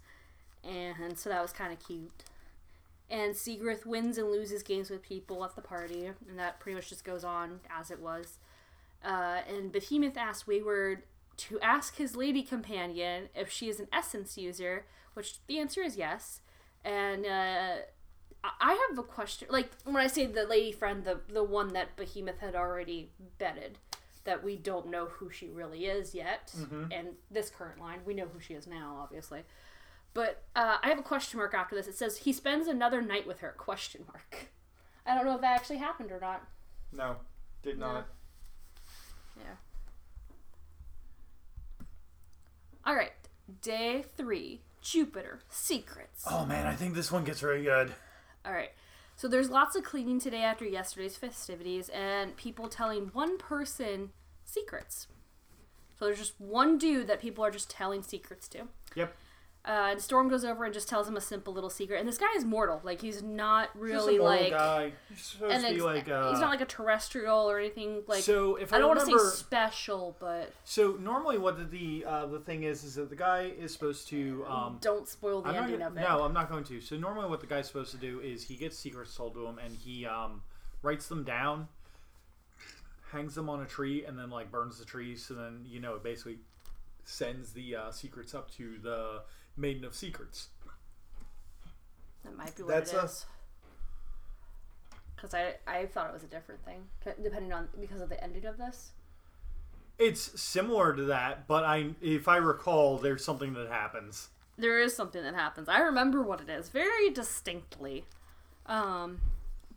And 0.63 1.17
so 1.17 1.29
that 1.29 1.41
was 1.41 1.51
kind 1.51 1.73
of 1.73 1.85
cute 1.85 2.23
and 3.13 3.35
Seagrith 3.35 3.85
wins 3.85 4.17
and 4.17 4.29
loses 4.31 4.63
games 4.63 4.89
with 4.89 5.03
people 5.03 5.43
at 5.43 5.55
the 5.55 5.61
party, 5.61 6.05
and 6.05 6.39
that 6.39 6.59
pretty 6.59 6.75
much 6.75 6.89
just 6.89 7.05
goes 7.05 7.23
on 7.23 7.59
as 7.69 7.91
it 7.91 7.99
was. 7.99 8.39
Uh, 9.05 9.41
and 9.47 9.71
Behemoth 9.71 10.17
asks 10.17 10.47
Wayward 10.47 11.03
to 11.37 11.59
ask 11.61 11.95
his 11.97 12.15
lady 12.15 12.43
companion 12.43 13.29
if 13.35 13.49
she 13.51 13.69
is 13.69 13.79
an 13.79 13.87
essence 13.91 14.37
user, 14.37 14.85
which 15.13 15.45
the 15.47 15.59
answer 15.59 15.81
is 15.81 15.97
yes. 15.97 16.41
And 16.85 17.25
uh, 17.25 17.75
I- 18.43 18.87
have 18.89 18.97
a 18.97 19.03
question. 19.03 19.47
Like 19.51 19.69
when 19.85 19.97
I 19.97 20.07
say 20.07 20.25
the 20.25 20.45
lady 20.45 20.71
friend, 20.71 21.03
the 21.03 21.19
the 21.31 21.43
one 21.43 21.69
that 21.73 21.95
Behemoth 21.95 22.39
had 22.39 22.55
already 22.55 23.09
betted, 23.37 23.77
that 24.25 24.43
we 24.43 24.55
don't 24.57 24.87
know 24.89 25.05
who 25.05 25.29
she 25.29 25.49
really 25.49 25.85
is 25.85 26.13
yet. 26.15 26.53
And 26.91 27.09
this 27.31 27.49
current 27.49 27.79
line, 27.79 27.99
we 28.05 28.13
know 28.13 28.27
who 28.31 28.39
she 28.39 28.53
is 28.53 28.67
now, 28.67 28.97
obviously. 29.01 29.43
But 30.13 30.43
uh, 30.55 30.77
I 30.83 30.89
have 30.89 30.99
a 30.99 31.03
question 31.03 31.39
mark 31.39 31.53
after 31.55 31.75
this. 31.75 31.87
It 31.87 31.95
says 31.95 32.17
he 32.17 32.33
spends 32.33 32.67
another 32.67 33.01
night 33.01 33.25
with 33.25 33.39
her. 33.39 33.53
Question 33.57 34.05
mark. 34.07 34.49
I 35.05 35.15
don't 35.15 35.25
know 35.25 35.35
if 35.35 35.41
that 35.41 35.55
actually 35.55 35.77
happened 35.77 36.11
or 36.11 36.19
not. 36.19 36.45
No, 36.91 37.15
did 37.63 37.79
No. 37.79 37.93
not. 37.93 38.07
Yeah. 39.37 39.55
All 42.85 42.95
right. 42.95 43.11
Day 43.61 44.03
three. 44.15 44.61
Jupiter 44.81 45.39
secrets. 45.49 46.25
Oh 46.29 46.45
man, 46.45 46.67
I 46.67 46.75
think 46.75 46.93
this 46.93 47.11
one 47.11 47.23
gets 47.23 47.41
really 47.41 47.63
good. 47.63 47.93
All 48.45 48.51
right. 48.51 48.71
So 49.15 49.27
there's 49.27 49.49
lots 49.49 49.75
of 49.77 49.83
cleaning 49.83 50.19
today 50.19 50.41
after 50.41 50.65
yesterday's 50.65 51.15
festivities, 51.15 51.87
and 51.89 52.35
people 52.35 52.67
telling 52.67 53.05
one 53.13 53.37
person 53.37 54.09
secrets. 54.43 55.07
So 55.97 56.05
there's 56.05 56.19
just 56.19 56.39
one 56.39 56.77
dude 56.77 57.07
that 57.07 57.21
people 57.21 57.45
are 57.45 57.51
just 57.51 57.69
telling 57.69 58.03
secrets 58.03 58.47
to. 58.49 58.67
Yep. 58.95 59.15
Uh, 59.65 59.91
and 59.91 60.01
Storm 60.01 60.27
goes 60.27 60.43
over 60.43 60.65
and 60.65 60.73
just 60.73 60.89
tells 60.89 61.07
him 61.07 61.15
a 61.15 61.21
simple 61.21 61.53
little 61.53 61.69
secret. 61.69 61.97
And 61.97 62.05
this 62.05 62.17
guy 62.17 62.27
is 62.35 62.43
mortal. 62.43 62.81
Like 62.83 62.99
he's 62.99 63.23
not 63.23 63.69
really 63.73 64.19
like, 64.19 64.51
guy. 64.51 64.91
He's 65.07 65.21
supposed 65.21 65.53
and 65.53 65.63
to 65.65 65.73
be 65.73 65.79
like. 65.81 66.09
Uh, 66.09 66.31
he's 66.31 66.41
not 66.41 66.49
like 66.49 66.59
a 66.59 66.65
terrestrial 66.65 67.49
or 67.49 67.59
anything. 67.59 68.01
Like 68.05 68.23
so 68.23 68.57
if 68.57 68.73
I, 68.73 68.75
I 68.75 68.79
don't 68.79 68.89
want 68.89 68.99
to 68.99 69.05
say 69.05 69.37
special, 69.37 70.17
but 70.19 70.51
so 70.65 70.97
normally 70.99 71.37
what 71.37 71.57
the 71.57 71.63
the, 71.63 72.05
uh, 72.05 72.25
the 72.25 72.39
thing 72.39 72.63
is 72.63 72.83
is 72.83 72.95
that 72.95 73.09
the 73.09 73.15
guy 73.15 73.53
is 73.57 73.71
supposed 73.71 74.09
to. 74.09 74.45
Um, 74.49 74.79
don't 74.81 75.07
spoil 75.07 75.41
the 75.41 75.49
I'm 75.49 75.55
ending 75.55 75.79
gonna- 75.79 75.91
of 75.91 75.97
it. 75.97 76.01
No, 76.01 76.23
I'm 76.23 76.33
not 76.33 76.49
going 76.49 76.65
to. 76.65 76.81
So 76.81 76.97
normally, 76.97 77.29
what 77.29 77.39
the 77.39 77.47
guy's 77.47 77.67
supposed 77.67 77.91
to 77.91 77.97
do 77.97 78.19
is 78.19 78.43
he 78.43 78.57
gets 78.57 78.77
secrets 78.77 79.15
told 79.15 79.33
to 79.35 79.45
him, 79.45 79.59
and 79.63 79.73
he 79.77 80.05
um, 80.05 80.41
writes 80.81 81.07
them 81.07 81.23
down, 81.23 81.69
hangs 83.13 83.35
them 83.35 83.49
on 83.49 83.61
a 83.61 83.65
tree, 83.65 84.03
and 84.03 84.19
then 84.19 84.29
like 84.29 84.51
burns 84.51 84.77
the 84.77 84.85
tree. 84.85 85.15
So 85.15 85.33
then 85.35 85.61
you 85.65 85.79
know 85.79 85.95
it 85.95 86.03
basically 86.03 86.39
sends 87.05 87.53
the 87.53 87.77
uh, 87.77 87.91
secrets 87.91 88.33
up 88.35 88.51
to 88.55 88.77
the 88.83 89.21
Maiden 89.57 89.83
of 89.85 89.95
Secrets. 89.95 90.49
That 92.23 92.35
might 92.37 92.55
be 92.55 92.63
what 92.63 92.69
That's 92.73 92.93
it 92.93 92.97
a- 92.97 93.03
is. 93.05 93.25
Because 95.15 95.33
I, 95.33 95.55
I 95.67 95.85
thought 95.85 96.09
it 96.09 96.13
was 96.13 96.23
a 96.23 96.27
different 96.27 96.65
thing, 96.65 96.83
depending 97.21 97.53
on 97.53 97.69
because 97.79 98.01
of 98.01 98.09
the 98.09 98.21
ending 98.21 98.45
of 98.45 98.57
this. 98.57 98.91
It's 99.97 100.39
similar 100.41 100.93
to 100.95 101.03
that, 101.03 101.47
but 101.47 101.63
I, 101.63 101.91
if 102.01 102.27
I 102.27 102.37
recall, 102.37 102.97
there's 102.97 103.23
something 103.23 103.53
that 103.53 103.69
happens. 103.69 104.29
There 104.57 104.79
is 104.79 104.95
something 104.95 105.23
that 105.23 105.33
happens. 105.35 105.69
I 105.69 105.79
remember 105.79 106.21
what 106.21 106.41
it 106.41 106.49
is 106.49 106.69
very 106.69 107.09
distinctly. 107.09 108.05
Um, 108.65 109.21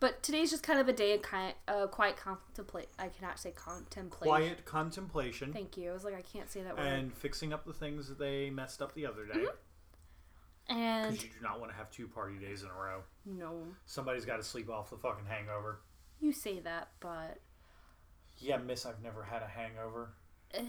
but 0.00 0.22
today's 0.22 0.50
just 0.50 0.62
kind 0.62 0.78
of 0.80 0.88
a 0.88 0.92
day 0.92 1.14
of 1.14 1.22
kind 1.22 1.54
uh, 1.68 1.86
quiet 1.86 2.16
contemplate. 2.16 2.88
I 2.98 3.08
cannot 3.08 3.38
say 3.38 3.50
contemplation. 3.52 4.28
Quiet 4.28 4.64
contemplation 4.64 5.52
Thank 5.52 5.76
you. 5.76 5.90
I 5.90 5.92
was 5.94 6.04
like, 6.04 6.14
I 6.14 6.22
can't 6.22 6.50
say 6.50 6.62
that 6.62 6.76
word. 6.76 6.86
and 6.86 7.14
fixing 7.14 7.52
up 7.52 7.64
the 7.64 7.72
things 7.72 8.08
that 8.08 8.18
they 8.18 8.50
messed 8.50 8.82
up 8.82 8.94
the 8.94 9.06
other 9.06 9.24
day. 9.26 9.38
Mm-hmm. 9.40 10.76
And 10.76 11.12
Because 11.12 11.24
you 11.24 11.30
do 11.30 11.42
not 11.42 11.60
want 11.60 11.70
to 11.72 11.76
have 11.78 11.90
two 11.90 12.08
party 12.08 12.36
days 12.38 12.62
in 12.62 12.68
a 12.68 12.72
row. 12.74 13.02
no, 13.24 13.62
Somebody's 13.86 14.24
got 14.24 14.36
to 14.38 14.42
sleep 14.42 14.68
off 14.68 14.90
the 14.90 14.96
fucking 14.96 15.26
hangover. 15.26 15.80
you 16.20 16.32
say 16.32 16.58
that, 16.60 16.88
but 17.00 17.38
Yeah, 18.38 18.56
miss, 18.58 18.84
I've 18.84 19.00
never 19.02 19.22
had 19.22 19.42
a 19.42 19.46
hangover. 19.48 20.10
eh. 20.54 20.62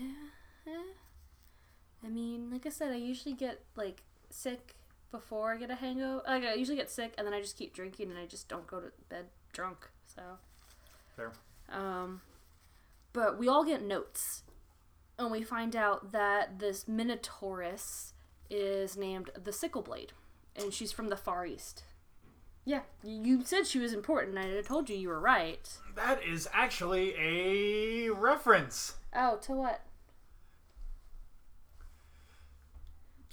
I 2.04 2.10
mean, 2.10 2.52
like 2.52 2.66
I 2.66 2.70
said, 2.70 2.92
I 2.92 2.96
usually 2.98 3.34
get 3.36 3.64
like 3.76 4.04
sick 4.30 4.76
before 5.12 5.54
I 5.54 5.58
get 5.58 5.70
a 5.72 5.76
hangover. 5.76 6.22
Like 6.28 6.44
I 6.44 6.54
usually 6.54 6.78
get 6.78 6.90
sick, 6.90 7.14
and 7.18 7.26
then 7.26 7.34
I 7.34 7.42
just 7.42 7.58
keep 7.58 7.74
drinking, 7.74 8.10
and 8.10 8.20
I 8.20 8.26
just 8.26 8.48
don't 8.48 8.68
go 8.68 8.80
to 8.80 8.92
bed 9.10 9.26
drunk. 9.54 9.90
So, 10.06 10.22
Fair. 11.16 11.32
um, 11.70 12.22
but 13.14 13.38
we 13.38 13.48
all 13.48 13.64
get 13.66 13.82
notes, 13.84 14.44
and 15.20 15.32
we 15.32 15.44
find 15.44 15.76
out 15.76 16.12
that 16.12 16.60
this 16.60 16.86
Minotaurus 16.86 18.14
is 18.50 18.96
named 18.98 19.30
the 19.42 19.52
Sickle 19.54 19.82
Blade, 19.82 20.14
and 20.56 20.74
she's 20.74 20.92
from 20.92 21.10
the 21.10 21.18
Far 21.18 21.46
East. 21.46 21.84
Yeah, 22.66 22.82
you 23.02 23.46
said 23.46 23.66
she 23.66 23.80
was 23.80 23.94
important. 23.94 24.38
and 24.38 24.58
I 24.58 24.62
told 24.62 24.90
you 24.90 24.98
you 24.98 25.08
were 25.08 25.20
right. 25.22 25.70
That 25.96 26.22
is 26.24 26.50
actually 26.52 27.14
a 27.18 28.10
reference 28.10 28.96
Oh, 29.16 29.38
to 29.44 29.54
what? 29.54 29.82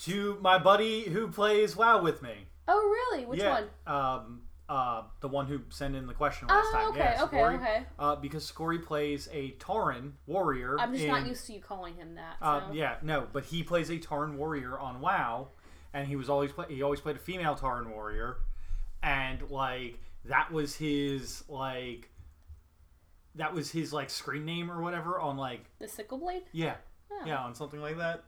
To 0.02 0.38
my 0.40 0.58
buddy 0.58 1.02
who 1.04 1.28
plays 1.28 1.76
WoW 1.76 2.02
with 2.02 2.22
me. 2.22 2.46
Oh, 2.66 2.78
really? 3.12 3.26
Which 3.26 3.40
yeah, 3.40 3.60
one? 3.60 3.64
Um, 3.86 4.40
uh, 4.68 5.02
the 5.20 5.28
one 5.28 5.46
who 5.46 5.60
sent 5.68 5.94
in 5.94 6.06
the 6.06 6.14
question 6.14 6.48
last 6.48 6.66
Oh, 6.68 6.72
time. 6.72 6.88
okay, 6.88 6.98
yeah, 6.98 7.22
okay, 7.24 7.42
okay. 7.44 7.86
Uh, 7.98 8.16
because 8.16 8.44
Scory 8.50 8.78
plays 8.82 9.28
a 9.32 9.52
Tauren 9.58 10.12
warrior. 10.26 10.76
I'm 10.80 10.94
just 10.94 11.06
not 11.06 11.26
used 11.26 11.46
to 11.46 11.52
you 11.52 11.60
calling 11.60 11.94
him 11.94 12.14
that. 12.14 12.36
So. 12.40 12.46
Uh, 12.46 12.62
yeah, 12.72 12.96
no, 13.02 13.26
but 13.32 13.44
he 13.44 13.62
plays 13.62 13.90
a 13.90 13.98
Tauren 13.98 14.36
warrior 14.36 14.78
on 14.78 15.00
WoW, 15.00 15.48
and 15.92 16.08
he 16.08 16.16
was 16.16 16.30
always 16.30 16.50
play, 16.52 16.66
he 16.70 16.82
always 16.82 17.00
played 17.00 17.16
a 17.16 17.20
female 17.20 17.54
Tauren 17.54 17.88
warrior, 17.90 18.38
and 19.02 19.42
like 19.50 19.98
that 20.24 20.50
was 20.50 20.74
his 20.76 21.44
like 21.48 22.08
that 23.34 23.52
was 23.52 23.70
his 23.70 23.92
like 23.92 24.08
screen 24.10 24.44
name 24.46 24.70
or 24.70 24.80
whatever 24.80 25.18
on 25.20 25.36
like 25.36 25.64
The 25.78 25.88
sickle 25.88 26.18
blade? 26.18 26.44
yeah 26.52 26.76
Oh, 27.12 27.22
yeah 27.26 27.38
on 27.38 27.54
something 27.54 27.80
like 27.80 27.98
that. 27.98 28.24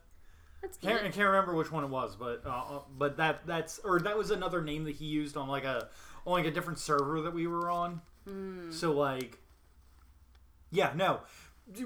That's 0.67 0.79
Can't, 0.79 1.05
I 1.05 1.11
can't 1.11 1.29
remember 1.29 1.55
which 1.55 1.71
one 1.71 1.85
it 1.85 1.91
was, 1.91 2.17
but 2.17 2.43
uh, 2.45 2.49
uh, 2.49 2.81
but 2.99 3.17
that 3.19 3.47
that's 3.47 3.79
or 3.81 4.01
that 4.01 4.19
was 4.19 4.31
another 4.31 4.62
name 4.62 4.85
that 4.85 4.97
he 4.97 5.05
used 5.05 5.37
on 5.37 5.49
like 5.49 5.64
a 5.64 5.89
on 6.27 6.33
like 6.33 6.47
a 6.47 6.51
different 6.51 6.79
server 6.79 7.21
that 7.23 7.33
we 7.33 7.47
were 7.47 7.71
on. 7.71 8.01
Hmm. 8.27 8.71
So 8.73 8.93
like, 8.93 9.39
yeah, 10.71 10.93
no 10.95 11.21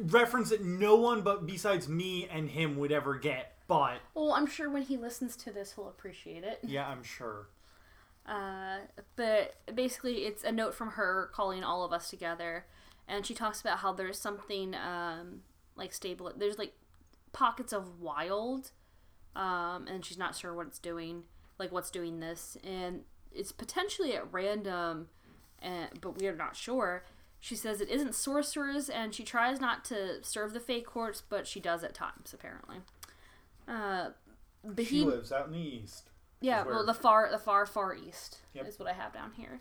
reference 0.03 0.51
that 0.51 0.63
no 0.65 0.97
one 0.97 1.23
but 1.23 1.47
besides 1.47 1.89
me 1.89 2.29
and 2.31 2.51
him 2.51 2.77
would 2.77 2.93
ever 2.93 3.17
get. 3.17 3.57
But 3.67 3.99
Well, 4.15 4.33
I'm 4.33 4.47
sure 4.47 4.69
when 4.69 4.83
he 4.83 4.97
listens 4.97 5.37
to 5.37 5.53
this, 5.53 5.75
he'll 5.75 5.89
appreciate 5.89 6.43
it. 6.43 6.59
yeah, 6.63 6.89
I'm 6.89 7.05
sure. 7.05 7.49
Uh, 8.27 8.79
but 9.17 9.55
basically, 9.75 10.25
it's 10.25 10.45
a 10.45 10.53
note 10.53 10.75
from 10.75 10.91
her 10.91 11.31
calling 11.33 11.65
all 11.65 11.85
of 11.85 11.93
us 11.93 12.11
together, 12.11 12.67
and 13.09 13.25
she 13.25 13.33
talks 13.33 13.61
about 13.61 13.79
how 13.79 13.93
there's 13.93 14.19
something 14.19 14.75
um, 14.75 15.43
like 15.77 15.93
stable. 15.93 16.33
There's 16.37 16.59
like 16.59 16.75
pockets 17.33 17.73
of 17.73 18.01
wild, 18.01 18.73
um, 19.37 19.87
and 19.87 20.05
she's 20.05 20.19
not 20.19 20.35
sure 20.37 20.55
what 20.55 20.67
it's 20.67 20.79
doing, 20.79 21.25
like 21.59 21.71
what's 21.73 21.91
doing 21.91 22.21
this, 22.21 22.57
and 22.65 23.03
it's 23.33 23.53
potentially 23.53 24.15
at 24.15 24.33
random, 24.33 25.09
and 25.61 25.89
but 26.01 26.19
we 26.19 26.27
are 26.27 26.35
not 26.37 26.57
sure. 26.57 27.05
She 27.39 27.57
says 27.57 27.81
it 27.81 27.89
isn't 27.89 28.15
sorcerers, 28.15 28.91
and 28.91 29.15
she 29.15 29.23
tries 29.25 29.61
not 29.61 29.85
to 29.87 30.23
serve 30.23 30.53
the 30.53 30.61
fake 30.61 30.87
courts, 30.87 31.23
but 31.27 31.47
she 31.47 31.61
does 31.61 31.83
at 31.85 31.95
times 31.95 32.35
apparently. 32.35 32.77
Uh, 33.69 34.11
She 34.63 34.69
Behem- 35.03 35.07
lives 35.07 35.33
out 35.33 35.47
in 35.47 35.53
the 35.53 35.59
east. 35.59 36.11
yeah, 36.41 36.65
well, 36.65 36.85
the 36.85 36.93
far, 36.93 37.31
the 37.31 37.39
far, 37.39 37.65
far 37.65 37.95
east 37.95 38.41
Yep. 38.53 38.67
is 38.67 38.79
what 38.79 38.89
I 38.89 38.93
have 38.93 39.13
down 39.15 39.33
here. 39.33 39.61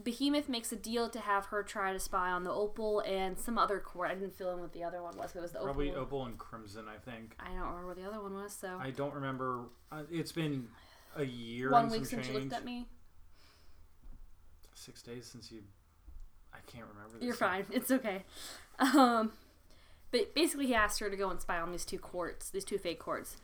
Behemoth 0.00 0.48
makes 0.48 0.72
a 0.72 0.76
deal 0.76 1.08
to 1.10 1.20
have 1.20 1.46
her 1.46 1.62
try 1.62 1.92
to 1.92 1.98
spy 1.98 2.30
on 2.30 2.44
the 2.44 2.50
Opal 2.50 3.00
and 3.00 3.38
some 3.38 3.58
other 3.58 3.78
court. 3.78 4.10
I 4.10 4.14
didn't 4.14 4.36
fill 4.36 4.52
in 4.52 4.60
what 4.60 4.72
the 4.72 4.84
other 4.84 5.02
one 5.02 5.16
was. 5.16 5.34
It 5.36 5.42
was 5.42 5.52
the 5.52 5.60
Probably 5.60 5.90
Opal. 5.90 6.02
Opal 6.02 6.24
and 6.26 6.38
Crimson, 6.38 6.86
I 6.88 6.98
think. 6.98 7.36
I 7.38 7.48
don't 7.48 7.68
remember 7.68 7.86
what 7.88 7.96
the 7.96 8.04
other 8.04 8.20
one 8.20 8.34
was. 8.34 8.54
So 8.54 8.78
I 8.80 8.90
don't 8.90 9.14
remember. 9.14 9.64
Uh, 9.90 10.02
it's 10.10 10.32
been 10.32 10.68
a 11.16 11.24
year 11.24 11.70
one 11.70 11.90
week 11.90 12.06
since 12.06 12.26
you 12.26 12.32
change. 12.32 12.44
looked 12.44 12.54
at 12.54 12.64
me. 12.64 12.86
Six 14.74 15.02
days 15.02 15.26
since 15.26 15.52
you. 15.52 15.60
I 16.52 16.58
can't 16.66 16.86
remember. 16.86 17.18
This 17.18 17.26
You're 17.26 17.34
fine. 17.34 17.66
It's 17.70 17.90
okay. 17.90 18.24
Um, 18.78 19.32
but 20.10 20.34
basically, 20.34 20.66
he 20.66 20.74
asked 20.74 21.00
her 21.00 21.10
to 21.10 21.16
go 21.16 21.30
and 21.30 21.40
spy 21.40 21.58
on 21.58 21.70
these 21.70 21.84
two 21.84 21.98
courts, 21.98 22.50
these 22.50 22.64
two 22.64 22.78
fake 22.78 22.98
courts. 22.98 23.36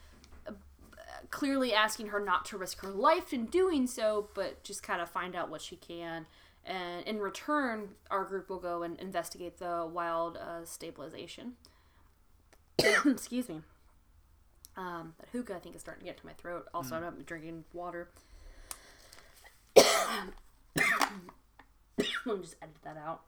Clearly 1.30 1.72
asking 1.72 2.08
her 2.08 2.20
not 2.20 2.44
to 2.46 2.58
risk 2.58 2.80
her 2.80 2.90
life 2.90 3.32
in 3.32 3.46
doing 3.46 3.86
so, 3.86 4.28
but 4.34 4.62
just 4.62 4.82
kind 4.82 5.00
of 5.00 5.10
find 5.10 5.34
out 5.34 5.50
what 5.50 5.62
she 5.62 5.76
can. 5.76 6.26
And 6.64 7.06
in 7.06 7.18
return, 7.18 7.90
our 8.10 8.24
group 8.24 8.50
will 8.50 8.58
go 8.58 8.82
and 8.82 8.98
investigate 9.00 9.58
the 9.58 9.88
wild 9.90 10.36
uh, 10.36 10.64
stabilization. 10.64 11.54
Excuse 13.06 13.48
me. 13.48 13.62
Um, 14.76 15.14
that 15.18 15.28
hookah, 15.30 15.56
I 15.56 15.58
think, 15.58 15.74
is 15.74 15.80
starting 15.80 16.04
to 16.04 16.10
get 16.10 16.18
to 16.18 16.26
my 16.26 16.34
throat. 16.34 16.66
Also, 16.72 16.94
I'm 16.94 17.02
not 17.02 17.26
drinking 17.26 17.64
water. 17.72 18.10
Let 19.76 19.86
me 21.96 22.42
just 22.42 22.56
edit 22.62 22.76
that 22.84 22.96
out. 22.96 23.22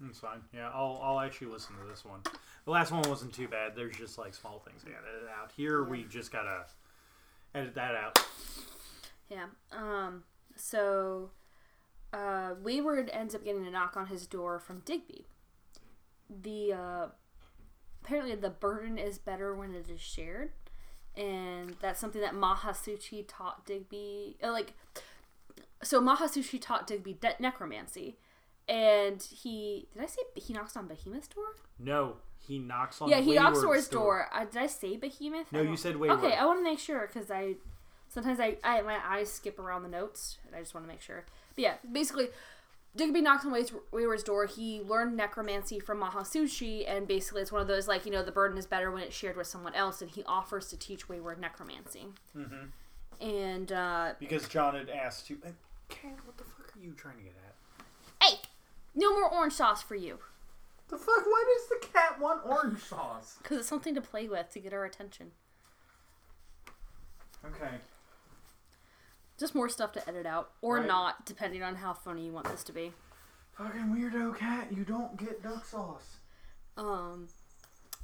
That's 0.00 0.18
fine. 0.18 0.40
Yeah, 0.52 0.70
I'll 0.74 1.00
I'll 1.02 1.20
actually 1.20 1.48
listen 1.48 1.76
to 1.76 1.88
this 1.88 2.04
one. 2.04 2.20
The 2.64 2.70
last 2.70 2.92
one 2.92 3.02
wasn't 3.08 3.32
too 3.32 3.48
bad. 3.48 3.74
There's 3.74 3.96
just 3.96 4.18
like 4.18 4.34
small 4.34 4.58
things 4.58 4.82
gotta 4.84 5.30
out. 5.40 5.52
Here 5.56 5.84
we 5.84 6.04
just 6.04 6.32
gotta 6.32 6.66
edit 7.56 7.74
that 7.74 7.94
out. 7.94 8.18
Yeah. 9.28 9.46
Um. 9.72 10.22
So, 10.54 11.30
uh, 12.12 12.54
Wayward 12.62 13.10
ends 13.12 13.34
up 13.34 13.44
getting 13.44 13.66
a 13.66 13.70
knock 13.70 13.96
on 13.96 14.06
his 14.06 14.26
door 14.26 14.58
from 14.58 14.80
Digby. 14.80 15.26
The 16.30 16.72
uh, 16.72 17.06
apparently 18.04 18.34
the 18.36 18.50
burden 18.50 18.98
is 18.98 19.18
better 19.18 19.54
when 19.54 19.74
it 19.74 19.88
is 19.90 20.00
shared, 20.00 20.50
and 21.16 21.76
that's 21.80 22.00
something 22.00 22.20
that 22.20 22.34
Mahasuchi 22.34 23.24
taught 23.28 23.66
Digby. 23.66 24.36
uh, 24.42 24.50
Like, 24.52 24.72
so 25.82 26.00
Mahasuchi 26.00 26.60
taught 26.60 26.86
Digby 26.86 27.14
de- 27.14 27.36
necromancy, 27.38 28.16
and 28.68 29.22
he 29.22 29.88
did 29.92 30.02
I 30.02 30.06
say 30.06 30.22
he 30.36 30.52
knocks 30.52 30.76
on 30.76 30.88
Behemoth's 30.88 31.28
door? 31.28 31.44
No, 31.78 32.16
he 32.46 32.58
knocks 32.58 33.00
on. 33.02 33.08
yeah, 33.08 33.20
he 33.20 33.34
knocks 33.34 33.58
on 33.58 33.64
Wayward's 33.64 33.82
his 33.84 33.88
door. 33.88 34.28
Uh, 34.32 34.44
did 34.44 34.56
I 34.56 34.66
say 34.66 34.96
Behemoth? 34.96 35.52
No, 35.52 35.62
you 35.62 35.76
said 35.76 35.96
Wayward. 35.96 36.18
Okay, 36.24 36.34
I 36.34 36.44
want 36.44 36.60
to 36.60 36.64
make 36.64 36.78
sure 36.78 37.06
because 37.12 37.30
I 37.30 37.54
sometimes 38.08 38.38
I, 38.40 38.56
I 38.62 38.82
my 38.82 38.98
eyes 39.04 39.32
skip 39.32 39.58
around 39.58 39.82
the 39.82 39.88
notes 39.88 40.38
and 40.46 40.54
I 40.54 40.60
just 40.60 40.74
want 40.74 40.86
to 40.86 40.92
make 40.92 41.00
sure. 41.00 41.24
But 41.54 41.62
yeah, 41.62 41.74
basically, 41.90 42.28
Digby 42.94 43.20
knocks 43.20 43.44
on 43.44 43.54
Wayward's 43.92 44.22
door. 44.22 44.46
He 44.46 44.80
learned 44.82 45.16
necromancy 45.16 45.80
from 45.80 46.00
Mahasuchi, 46.00 46.84
and 46.88 47.06
basically 47.08 47.42
it's 47.42 47.52
one 47.52 47.60
of 47.62 47.68
those 47.68 47.88
like 47.88 48.06
you 48.06 48.12
know 48.12 48.22
the 48.22 48.32
burden 48.32 48.56
is 48.58 48.66
better 48.66 48.90
when 48.90 49.02
it's 49.02 49.16
shared 49.16 49.36
with 49.36 49.46
someone 49.46 49.74
else, 49.74 50.00
and 50.00 50.10
he 50.10 50.22
offers 50.24 50.68
to 50.68 50.76
teach 50.78 51.08
Wayward 51.08 51.40
necromancy. 51.40 52.06
Mhm. 52.36 52.68
And 53.20 53.72
uh, 53.72 54.12
Because 54.20 54.46
John 54.48 54.74
had 54.74 54.90
asked 54.90 55.30
you. 55.30 55.38
Cat, 55.88 56.16
what 56.24 56.36
the 56.36 56.44
fuck 56.44 56.76
are 56.76 56.80
you 56.84 56.92
trying 56.92 57.16
to 57.16 57.22
get 57.22 57.32
at? 57.46 58.26
hey, 58.28 58.38
no 58.94 59.10
more 59.14 59.28
orange 59.32 59.52
sauce 59.54 59.82
for 59.82 59.94
you 59.94 60.18
The 60.88 60.96
fuck? 60.96 61.24
Why 61.26 61.44
does 61.58 61.68
the 61.80 61.86
cat 61.88 62.20
want 62.20 62.42
orange 62.46 62.80
sauce? 62.82 63.36
because 63.42 63.58
it's 63.58 63.68
something 63.68 63.94
to 63.94 64.00
play 64.00 64.28
with 64.28 64.50
to 64.50 64.60
get 64.60 64.72
our 64.72 64.84
attention. 64.84 65.32
Okay. 67.44 67.76
Just 69.38 69.54
more 69.54 69.68
stuff 69.68 69.92
to 69.92 70.08
edit 70.08 70.26
out, 70.26 70.52
or 70.62 70.76
Right. 70.78 70.86
not, 70.86 71.26
depending 71.26 71.62
on 71.62 71.76
how 71.76 71.92
funny 71.92 72.26
you 72.26 72.32
want 72.32 72.48
this 72.48 72.64
to 72.64 72.72
be. 72.72 72.92
Fucking 73.52 73.94
weirdo 73.94 74.36
cat, 74.36 74.72
you 74.72 74.84
don't 74.84 75.16
get 75.16 75.42
duck 75.42 75.64
sauce. 75.64 76.16
Um, 76.76 77.28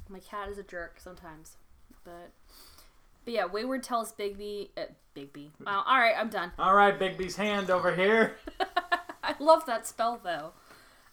my 0.09 0.19
cat 0.19 0.49
is 0.49 0.57
a 0.57 0.63
jerk 0.63 0.99
sometimes, 0.99 1.57
but 2.03 2.31
but 3.25 3.33
yeah, 3.33 3.45
Wayward 3.45 3.83
tells 3.83 4.11
Bigby, 4.11 4.69
uh, 4.75 4.85
Bigby. 5.15 5.51
Wow, 5.65 5.83
all 5.87 5.97
right, 5.99 6.15
I'm 6.17 6.29
done. 6.29 6.51
All 6.59 6.75
right, 6.75 6.97
Bigby's 6.99 7.35
hand 7.37 7.69
over 7.69 7.95
here. 7.95 8.35
I 9.23 9.35
love 9.39 9.65
that 9.65 9.87
spell 9.87 10.19
though. 10.23 10.53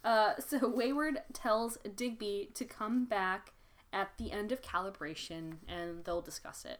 Uh, 0.03 0.33
so 0.39 0.67
Wayward 0.67 1.21
tells 1.33 1.77
Digby 1.95 2.49
to 2.53 2.65
come 2.65 3.05
back 3.05 3.53
at 3.93 4.17
the 4.17 4.31
end 4.31 4.51
of 4.51 4.61
calibration, 4.61 5.57
and 5.67 6.05
they'll 6.05 6.21
discuss 6.21 6.65
it. 6.65 6.79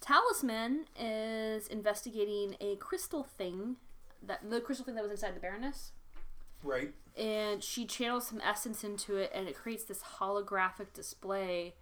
Talisman 0.00 0.86
is 0.98 1.66
investigating 1.68 2.56
a 2.60 2.76
crystal 2.76 3.22
thing 3.22 3.76
that 4.22 4.48
the 4.48 4.60
crystal 4.60 4.84
thing 4.84 4.94
that 4.96 5.02
was 5.02 5.12
inside 5.12 5.34
the 5.34 5.40
Baroness. 5.40 5.92
Right. 6.64 6.94
and 7.16 7.62
she 7.62 7.84
channels 7.84 8.26
some 8.26 8.40
essence 8.40 8.82
into 8.82 9.16
it 9.16 9.30
and 9.32 9.46
it 9.46 9.54
creates 9.54 9.84
this 9.84 10.02
holographic 10.18 10.92
display 10.94 11.74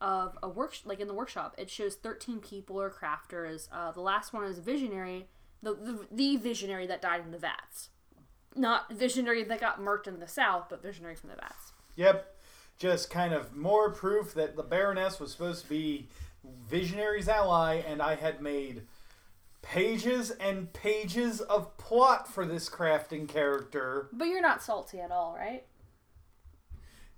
of 0.00 0.36
a 0.42 0.48
work 0.48 0.74
like 0.84 1.00
in 1.00 1.06
the 1.08 1.14
workshop 1.14 1.54
it 1.56 1.70
shows 1.70 1.94
13 1.94 2.40
people 2.40 2.78
or 2.78 2.90
crafters 2.90 3.68
uh, 3.72 3.92
the 3.92 4.00
last 4.00 4.32
one 4.32 4.44
is 4.44 4.58
a 4.58 4.60
visionary 4.60 5.26
the, 5.62 5.74
the, 5.74 6.06
the 6.10 6.36
visionary 6.36 6.86
that 6.86 7.00
died 7.00 7.22
in 7.24 7.30
the 7.30 7.38
vats 7.38 7.88
not 8.56 8.90
visionary 8.92 9.44
that 9.44 9.60
got 9.60 9.80
murked 9.80 10.06
in 10.06 10.20
the 10.20 10.28
south 10.28 10.66
but 10.70 10.82
visionary 10.82 11.14
from 11.14 11.30
the 11.30 11.36
vats 11.36 11.72
Yep. 11.96 12.32
Just 12.78 13.08
kind 13.08 13.32
of 13.32 13.56
more 13.56 13.90
proof 13.90 14.34
that 14.34 14.54
the 14.54 14.62
Baroness 14.62 15.18
was 15.18 15.32
supposed 15.32 15.62
to 15.64 15.70
be 15.70 16.08
Visionary's 16.68 17.26
ally, 17.26 17.76
and 17.76 18.02
I 18.02 18.16
had 18.16 18.42
made 18.42 18.82
pages 19.62 20.30
and 20.30 20.70
pages 20.74 21.40
of 21.40 21.76
plot 21.78 22.28
for 22.28 22.44
this 22.44 22.68
crafting 22.68 23.26
character. 23.26 24.08
but 24.12 24.26
you're 24.26 24.42
not 24.42 24.62
salty 24.62 25.00
at 25.00 25.10
all 25.10 25.34
right 25.36 25.64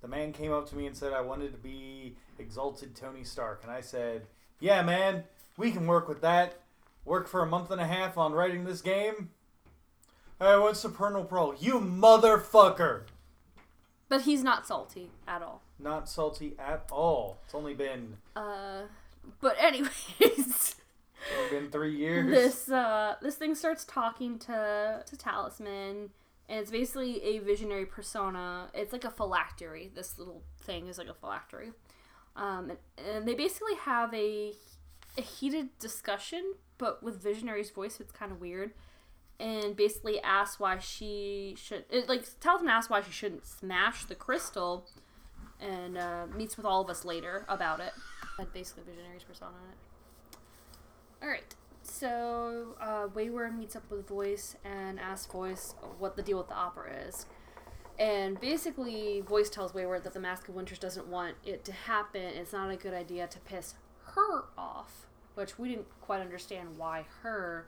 The 0.01 0.07
man 0.07 0.31
came 0.31 0.53
up 0.53 0.69
to 0.69 0.75
me 0.77 0.87
and 0.87 0.95
said 0.95 1.11
I 1.11 1.21
wanted 1.21 1.51
to 1.51 1.57
be 1.57 2.15
exalted 2.39 2.95
Tony 2.95 3.25
Stark, 3.25 3.63
and 3.63 3.71
I 3.71 3.81
said, 3.81 4.27
"Yeah, 4.61 4.81
man, 4.81 5.25
we 5.57 5.71
can 5.71 5.85
work 5.85 6.07
with 6.07 6.21
that. 6.21 6.61
Work 7.03 7.27
for 7.27 7.41
a 7.41 7.45
month 7.45 7.69
and 7.69 7.81
a 7.81 7.85
half 7.85 8.17
on 8.17 8.31
writing 8.31 8.63
this 8.63 8.81
game." 8.81 9.29
Hey, 10.39 10.57
what's 10.57 10.79
Supernal 10.79 11.25
Pro? 11.27 11.53
You 11.53 11.79
motherfucker! 11.79 13.01
but 14.07 14.21
he's 14.21 14.43
not 14.43 14.65
salty 14.65 15.11
at 15.27 15.41
all 15.43 15.61
Not 15.77 16.09
salty 16.09 16.55
at 16.57 16.85
all. 16.91 17.37
It's 17.45 17.53
only 17.53 17.73
been 17.75 18.17
uh, 18.35 18.83
but 19.39 19.55
anyways 19.59 20.75
only 21.37 21.49
been 21.51 21.69
three 21.69 21.95
years. 21.95 22.27
this 22.31 22.69
uh 22.71 23.15
this 23.21 23.35
thing 23.35 23.53
starts 23.53 23.83
talking 23.85 24.39
to 24.39 25.03
to 25.05 25.17
talisman 25.17 26.09
and 26.47 26.59
it's 26.59 26.71
basically 26.71 27.21
a 27.23 27.39
visionary 27.39 27.85
persona 27.85 28.69
it's 28.73 28.93
like 28.93 29.03
a 29.03 29.11
phylactery 29.11 29.91
this 29.93 30.17
little 30.17 30.41
thing 30.61 30.87
is 30.87 30.97
like 30.97 31.09
a 31.09 31.13
phylactery 31.13 31.71
um 32.35 32.71
and, 32.71 32.79
and 33.15 33.27
they 33.27 33.35
basically 33.35 33.75
have 33.75 34.11
a 34.13 34.53
a 35.17 35.21
heated 35.21 35.77
discussion 35.77 36.53
but 36.79 37.03
with 37.03 37.21
visionary's 37.21 37.69
voice 37.69 37.99
it's 37.99 38.11
kind 38.13 38.31
of 38.31 38.39
weird 38.39 38.71
and 39.39 39.75
basically 39.75 40.21
asks 40.21 40.59
why 40.59 40.77
she 40.77 41.55
should 41.57 41.85
it 41.89 42.09
like 42.09 42.25
talisman 42.39 42.69
asks 42.69 42.89
why 42.89 43.01
she 43.01 43.11
shouldn't 43.11 43.45
smash 43.45 44.05
the 44.05 44.15
crystal 44.15 44.85
and 45.61 45.97
uh, 45.97 46.25
meets 46.35 46.57
with 46.57 46.65
all 46.65 46.81
of 46.81 46.89
us 46.89 47.05
later 47.05 47.45
about 47.47 47.79
it 47.79 47.93
and 48.37 48.51
basically 48.53 48.83
visionary's 48.83 49.23
persona 49.23 49.51
in 49.65 49.71
it 49.71 49.77
all 51.21 51.29
right. 51.29 51.53
So 51.83 52.75
uh, 52.79 53.07
Wayward 53.13 53.57
meets 53.57 53.75
up 53.75 53.89
with 53.91 54.07
Voice 54.07 54.55
and 54.63 54.99
asks 54.99 55.31
Voice 55.31 55.75
what 55.97 56.15
the 56.15 56.21
deal 56.21 56.37
with 56.37 56.47
the 56.47 56.55
opera 56.55 56.91
is. 57.07 57.25
And 57.97 58.39
basically, 58.39 59.21
Voice 59.21 59.49
tells 59.49 59.73
Wayward 59.73 60.03
that 60.05 60.13
the 60.13 60.19
Mask 60.21 60.47
of 60.47 60.55
Winters 60.55 60.79
doesn't 60.79 61.07
want 61.07 61.35
it 61.45 61.65
to 61.65 61.73
happen. 61.73 62.21
It's 62.21 62.53
not 62.53 62.69
a 62.69 62.77
good 62.77 62.93
idea 62.93 63.27
to 63.27 63.39
piss 63.39 63.73
her 64.15 64.45
off, 64.57 65.07
which 65.35 65.59
we 65.59 65.69
didn't 65.69 65.87
quite 65.99 66.21
understand 66.21 66.77
why 66.77 67.05
her 67.21 67.67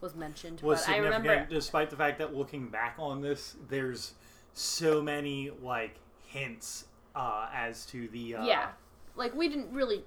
was 0.00 0.14
mentioned. 0.14 0.60
was 0.62 0.80
but 0.80 0.88
I 0.90 0.94
significant, 0.94 1.24
remember, 1.28 1.54
despite 1.54 1.90
the 1.90 1.96
fact 1.96 2.18
that 2.18 2.34
looking 2.34 2.68
back 2.68 2.96
on 2.98 3.20
this, 3.20 3.56
there's 3.68 4.14
so 4.52 5.02
many 5.02 5.50
like 5.62 5.96
hints 6.26 6.84
uh, 7.14 7.48
as 7.54 7.84
to 7.86 8.08
the 8.08 8.36
uh, 8.36 8.44
yeah, 8.44 8.68
like 9.16 9.34
we 9.34 9.48
didn't 9.48 9.72
really. 9.72 10.04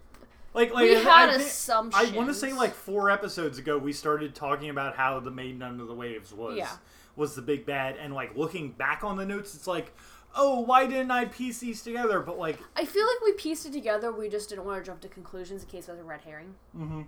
like 0.54 0.74
like 0.74 0.84
We 0.86 0.96
I- 0.96 1.00
had 1.00 1.30
I, 1.30 1.34
assumptions. 1.36 2.12
I 2.12 2.16
want 2.16 2.28
to 2.30 2.34
say 2.34 2.54
like 2.54 2.74
four 2.74 3.10
episodes 3.10 3.58
ago 3.58 3.78
we 3.78 3.94
started 3.94 4.34
talking 4.36 4.70
about 4.70 4.96
how 4.96 5.20
the 5.20 5.32
Maiden 5.32 5.62
Under 5.62 5.86
the 5.86 5.94
Waves 5.96 6.34
was 6.34 6.58
Yeah. 6.58 6.72
was 7.16 7.36
the 7.36 7.41
big 7.41 7.66
bad, 7.66 7.96
and 7.98 8.14
like 8.14 8.36
looking 8.36 8.72
back 8.72 9.04
on 9.04 9.18
the 9.18 9.26
notes, 9.26 9.54
it's 9.54 9.68
like, 9.68 9.94
oh, 10.36 10.62
why 10.62 10.88
didn't 10.88 11.12
I 11.12 11.26
piece 11.26 11.60
these 11.60 11.84
together? 11.84 12.20
But 12.22 12.38
like, 12.39 12.58
I 12.76 12.86
feel 12.86 13.06
like 13.06 13.22
we 13.24 13.34
pieced 13.34 13.66
it 13.68 13.74
together. 13.74 14.12
We 14.12 14.30
just 14.30 14.50
didn't 14.50 14.66
want 14.66 14.84
to 14.84 14.89
jump 14.89 15.02
to 15.02 15.08
conclusions 15.08 15.64
in 15.64 15.70
case 15.70 15.88
it 15.88 15.91
was 15.91 16.00
a 16.00 16.04
red 16.04 16.22
herring. 16.22 16.56
mm-hmm. 16.76 17.02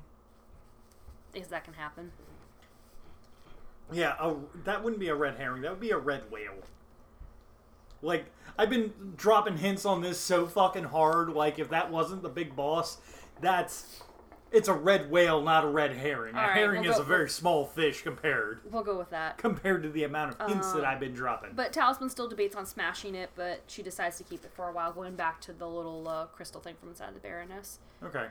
Because 1.33 1.49
that 1.49 1.63
can 1.65 1.73
happen. 1.73 2.11
Yeah, 3.91 4.15
a, 4.19 4.35
that 4.63 4.83
wouldn't 4.83 4.99
be 4.99 5.09
a 5.09 5.15
red 5.15 5.35
herring. 5.37 5.61
That 5.61 5.71
would 5.71 5.79
be 5.79 5.91
a 5.91 5.97
red 5.97 6.23
whale. 6.31 6.53
Like 8.01 8.25
I've 8.57 8.69
been 8.69 8.93
dropping 9.17 9.57
hints 9.57 9.85
on 9.85 10.01
this 10.01 10.19
so 10.19 10.47
fucking 10.47 10.85
hard. 10.85 11.29
Like 11.29 11.59
if 11.59 11.69
that 11.69 11.91
wasn't 11.91 12.21
the 12.23 12.29
big 12.29 12.55
boss, 12.55 12.97
that's 13.41 14.01
it's 14.51 14.67
a 14.67 14.73
red 14.73 15.09
whale, 15.09 15.41
not 15.41 15.63
a 15.65 15.67
red 15.67 15.91
herring. 15.93 16.35
All 16.35 16.41
a 16.43 16.47
right, 16.47 16.53
herring 16.55 16.81
we'll 16.81 16.91
is 16.91 16.97
go- 16.97 17.01
a 17.03 17.05
very 17.05 17.29
small 17.29 17.65
fish 17.65 18.03
compared 18.03 18.61
We'll 18.71 18.83
go 18.83 18.97
with 18.97 19.09
that. 19.09 19.37
compared 19.37 19.83
to 19.83 19.89
the 19.89 20.03
amount 20.03 20.39
of 20.39 20.49
hints 20.49 20.71
that 20.71 20.79
Um, 20.79 20.85
I've 20.85 20.99
been 20.99 21.13
dropping. 21.13 21.51
But 21.55 21.73
Talisman 21.73 22.09
still 22.09 22.29
debates 22.29 22.55
on 22.55 22.65
smashing 22.65 23.15
it, 23.15 23.31
but 23.35 23.61
she 23.67 23.81
decides 23.83 24.17
to 24.17 24.23
keep 24.23 24.45
it 24.45 24.51
for 24.53 24.69
a 24.69 24.71
while, 24.71 24.93
going 24.93 25.15
back 25.15 25.41
to 25.41 25.53
the 25.53 25.67
little 25.67 26.07
uh, 26.07 26.25
crystal 26.27 26.61
thing 26.61 26.75
from 26.79 26.89
inside 26.89 27.13
the 27.15 27.19
Baroness. 27.19 27.79
okay. 28.03 28.27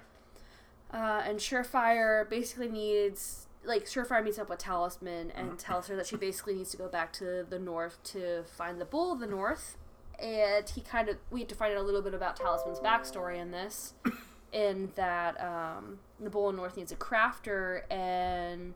Uh, 0.92 1.22
and 1.26 1.40
Surefire 1.40 2.28
basically 2.30 2.68
needs, 2.68 3.43
like, 3.64 3.84
Surefire 3.86 4.22
meets 4.22 4.38
up 4.38 4.48
with 4.48 4.58
Talisman 4.58 5.30
and 5.32 5.58
tells 5.58 5.88
her 5.88 5.96
that 5.96 6.06
she 6.06 6.16
basically 6.16 6.54
needs 6.54 6.70
to 6.70 6.76
go 6.76 6.88
back 6.88 7.12
to 7.14 7.44
the 7.48 7.58
north 7.58 8.02
to 8.04 8.44
find 8.44 8.80
the 8.80 8.84
Bull 8.84 9.12
of 9.12 9.20
the 9.20 9.26
North. 9.26 9.76
And 10.18 10.68
he 10.68 10.80
kind 10.80 11.08
of, 11.08 11.16
we 11.30 11.40
have 11.40 11.48
to 11.48 11.54
find 11.54 11.72
out 11.72 11.78
a 11.78 11.82
little 11.82 12.02
bit 12.02 12.14
about 12.14 12.36
Talisman's 12.36 12.78
backstory 12.78 13.38
in 13.38 13.50
this, 13.50 13.94
in 14.52 14.92
that 14.94 15.40
um, 15.40 15.98
the 16.20 16.30
Bull 16.30 16.48
of 16.48 16.54
the 16.54 16.60
North 16.60 16.76
needs 16.76 16.92
a 16.92 16.96
crafter, 16.96 17.82
and 17.90 18.74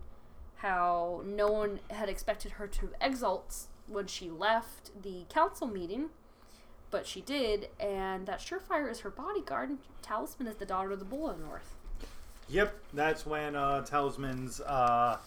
how 0.57 1.22
no 1.24 1.49
one 1.49 1.80
had 1.91 2.09
expected 2.09 2.53
her 2.53 2.66
to 2.66 2.91
exalt 3.01 3.68
when 3.86 4.07
she 4.07 4.28
left 4.30 4.91
the 5.03 5.24
council 5.28 5.66
meeting, 5.66 6.11
but 6.91 7.07
she 7.07 7.20
did, 7.20 7.68
and 7.78 8.26
that 8.26 8.41
Surefire 8.41 8.91
is 8.91 9.01
her 9.01 9.11
bodyguard, 9.11 9.70
and 9.70 9.78
Talisman 10.03 10.49
is 10.49 10.57
the 10.57 10.66
daughter 10.66 10.91
of 10.91 10.99
the 10.99 11.05
Bull 11.05 11.30
of 11.30 11.39
the 11.39 11.45
North. 11.45 11.76
Yep, 12.49 12.74
that's 12.94 13.26
when 13.26 13.55
uh, 13.55 13.84
Talisman's 13.84 14.61
uh, 14.61 15.18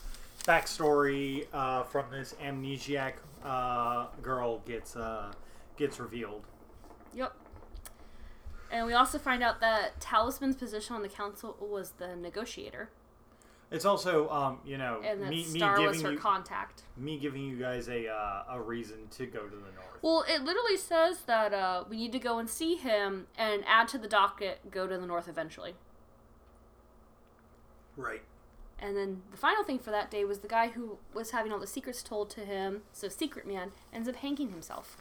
backstory 0.44 1.46
uh, 1.54 1.84
from 1.84 2.06
this 2.12 2.34
amnesiac 2.44 3.14
uh, 3.44 4.08
girl 4.22 4.60
gets 4.60 4.96
uh, 4.96 5.32
gets 5.78 6.00
revealed. 6.00 6.44
Yep. 7.14 7.34
And 8.72 8.86
we 8.88 8.94
also 8.94 9.20
find 9.20 9.44
out 9.44 9.60
that 9.60 10.00
Talisman's 10.00 10.56
position 10.56 10.96
on 10.96 11.02
the 11.02 11.10
council 11.10 11.58
was 11.60 11.92
the 11.98 12.16
negotiator, 12.16 12.90
It's 13.70 13.84
also, 13.86 14.30
um, 14.30 14.60
you 14.66 14.78
know, 14.78 15.02
and 15.04 15.22
that 15.22 15.30
me, 15.30 15.46
me 15.52 15.60
Star 15.60 15.80
was 15.82 15.98
giving 15.98 16.06
her 16.06 16.12
you 16.14 16.18
contact. 16.18 16.84
me 16.98 17.18
giving 17.18 17.44
you 17.44 17.58
guys 17.58 17.88
a 17.90 18.08
uh, 18.08 18.44
a 18.50 18.62
reason 18.62 19.08
to 19.12 19.26
go 19.26 19.42
to 19.42 19.56
the 19.56 19.72
north. 19.76 20.02
Well, 20.02 20.26
it 20.28 20.44
literally 20.44 20.78
says 20.78 21.22
that 21.28 21.54
uh, 21.54 21.84
we 21.90 21.98
need 21.98 22.12
to 22.14 22.20
go 22.20 22.40
and 22.40 22.50
see 22.50 22.76
him 22.76 23.28
and 23.38 23.64
add 23.68 23.88
to 23.90 23.98
the 23.98 24.08
docket, 24.08 24.72
go 24.72 24.88
to 24.88 24.98
the 24.98 25.06
north 25.06 25.28
eventually. 25.28 25.76
Right. 27.98 28.22
And 28.80 28.98
then 28.98 29.22
the 29.30 29.38
final 29.38 29.64
thing 29.64 29.78
for 29.78 29.92
that 29.92 30.10
day 30.10 30.26
was 30.26 30.40
the 30.40 30.48
guy 30.48 30.70
who 30.70 30.98
was 31.14 31.32
having 31.32 31.52
all 31.52 31.60
the 31.60 31.68
secrets 31.68 32.02
told 32.02 32.30
to 32.32 32.42
him, 32.42 32.82
so 32.92 33.10
Secret 33.10 33.48
Man, 33.48 33.72
ends 33.94 34.10
up 34.10 34.16
hanging 34.16 34.50
himself. 34.50 34.98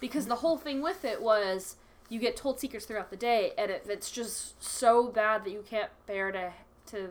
Because 0.00 0.26
the 0.26 0.36
whole 0.36 0.56
thing 0.56 0.80
with 0.80 1.04
it 1.04 1.20
was 1.20 1.76
you 2.08 2.20
get 2.20 2.36
told 2.36 2.60
secrets 2.60 2.86
throughout 2.86 3.10
the 3.10 3.16
day, 3.16 3.52
and 3.58 3.70
if 3.70 3.88
it's 3.88 4.10
just 4.10 4.62
so 4.62 5.08
bad 5.08 5.44
that 5.44 5.50
you 5.50 5.64
can't 5.68 5.90
bear 6.06 6.30
to 6.32 6.52
to 6.86 7.10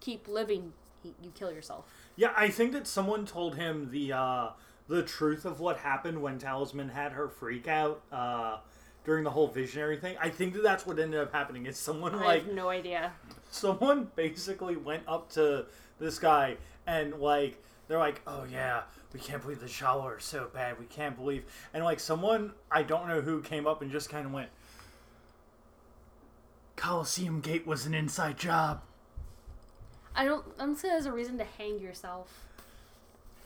keep 0.00 0.28
living, 0.28 0.74
you 1.02 1.32
kill 1.34 1.50
yourself. 1.50 1.86
Yeah, 2.16 2.32
I 2.36 2.48
think 2.48 2.72
that 2.72 2.86
someone 2.86 3.24
told 3.24 3.56
him 3.56 3.90
the 3.90 4.12
uh, 4.12 4.48
the 4.88 5.02
truth 5.02 5.44
of 5.44 5.60
what 5.60 5.78
happened 5.78 6.20
when 6.20 6.38
Talisman 6.38 6.90
had 6.90 7.12
her 7.12 7.28
freak 7.28 7.68
out 7.68 8.02
uh, 8.12 8.58
during 9.04 9.24
the 9.24 9.30
whole 9.30 9.46
visionary 9.48 9.96
thing. 9.96 10.16
I 10.20 10.28
think 10.28 10.52
that 10.54 10.62
that's 10.62 10.86
what 10.86 10.98
ended 10.98 11.20
up 11.20 11.32
happening. 11.32 11.66
Is 11.66 11.78
someone 11.78 12.14
I 12.14 12.24
like 12.24 12.44
have 12.44 12.54
no 12.54 12.68
idea. 12.68 13.12
Someone 13.54 14.10
basically 14.16 14.76
went 14.76 15.04
up 15.06 15.30
to 15.32 15.66
this 15.98 16.18
guy 16.18 16.56
and 16.86 17.14
like 17.14 17.62
they're 17.86 17.98
like, 17.98 18.20
"Oh 18.26 18.44
yeah, 18.50 18.82
we 19.12 19.20
can't 19.20 19.42
believe 19.42 19.60
the 19.60 19.68
Shallow 19.68 20.06
are 20.06 20.18
so 20.20 20.48
bad. 20.52 20.78
We 20.78 20.86
can't 20.86 21.16
believe." 21.16 21.44
And 21.72 21.84
like 21.84 22.00
someone 22.00 22.52
I 22.70 22.82
don't 22.82 23.06
know 23.08 23.20
who 23.20 23.40
came 23.42 23.66
up 23.66 23.80
and 23.82 23.90
just 23.90 24.10
kind 24.10 24.26
of 24.26 24.32
went, 24.32 24.50
"Coliseum 26.76 27.40
Gate 27.40 27.66
was 27.66 27.86
an 27.86 27.94
inside 27.94 28.38
job." 28.38 28.82
I 30.16 30.24
don't. 30.24 30.44
I 30.58 30.64
don't 30.66 30.76
see 30.76 30.88
that 30.88 30.98
as 30.98 31.06
a 31.06 31.12
reason 31.12 31.38
to 31.38 31.44
hang 31.44 31.80
yourself. 31.80 32.40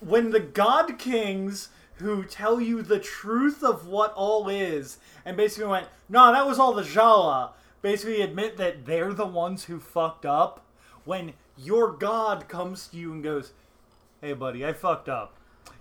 when 0.01 0.31
the 0.31 0.39
god 0.41 0.97
kings 0.99 1.71
who 1.97 2.23
tell 2.25 2.61
you 2.61 2.83
the 2.83 3.01
truth 3.01 3.65
of 3.65 3.89
what 3.89 4.13
all 4.15 4.49
is 4.49 4.99
and 5.25 5.37
basically 5.37 5.69
went 5.69 5.89
no 6.09 6.31
that 6.33 6.47
was 6.47 6.57
all 6.57 6.73
the 6.73 6.85
jala 6.85 7.53
basically 7.83 8.21
admit 8.21 8.57
that 8.57 8.87
they're 8.87 9.13
the 9.15 9.27
ones 9.27 9.65
who 9.65 9.79
fucked 9.79 10.27
up 10.27 10.65
when 11.05 11.33
your 11.57 11.93
god 11.93 12.49
comes 12.49 12.89
to 12.89 12.97
you 12.97 13.13
and 13.13 13.23
goes 13.23 13.53
hey 14.21 14.33
buddy 14.33 14.65
i 14.65 14.73
fucked 14.73 15.09
up 15.09 15.35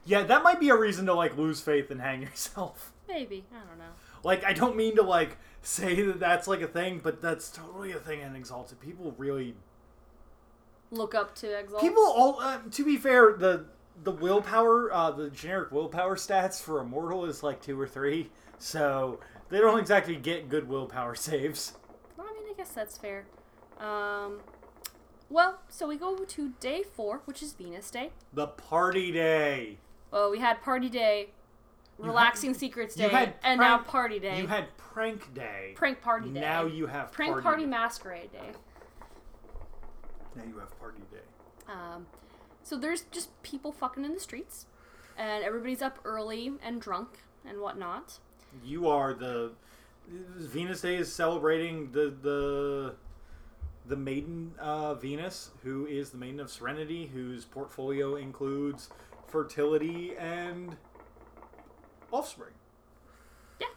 yeah 0.06 0.24
that 0.24 0.44
might 0.44 0.60
be 0.60 0.70
a 0.70 0.76
reason 0.76 1.06
to 1.06 1.14
like 1.14 1.36
lose 1.38 1.62
faith 1.62 1.90
and 1.92 2.02
hang 2.02 2.22
yourself 2.24 2.92
Maybe 3.08 3.46
I 3.52 3.66
don't 3.68 3.78
know. 3.80 3.86
like 4.24 4.44
i 4.44 4.54
don't 4.54 4.76
mean 4.76 4.96
to 4.98 5.02
like 5.04 5.38
say 5.62 6.02
that 6.02 6.20
that's 6.20 6.48
like 6.48 6.62
a 6.62 6.68
thing 6.68 7.00
but 7.04 7.22
that's 7.22 7.50
totally 7.50 7.92
a 7.92 8.00
thing 8.00 8.22
in 8.22 8.36
exalted 8.36 8.80
people 8.80 9.14
really 9.18 9.56
Look 10.90 11.14
up 11.14 11.36
to 11.36 11.48
Exalted. 11.60 11.86
People 11.90 12.04
all 12.04 12.40
uh, 12.40 12.60
to 12.72 12.86
be 12.86 12.96
fair, 12.96 13.34
the 13.38 13.66
the 14.06 14.12
willpower, 14.12 14.90
uh, 14.94 15.12
the 15.12 15.30
generic 15.30 15.70
willpower 15.72 16.16
stats 16.16 16.62
for 16.62 16.80
immortal 16.80 17.26
is 17.26 17.44
like 17.44 17.62
two 17.62 17.78
or 17.78 17.86
three, 17.88 18.30
so 18.58 19.20
they 19.50 19.58
don't 19.60 19.80
exactly 19.80 20.16
get 20.16 20.48
good 20.48 20.70
willpower 20.70 21.14
saves. 21.16 21.74
Well, 22.16 22.26
I 22.30 22.34
mean, 22.34 22.44
I 22.47 22.47
guess 22.58 22.70
that's 22.72 22.98
fair. 22.98 23.26
Um, 23.80 24.40
well, 25.30 25.60
so 25.70 25.88
we 25.88 25.98
go 25.98 26.18
to 26.18 26.50
day 26.60 26.84
four, 26.84 27.22
which 27.26 27.44
is 27.44 27.54
Venus 27.54 27.92
Day. 27.92 28.10
The 28.34 28.48
party 28.48 29.12
day. 29.12 29.78
Well, 30.12 30.32
we 30.32 30.40
had 30.40 30.62
Party 30.62 30.90
Day, 30.90 31.30
Relaxing 31.98 32.52
had- 32.52 32.60
Secrets 32.60 32.96
Day, 32.96 33.10
had 33.10 33.36
and 33.44 33.60
now 33.60 33.78
Party 33.80 34.20
Day. 34.20 34.40
You 34.40 34.48
had 34.48 34.76
prank 34.78 35.34
day. 35.34 35.74
Prank 35.76 36.02
Party 36.02 36.30
Day. 36.30 36.40
Now 36.40 36.66
you 36.66 36.88
have 36.88 37.12
Prank 37.12 37.34
party, 37.34 37.44
Party. 37.44 37.66
Masquerade 37.66 38.32
Day. 38.32 38.52
Now 40.36 40.44
you 40.48 40.58
have 40.60 40.78
party 40.80 41.02
day. 41.12 41.18
Um, 41.68 42.06
so 42.64 42.78
there's 42.78 43.02
just 43.12 43.30
people 43.44 43.72
fucking 43.72 44.06
in 44.06 44.14
the 44.14 44.20
streets, 44.20 44.66
and 45.18 45.44
everybody's 45.44 45.82
up 45.82 46.00
early 46.06 46.54
and 46.64 46.80
drunk 46.82 47.20
and 47.46 47.60
whatnot. 47.60 48.20
You 48.64 48.88
are 48.88 49.14
the 49.14 49.52
Venus 50.08 50.82
Day 50.82 50.96
is 50.96 51.12
celebrating 51.12 51.92
the 51.92 52.14
the 52.22 52.96
the 53.86 53.96
maiden 53.96 54.54
uh, 54.60 54.94
Venus, 54.96 55.52
who 55.64 55.86
is 55.86 56.10
the 56.10 56.18
maiden 56.18 56.40
of 56.40 56.50
Serenity, 56.50 57.08
whose 57.08 57.46
portfolio 57.46 58.16
includes 58.16 58.90
fertility 59.28 60.14
and 60.18 60.76
offspring. 62.12 62.54
Yeah. 63.60 63.68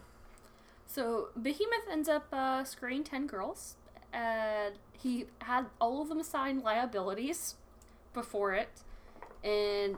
So 0.86 1.28
Behemoth 1.40 1.88
ends 1.90 2.08
up 2.08 2.26
uh, 2.32 2.64
screening 2.64 3.04
ten 3.04 3.26
girls, 3.26 3.76
and 4.12 4.74
he 4.92 5.26
had 5.40 5.66
all 5.80 6.02
of 6.02 6.08
them 6.08 6.20
assigned 6.20 6.62
liabilities 6.62 7.56
before 8.14 8.52
it, 8.52 8.82
and 9.42 9.96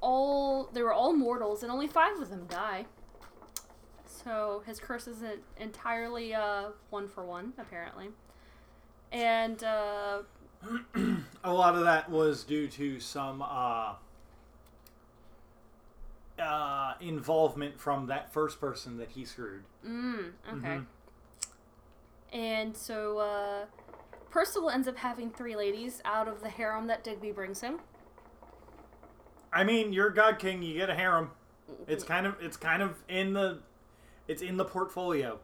all 0.00 0.68
they 0.72 0.82
were 0.82 0.92
all 0.92 1.12
mortals, 1.12 1.62
and 1.62 1.72
only 1.72 1.88
five 1.88 2.18
of 2.20 2.30
them 2.30 2.46
die. 2.48 2.86
So 4.24 4.62
his 4.66 4.78
curse 4.78 5.06
isn't 5.08 5.40
entirely 5.58 6.34
uh, 6.34 6.68
one 6.90 7.08
for 7.08 7.24
one, 7.24 7.52
apparently. 7.58 8.08
And 9.10 9.62
uh, 9.64 10.22
A 11.44 11.52
lot 11.52 11.74
of 11.74 11.82
that 11.84 12.08
was 12.10 12.44
due 12.44 12.68
to 12.68 13.00
some 13.00 13.42
uh, 13.42 13.94
uh, 16.38 16.94
involvement 17.00 17.78
from 17.80 18.06
that 18.06 18.32
first 18.32 18.60
person 18.60 18.96
that 18.98 19.10
he 19.10 19.24
screwed. 19.24 19.64
mm, 19.86 20.30
okay. 20.56 20.68
Mhm. 20.68 20.86
And 22.32 22.76
so 22.76 23.18
uh, 23.18 23.64
Percival 24.30 24.70
ends 24.70 24.88
up 24.88 24.96
having 24.96 25.30
three 25.30 25.54
ladies 25.56 26.00
out 26.04 26.28
of 26.28 26.40
the 26.40 26.48
harem 26.48 26.86
that 26.86 27.04
Digby 27.04 27.32
brings 27.32 27.60
him. 27.60 27.80
I 29.52 29.64
mean, 29.64 29.92
you're 29.92 30.08
god 30.10 30.38
king. 30.38 30.62
You 30.62 30.74
get 30.74 30.88
a 30.88 30.94
harem. 30.94 31.32
It's 31.86 32.04
kind 32.04 32.26
of 32.26 32.36
it's 32.40 32.56
kind 32.56 32.82
of 32.82 32.96
in 33.08 33.34
the 33.34 33.58
it's 34.32 34.42
in 34.42 34.56
the 34.56 34.64
portfolio. 34.64 35.38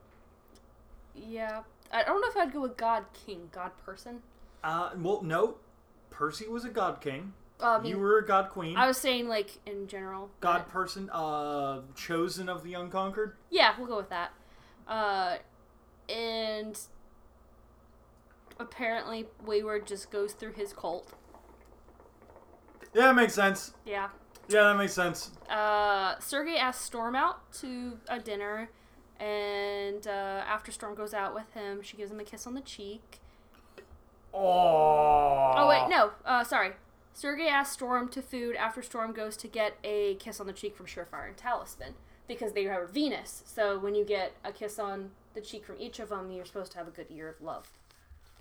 Yeah. 1.14 1.62
I 1.92 2.02
don't 2.02 2.20
know 2.20 2.28
if 2.28 2.36
I'd 2.36 2.52
go 2.52 2.62
with 2.62 2.76
God 2.76 3.04
King, 3.12 3.48
God 3.52 3.72
Person. 3.84 4.22
Uh, 4.64 4.90
well, 4.96 5.22
no, 5.22 5.56
Percy 6.10 6.48
was 6.48 6.64
a 6.64 6.68
god 6.68 7.00
king. 7.00 7.32
Mean, 7.60 7.86
you 7.86 7.98
were 7.98 8.18
a 8.18 8.26
god 8.26 8.50
queen. 8.50 8.76
I 8.76 8.86
was 8.86 8.96
saying 8.96 9.28
like 9.28 9.50
in 9.66 9.86
general. 9.88 10.30
god 10.40 10.64
but- 10.64 10.68
person, 10.72 11.10
uh, 11.10 11.82
chosen 11.94 12.48
of 12.48 12.62
the 12.62 12.74
unconquered. 12.74 13.36
Yeah, 13.50 13.74
we'll 13.78 13.86
go 13.88 13.96
with 13.96 14.10
that. 14.10 14.32
Uh, 14.86 15.36
and 16.08 16.78
apparently 18.58 19.26
Wayward 19.44 19.86
just 19.86 20.10
goes 20.10 20.32
through 20.32 20.52
his 20.52 20.72
cult. 20.72 21.14
Yeah, 22.94 23.06
that 23.08 23.14
makes 23.16 23.34
sense. 23.34 23.72
Yeah. 23.84 24.08
Yeah, 24.48 24.62
that 24.62 24.76
makes 24.76 24.94
sense. 24.94 25.30
Uh, 25.50 26.18
Sergey 26.20 26.56
asks 26.56 26.84
Storm 26.84 27.14
out 27.14 27.52
to 27.54 27.98
a 28.08 28.18
dinner, 28.18 28.70
and 29.20 30.06
uh, 30.06 30.44
after 30.46 30.70
Storm 30.72 30.94
goes 30.94 31.14
out 31.14 31.34
with 31.34 31.52
him, 31.54 31.82
she 31.82 31.96
gives 31.96 32.10
him 32.10 32.20
a 32.20 32.24
kiss 32.24 32.46
on 32.46 32.54
the 32.54 32.60
cheek. 32.60 33.20
Oh. 34.32 35.54
Oh 35.56 35.68
wait, 35.68 35.88
no. 35.88 36.12
Uh, 36.24 36.44
sorry. 36.44 36.72
Sergey 37.12 37.48
asks 37.48 37.74
Storm 37.74 38.08
to 38.10 38.22
food 38.22 38.54
after 38.54 38.80
Storm 38.82 39.12
goes 39.12 39.36
to 39.38 39.48
get 39.48 39.76
a 39.82 40.14
kiss 40.16 40.38
on 40.38 40.46
the 40.46 40.52
cheek 40.52 40.76
from 40.76 40.86
Surefire 40.86 41.26
and 41.26 41.36
Talisman 41.36 41.94
because 42.28 42.52
they 42.52 42.66
are 42.66 42.86
Venus. 42.86 43.42
So 43.46 43.78
when 43.78 43.94
you 43.94 44.04
get 44.04 44.34
a 44.44 44.52
kiss 44.52 44.78
on 44.78 45.10
the 45.34 45.40
cheek 45.40 45.64
from 45.64 45.76
each 45.80 45.98
of 45.98 46.10
them, 46.10 46.30
you're 46.30 46.44
supposed 46.44 46.70
to 46.72 46.78
have 46.78 46.86
a 46.86 46.92
good 46.92 47.10
year 47.10 47.28
of 47.28 47.40
love. 47.40 47.68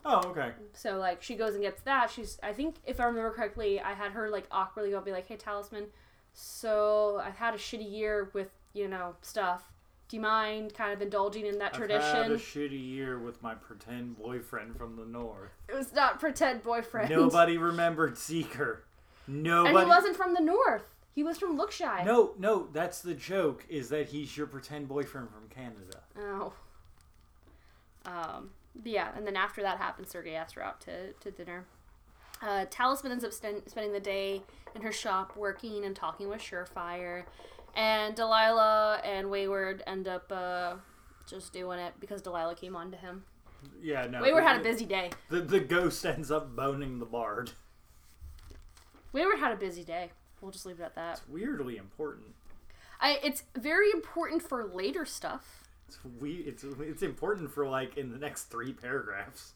Oh, 0.05 0.21
okay. 0.27 0.51
So 0.73 0.97
like 0.97 1.23
she 1.23 1.35
goes 1.35 1.53
and 1.55 1.63
gets 1.63 1.81
that. 1.81 2.11
She's 2.11 2.37
I 2.43 2.53
think 2.53 2.75
if 2.85 2.99
I 2.99 3.05
remember 3.05 3.31
correctly, 3.31 3.79
I 3.79 3.93
had 3.93 4.11
her 4.11 4.29
like 4.29 4.45
awkwardly 4.51 4.91
go 4.91 5.01
be 5.01 5.11
like, 5.11 5.27
"Hey 5.27 5.37
Talisman, 5.37 5.87
so 6.33 7.19
I've 7.23 7.37
had 7.37 7.55
a 7.55 7.57
shitty 7.57 7.91
year 7.91 8.29
with 8.33 8.51
you 8.73 8.87
know 8.87 9.15
stuff. 9.21 9.63
Do 10.09 10.15
you 10.15 10.21
mind 10.21 10.73
kind 10.73 10.93
of 10.93 11.01
indulging 11.01 11.45
in 11.45 11.57
that 11.59 11.73
tradition? 11.73 12.01
I've 12.01 12.15
had 12.15 12.25
tradition?" 12.27 12.61
a 12.63 12.69
shitty 12.69 12.87
year 12.95 13.19
with 13.19 13.41
my 13.43 13.55
pretend 13.55 14.17
boyfriend 14.17 14.77
from 14.77 14.95
the 14.95 15.05
north. 15.05 15.51
it 15.67 15.75
was 15.75 15.93
not 15.93 16.19
pretend 16.19 16.63
boyfriend. 16.63 17.09
Nobody 17.09 17.57
remembered 17.57 18.17
Seeker. 18.17 18.83
Nobody. 19.27 19.75
and 19.75 19.83
he 19.85 19.89
wasn't 19.89 20.15
from 20.15 20.33
the 20.33 20.39
north. 20.41 20.83
He 21.13 21.23
was 21.23 21.37
from 21.37 21.57
Lookshy. 21.57 22.05
No, 22.05 22.33
no, 22.37 22.67
that's 22.71 23.01
the 23.01 23.13
joke. 23.15 23.65
Is 23.67 23.89
that 23.89 24.07
he's 24.09 24.37
your 24.37 24.47
pretend 24.47 24.87
boyfriend 24.87 25.29
from 25.31 25.49
Canada? 25.49 26.01
Oh. 26.17 26.53
Um. 28.05 28.51
yeah, 28.83 29.09
and 29.17 29.25
then 29.27 29.35
after 29.35 29.61
that 29.63 29.79
happens, 29.79 30.09
Sergey 30.11 30.35
asks 30.35 30.53
her 30.53 30.63
out 30.63 30.79
to, 30.81 31.11
to 31.13 31.31
dinner. 31.31 31.65
Uh, 32.41 32.65
Talisman 32.69 33.11
ends 33.11 33.23
up 33.23 33.33
sten- 33.33 33.67
spending 33.67 33.91
the 33.91 33.99
day 33.99 34.43
in 34.75 34.81
her 34.83 34.91
shop 34.91 35.35
working 35.35 35.83
and 35.83 35.95
talking 35.95 36.29
with 36.29 36.39
Surefire. 36.39 37.23
And 37.77 38.15
Delilah 38.15 39.01
and 39.05 39.29
Wayward 39.29 39.83
end 39.85 40.07
up 40.07 40.31
uh, 40.31 40.73
just 41.29 41.53
doing 41.53 41.77
it 41.77 41.93
because 41.99 42.23
Delilah 42.23 42.55
came 42.55 42.75
on 42.75 42.89
to 42.89 42.97
him. 42.97 43.23
Yeah, 43.81 44.07
no. 44.07 44.21
Wayward 44.21 44.43
had 44.43 44.59
a 44.59 44.63
busy 44.63 44.85
day. 44.85 45.11
The, 45.29 45.41
the 45.41 45.59
ghost 45.59 46.03
ends 46.03 46.31
up 46.31 46.55
boning 46.55 46.97
the 46.97 47.05
bard. 47.05 47.51
Wayward 49.13 49.39
had 49.39 49.51
a 49.51 49.55
busy 49.55 49.83
day. 49.83 50.11
We'll 50.41 50.51
just 50.51 50.65
leave 50.65 50.79
it 50.79 50.83
at 50.83 50.95
that. 50.95 51.19
It's 51.19 51.29
weirdly 51.29 51.77
important. 51.77 52.33
I, 52.99 53.19
it's 53.23 53.43
very 53.55 53.91
important 53.91 54.41
for 54.41 54.65
later 54.65 55.05
stuff. 55.05 55.63
It's 55.87 55.99
we. 56.19 56.33
It's 56.33 56.65
it's 56.79 57.03
important 57.03 57.51
for 57.51 57.67
like 57.67 57.95
in 57.95 58.11
the 58.11 58.17
next 58.17 58.45
three 58.45 58.73
paragraphs. 58.73 59.53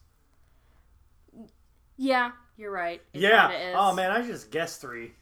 Yeah, 1.96 2.32
you're 2.56 2.70
right. 2.70 3.02
It 3.12 3.20
yeah. 3.20 3.74
Oh 3.76 3.94
man, 3.94 4.12
I 4.12 4.22
just 4.22 4.50
guessed 4.50 4.80
three. 4.80 5.12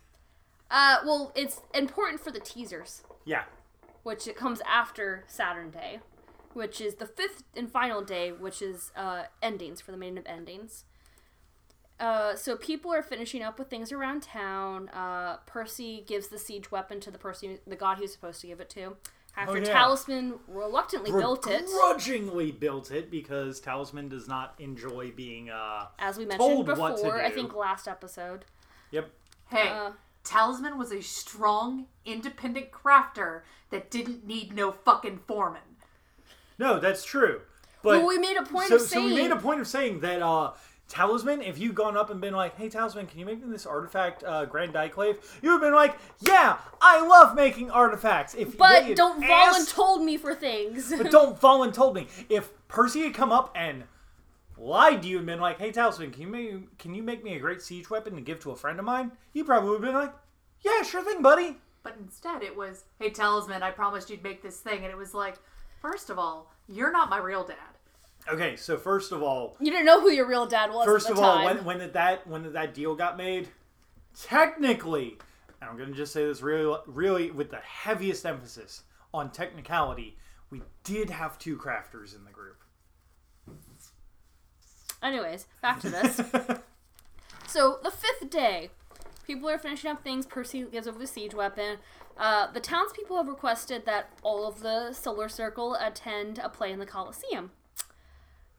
Uh, 0.70 0.98
well, 1.04 1.32
it's 1.34 1.60
important 1.74 2.20
for 2.20 2.30
the 2.30 2.40
teasers. 2.40 3.02
Yeah. 3.24 3.44
which 4.02 4.26
it 4.26 4.34
comes 4.36 4.60
after 4.66 5.24
Saturn 5.26 5.70
Day, 5.70 6.00
which 6.54 6.80
is 6.80 6.94
the 6.96 7.06
fifth 7.06 7.42
and 7.54 7.70
final 7.70 8.00
day, 8.02 8.32
which 8.32 8.62
is 8.62 8.92
uh, 8.96 9.24
endings 9.42 9.80
for 9.80 9.90
the 9.90 9.96
Maiden 9.98 10.16
of 10.18 10.26
Endings. 10.26 10.84
Uh, 11.98 12.34
so 12.34 12.56
people 12.56 12.90
are 12.94 13.02
finishing 13.02 13.42
up 13.42 13.58
with 13.58 13.68
things 13.68 13.92
around 13.92 14.22
town. 14.22 14.88
Uh, 14.88 15.36
Percy 15.44 16.02
gives 16.06 16.28
the 16.28 16.38
siege 16.38 16.70
weapon 16.70 16.98
to 17.00 17.10
the 17.10 17.18
person, 17.18 17.58
the 17.66 17.76
god 17.76 17.96
he 17.96 18.02
was 18.02 18.12
supposed 18.12 18.40
to 18.40 18.46
give 18.46 18.58
it 18.60 18.70
to. 18.70 18.96
After 19.36 19.58
Oh, 19.58 19.60
yeah. 19.60 19.64
Talisman 19.72 20.40
reluctantly 20.48 21.12
built 21.12 21.46
it, 21.46 21.66
Begrudgingly 21.66 22.52
built 22.52 22.90
it 22.90 23.10
because 23.10 23.60
Talisman 23.60 24.08
does 24.08 24.26
not 24.26 24.54
enjoy 24.58 25.12
being. 25.14 25.50
uh 25.50 25.86
as 25.98 26.16
we 26.16 26.24
mentioned 26.24 26.40
told 26.50 26.66
before, 26.66 26.90
what 26.92 26.98
to 27.02 27.10
I 27.12 27.28
do. 27.28 27.34
think 27.34 27.54
last 27.54 27.86
episode. 27.86 28.46
Yep. 28.92 29.10
Hey, 29.50 29.68
Uh, 29.68 29.90
Talisman 30.24 30.78
was 30.78 30.92
a 30.92 31.02
strong, 31.02 31.86
independent 32.04 32.70
crafter 32.70 33.42
that 33.70 33.90
didn't 33.90 34.26
need 34.26 34.52
no 34.54 34.72
fucking 34.72 35.20
foreman. 35.26 35.62
No, 36.58 36.78
that's 36.78 37.04
true. 37.04 37.40
But 37.82 37.98
well, 37.98 38.06
we 38.06 38.18
made 38.18 38.36
a 38.36 38.42
point 38.42 38.68
so, 38.68 38.76
of 38.76 38.82
so 38.82 38.86
saying 38.86 39.06
we 39.06 39.14
made 39.14 39.30
a 39.30 39.36
point 39.36 39.60
of 39.60 39.66
saying 39.66 40.00
that 40.00 40.22
uh 40.22 40.52
Talisman, 40.88 41.40
if 41.40 41.56
you'd 41.56 41.76
gone 41.76 41.96
up 41.96 42.10
and 42.10 42.20
been 42.20 42.34
like, 42.34 42.56
"Hey, 42.56 42.68
Talisman, 42.68 43.06
can 43.06 43.20
you 43.20 43.24
make 43.24 43.40
me 43.40 43.50
this 43.50 43.64
artifact, 43.64 44.24
uh, 44.24 44.44
Grand 44.44 44.74
Daiklave?" 44.74 45.18
You 45.40 45.50
would 45.50 45.52
have 45.52 45.60
been 45.60 45.72
like, 45.72 45.96
"Yeah, 46.18 46.58
I 46.80 47.00
love 47.06 47.36
making 47.36 47.70
artifacts." 47.70 48.34
If 48.34 48.58
but 48.58 48.86
they 48.86 48.94
don't 48.94 49.22
asked- 49.22 49.74
voluntold 49.76 50.02
me 50.02 50.16
for 50.16 50.34
things. 50.34 50.92
but 50.96 51.12
don't 51.12 51.40
voluntold 51.40 51.94
me. 51.94 52.08
If 52.28 52.50
Percy 52.66 53.04
had 53.04 53.14
come 53.14 53.30
up 53.30 53.52
and 53.54 53.84
lied 54.60 55.02
to 55.02 55.08
you 55.08 55.16
and 55.18 55.26
been 55.26 55.40
like, 55.40 55.58
"Hey, 55.58 55.72
Talisman, 55.72 56.10
can 56.12 56.22
you 56.22 56.28
make 56.28 56.78
can 56.78 56.94
you 56.94 57.02
make 57.02 57.24
me 57.24 57.34
a 57.34 57.40
great 57.40 57.62
siege 57.62 57.88
weapon 57.90 58.14
to 58.14 58.20
give 58.20 58.40
to 58.40 58.50
a 58.50 58.56
friend 58.56 58.78
of 58.78 58.84
mine?" 58.84 59.12
You 59.32 59.44
probably 59.44 59.70
would 59.70 59.82
have 59.82 59.92
been 59.92 60.00
like, 60.00 60.14
"Yeah, 60.60 60.82
sure 60.82 61.02
thing, 61.02 61.22
buddy." 61.22 61.58
But 61.82 61.96
instead, 61.98 62.42
it 62.42 62.54
was, 62.56 62.84
"Hey, 62.98 63.10
Talisman, 63.10 63.62
I 63.62 63.70
promised 63.70 64.10
you'd 64.10 64.22
make 64.22 64.42
this 64.42 64.60
thing," 64.60 64.84
and 64.84 64.92
it 64.92 64.96
was 64.98 65.14
like, 65.14 65.38
first 65.80 66.10
of 66.10 66.18
all, 66.18 66.52
you're 66.68 66.92
not 66.92 67.08
my 67.08 67.16
real 67.18 67.42
dad. 67.42 67.56
Okay, 68.28 68.54
so 68.54 68.76
first 68.76 69.12
of 69.12 69.22
all, 69.22 69.56
You 69.60 69.70
didn't 69.70 69.86
know 69.86 70.02
who 70.02 70.10
your 70.10 70.26
real 70.26 70.44
dad 70.44 70.70
was. 70.72 70.84
first 70.84 71.06
at 71.06 71.12
of 71.12 71.16
the 71.16 71.22
all, 71.22 71.36
time. 71.36 71.44
when 71.44 71.64
when 71.64 71.78
did 71.78 71.94
that 71.94 72.26
when 72.26 72.42
did 72.42 72.52
that 72.52 72.74
deal 72.74 72.94
got 72.94 73.16
made? 73.16 73.48
Technically, 74.14 75.18
and 75.60 75.70
I'm 75.70 75.78
gonna 75.78 75.92
just 75.92 76.12
say 76.12 76.26
this 76.26 76.42
really 76.42 76.78
really 76.86 77.30
with 77.30 77.50
the 77.50 77.60
heaviest 77.60 78.26
emphasis 78.26 78.84
on 79.14 79.30
technicality, 79.30 80.18
we 80.50 80.62
did 80.84 81.08
have 81.08 81.38
two 81.38 81.56
crafters 81.56 82.14
in 82.14 82.24
the 82.24 82.30
group. 82.30 82.59
Anyways, 85.02 85.46
back 85.62 85.80
to 85.80 85.90
this. 85.90 86.16
so 87.46 87.78
the 87.82 87.90
fifth 87.90 88.30
day, 88.30 88.70
people 89.26 89.48
are 89.48 89.58
finishing 89.58 89.90
up 89.90 90.02
things. 90.02 90.26
Percy 90.26 90.64
gives 90.64 90.86
over 90.86 90.98
the 90.98 91.06
siege 91.06 91.34
weapon. 91.34 91.78
Uh, 92.18 92.50
the 92.52 92.60
townspeople 92.60 93.16
have 93.16 93.28
requested 93.28 93.86
that 93.86 94.10
all 94.22 94.46
of 94.46 94.60
the 94.60 94.92
Solar 94.92 95.28
Circle 95.28 95.74
attend 95.74 96.38
a 96.38 96.48
play 96.48 96.70
in 96.70 96.78
the 96.78 96.86
Coliseum. 96.86 97.50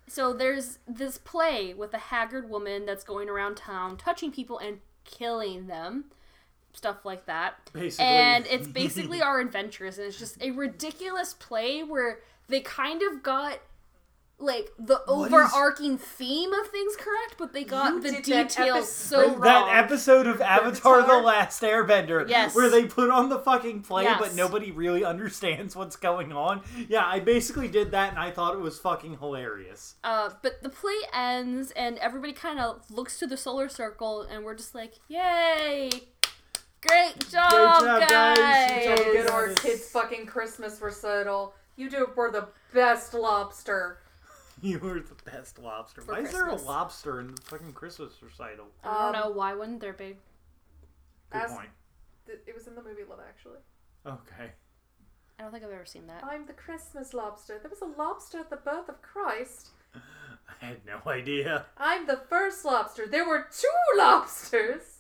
So 0.08 0.34
there's 0.34 0.80
this 0.88 1.18
play 1.18 1.74
with 1.74 1.94
a 1.94 1.98
haggard 1.98 2.50
woman 2.50 2.86
that's 2.86 3.04
going 3.04 3.30
around 3.30 3.56
town, 3.56 3.98
touching 3.98 4.32
people 4.32 4.58
and 4.58 4.80
killing 5.06 5.68
them, 5.68 6.06
stuff 6.74 7.06
like 7.06 7.28
that. 7.28 7.70
Basically. 7.72 8.06
And 8.06 8.48
it's 8.48 8.68
basically 8.82 9.22
our 9.22 9.40
adventures, 9.40 9.98
and 9.98 10.08
it's 10.08 10.18
just 10.18 10.42
a 10.42 10.52
ridiculous 10.52 11.34
play 11.34 11.84
where 11.84 12.20
they 12.48 12.62
kind 12.62 13.02
of 13.04 13.24
got 13.24 13.60
like 14.42 14.72
the 14.80 15.02
What 15.06 15.28
is- 15.28 15.34
overarching 15.34 15.98
theme 15.98 16.52
of 16.54 16.68
things 16.68 16.96
correct, 16.96 17.36
but 17.38 17.54
they 17.54 17.64
got 17.64 17.94
You 17.94 18.02
the 18.02 18.12
details 18.22 18.58
episode- 18.58 18.86
so 18.86 19.18
that 19.22 19.28
wrong. 19.28 19.42
that 19.42 19.84
episode 19.86 20.28
of 20.28 20.42
Avatar: 20.42 21.02
The 21.04 21.18
Last 21.20 21.62
Airbender, 21.62 22.28
Yes. 22.28 22.56
where 22.56 22.70
they 22.70 22.86
put 22.86 23.10
on 23.10 23.30
the 23.30 23.40
fucking 23.40 23.84
play, 23.84 24.04
Yes. 24.04 24.20
but 24.20 24.34
nobody 24.36 24.72
really 24.72 25.06
understands 25.14 25.76
what's 25.76 25.96
going 25.96 26.32
on. 26.32 26.62
Yeah, 26.90 27.06
I 27.06 27.20
basically 27.20 27.68
did 27.68 27.92
that, 27.92 28.10
and 28.10 28.20
I 28.20 28.32
thought 28.32 28.54
it 28.56 28.60
was 28.62 28.80
fucking 28.80 29.20
hilarious. 29.20 29.96
Uh, 30.04 30.30
but 30.42 30.62
the 30.64 30.70
play 30.70 30.96
ends, 31.14 31.72
and 31.72 31.98
everybody 32.00 32.34
kind 32.34 32.60
of 32.60 32.82
looks 32.90 33.20
to 33.20 33.28
the 33.28 33.38
solar 33.38 33.70
circle, 33.70 34.22
and 34.24 34.44
we're 34.44 34.56
just 34.56 34.74
like, 34.76 34.96
"Yay! 35.08 35.90
Great 36.88 37.30
job, 37.30 37.52
job, 37.52 38.02
guys. 38.02 38.10
guys!" 38.38 38.70
Good 38.70 38.98
job, 38.98 39.06
Good 39.06 39.14
Yes. 39.14 39.30
our 39.30 39.48
kids' 39.54 39.90
fucking 39.92 40.26
Christmas 40.26 40.82
recital. 40.82 41.54
You 41.76 41.90
do 41.90 42.04
it 42.04 42.16
for 42.16 42.32
the 42.32 42.48
best 42.74 43.14
lobster. 43.14 44.00
You 44.70 44.78
were 44.80 45.00
the 45.00 45.16
best 45.32 45.58
lobster. 45.60 46.02
For 46.02 46.14
Why 46.14 46.20
is 46.20 46.32
there 46.32 46.44
a 46.46 46.50
Christmas. 46.50 46.68
lobster 46.68 47.20
in 47.20 47.34
the 47.36 47.42
fucking 47.44 47.74
Christmas 47.74 48.14
recital? 48.22 48.68
I 48.84 48.88
don't 49.12 49.16
Um, 49.16 49.22
know 49.22 49.30
why 49.36 49.54
wouldn't 49.56 49.80
there 49.82 49.94
be? 49.94 50.18
Good 51.32 51.42
As- 51.42 51.52
point. 51.54 51.70
th- 52.28 52.40
It 52.46 52.54
was 52.54 52.68
in 52.68 52.76
the 52.76 52.84
movie 52.84 53.04
Love 53.04 53.20
Actually. 53.28 53.60
Okay. 54.06 54.52
I 55.40 55.44
don't 55.44 55.52
think 55.52 55.64
I've 55.64 55.72
ever 55.72 55.86
seen 55.86 56.06
that. 56.08 56.24
I'm 56.24 56.46
the 56.46 56.54
Christmas 56.54 57.14
lobster. 57.16 57.58
There 57.60 57.70
was 57.72 57.82
a 57.82 57.86
lobster 58.00 58.38
at 58.40 58.50
the 58.52 58.58
birth 58.58 58.88
of 58.90 59.02
Christ. 59.02 59.70
I 59.96 60.66
had 60.66 60.86
no 60.86 61.02
idea. 61.08 61.66
I'm 61.78 62.06
the 62.06 62.18
first 62.18 62.64
lobster. 62.64 63.08
There 63.08 63.28
were 63.28 63.48
two 63.52 63.68
lobsters. 63.98 65.00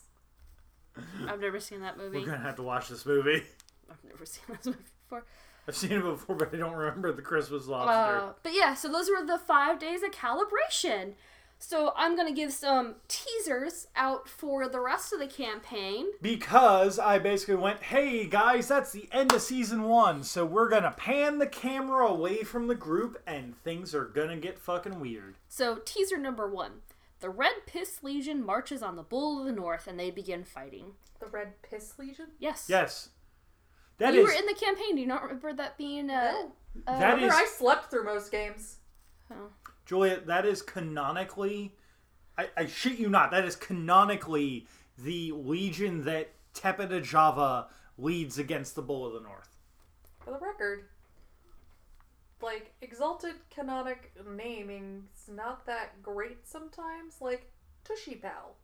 I've 1.27 1.39
never 1.39 1.59
seen 1.59 1.81
that 1.81 1.97
movie. 1.97 2.19
We're 2.19 2.25
gonna 2.25 2.37
have 2.39 2.55
to 2.55 2.63
watch 2.63 2.89
this 2.89 3.05
movie. 3.05 3.43
I've 3.89 4.03
never 4.03 4.25
seen 4.25 4.43
this 4.49 4.65
movie 4.65 4.79
before. 5.03 5.25
I've 5.67 5.75
seen 5.75 5.91
it 5.91 6.03
before, 6.03 6.35
but 6.35 6.53
I 6.53 6.57
don't 6.57 6.73
remember 6.73 7.11
the 7.11 7.21
Christmas 7.21 7.67
lobster. 7.67 8.17
Uh, 8.17 8.33
but 8.43 8.53
yeah, 8.53 8.73
so 8.73 8.91
those 8.91 9.09
were 9.09 9.25
the 9.25 9.37
five 9.37 9.79
days 9.79 10.01
of 10.03 10.11
calibration. 10.11 11.13
So 11.63 11.93
I'm 11.95 12.15
gonna 12.15 12.33
give 12.33 12.51
some 12.51 12.95
teasers 13.07 13.87
out 13.95 14.27
for 14.27 14.67
the 14.67 14.79
rest 14.79 15.13
of 15.13 15.19
the 15.19 15.27
campaign. 15.27 16.07
Because 16.19 16.97
I 16.97 17.19
basically 17.19 17.55
went, 17.55 17.83
hey 17.83 18.25
guys, 18.25 18.67
that's 18.67 18.91
the 18.91 19.07
end 19.11 19.31
of 19.31 19.41
season 19.43 19.83
one, 19.83 20.23
so 20.23 20.43
we're 20.43 20.69
gonna 20.69 20.95
pan 20.97 21.37
the 21.37 21.45
camera 21.45 22.07
away 22.07 22.41
from 22.41 22.65
the 22.65 22.73
group 22.73 23.21
and 23.27 23.55
things 23.63 23.93
are 23.93 24.05
gonna 24.05 24.37
get 24.37 24.57
fucking 24.57 24.99
weird. 24.99 25.35
So 25.47 25.75
teaser 25.85 26.17
number 26.17 26.49
one: 26.49 26.81
the 27.19 27.29
Red 27.29 27.67
Piss 27.67 28.01
Legion 28.01 28.43
marches 28.43 28.81
on 28.81 28.95
the 28.95 29.03
Bull 29.03 29.39
of 29.39 29.45
the 29.45 29.51
North, 29.51 29.85
and 29.85 29.99
they 29.99 30.09
begin 30.09 30.43
fighting. 30.43 30.93
The 31.19 31.27
Red 31.27 31.61
Piss 31.61 31.99
Legion? 31.99 32.29
Yes. 32.39 32.65
Yes. 32.67 33.09
That 34.01 34.13
you 34.13 34.21
is 34.21 34.27
were 34.27 34.39
in 34.39 34.45
the 34.45 34.53
campaign. 34.53 34.95
Do 34.95 35.01
you 35.01 35.07
not 35.07 35.23
remember 35.23 35.53
that 35.53 35.77
being 35.77 36.09
uh, 36.09 36.31
No. 36.33 36.51
uh 36.87 36.99
That 36.99 37.13
Remember, 37.15 37.33
is- 37.35 37.41
I 37.41 37.45
slept 37.45 37.89
through 37.89 38.05
most 38.05 38.31
games. 38.31 38.77
oh. 39.31 39.49
Juliet, 39.85 40.27
that 40.27 40.45
is 40.45 40.61
canonically 40.61 41.75
I, 42.37 42.49
I 42.57 42.65
shit 42.65 42.97
you 42.97 43.09
not, 43.09 43.31
that 43.31 43.43
is 43.45 43.55
canonically 43.55 44.65
the 44.97 45.31
legion 45.33 46.03
that 46.05 46.31
Tepet 46.55 46.89
Ejava 46.89 47.67
leads 47.97 48.37
against 48.39 48.75
the 48.75 48.81
Bull 48.81 49.05
of 49.05 49.13
the 49.13 49.19
North. 49.19 49.57
For 50.23 50.31
the 50.31 50.39
record, 50.39 50.85
like, 52.41 52.73
Exalted 52.81 53.35
Canonic 53.53 54.11
naming's 54.27 55.27
not 55.29 55.65
that 55.65 56.01
great 56.01 56.47
sometimes. 56.47 57.15
Like, 57.21 57.51
Tushy 57.83 58.15
Pal. 58.15 58.55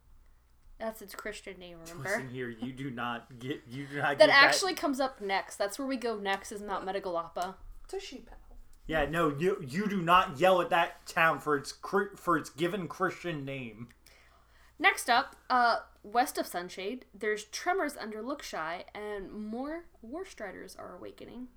That's 0.80 1.02
its 1.02 1.16
Christian 1.16 1.58
name. 1.60 1.78
Remember? 1.80 2.10
Listen 2.10 2.30
here, 2.30 2.50
you 2.50 2.72
do 2.72 2.92
not 2.92 3.40
get 3.40 3.64
you 3.68 3.86
do 3.88 3.98
not 3.98 4.20
That 4.20 4.28
get 4.28 4.30
actually 4.30 4.76
comes 4.76 5.00
up 5.00 5.22
next. 5.22 5.56
That's 5.56 5.80
where 5.80 5.88
we 5.88 5.98
go 5.98 6.18
next. 6.18 6.52
Is 6.52 6.62
Mount 6.62 6.86
Metagalapa. 6.86 7.56
Tushy 7.88 8.18
Pal. 8.18 8.38
Yeah, 8.86 9.06
no, 9.06 9.30
you 9.30 9.64
you 9.68 9.88
do 9.88 10.02
not 10.02 10.40
yell 10.40 10.62
at 10.62 10.70
that 10.70 11.06
town 11.06 11.40
for 11.40 11.58
its 11.58 11.74
for 12.16 12.38
its 12.38 12.50
given 12.50 12.88
Christian 12.88 13.44
name. 13.44 13.90
Next 14.80 15.10
up, 15.10 15.36
uh, 15.50 15.80
west 16.04 16.38
of 16.38 16.46
Sunshade, 16.46 17.06
there's 17.14 17.46
tremors 17.46 17.98
under 18.00 18.22
Lookshy, 18.22 18.84
and 18.94 19.32
more 19.32 19.86
War 20.04 20.24
Striders 20.24 20.76
are 20.76 20.96
awakening. 20.96 21.48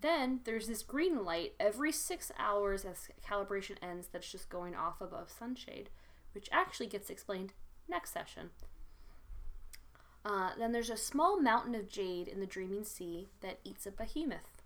Then 0.00 0.40
there's 0.44 0.66
this 0.66 0.82
green 0.82 1.24
light 1.24 1.52
every 1.60 1.92
six 1.92 2.32
hours 2.38 2.84
as 2.84 3.08
calibration 3.24 3.76
ends 3.82 4.08
that's 4.10 4.30
just 4.30 4.48
going 4.48 4.74
off 4.74 5.00
above 5.00 5.30
Sunshade, 5.30 5.90
which 6.32 6.48
actually 6.52 6.86
gets 6.86 7.10
explained 7.10 7.52
next 7.88 8.12
session. 8.12 8.50
Uh, 10.24 10.50
then 10.58 10.72
there's 10.72 10.90
a 10.90 10.96
small 10.96 11.40
mountain 11.40 11.74
of 11.74 11.88
jade 11.88 12.28
in 12.28 12.40
the 12.40 12.46
Dreaming 12.46 12.84
Sea 12.84 13.28
that 13.40 13.58
eats 13.64 13.86
a 13.86 13.90
behemoth. 13.90 14.62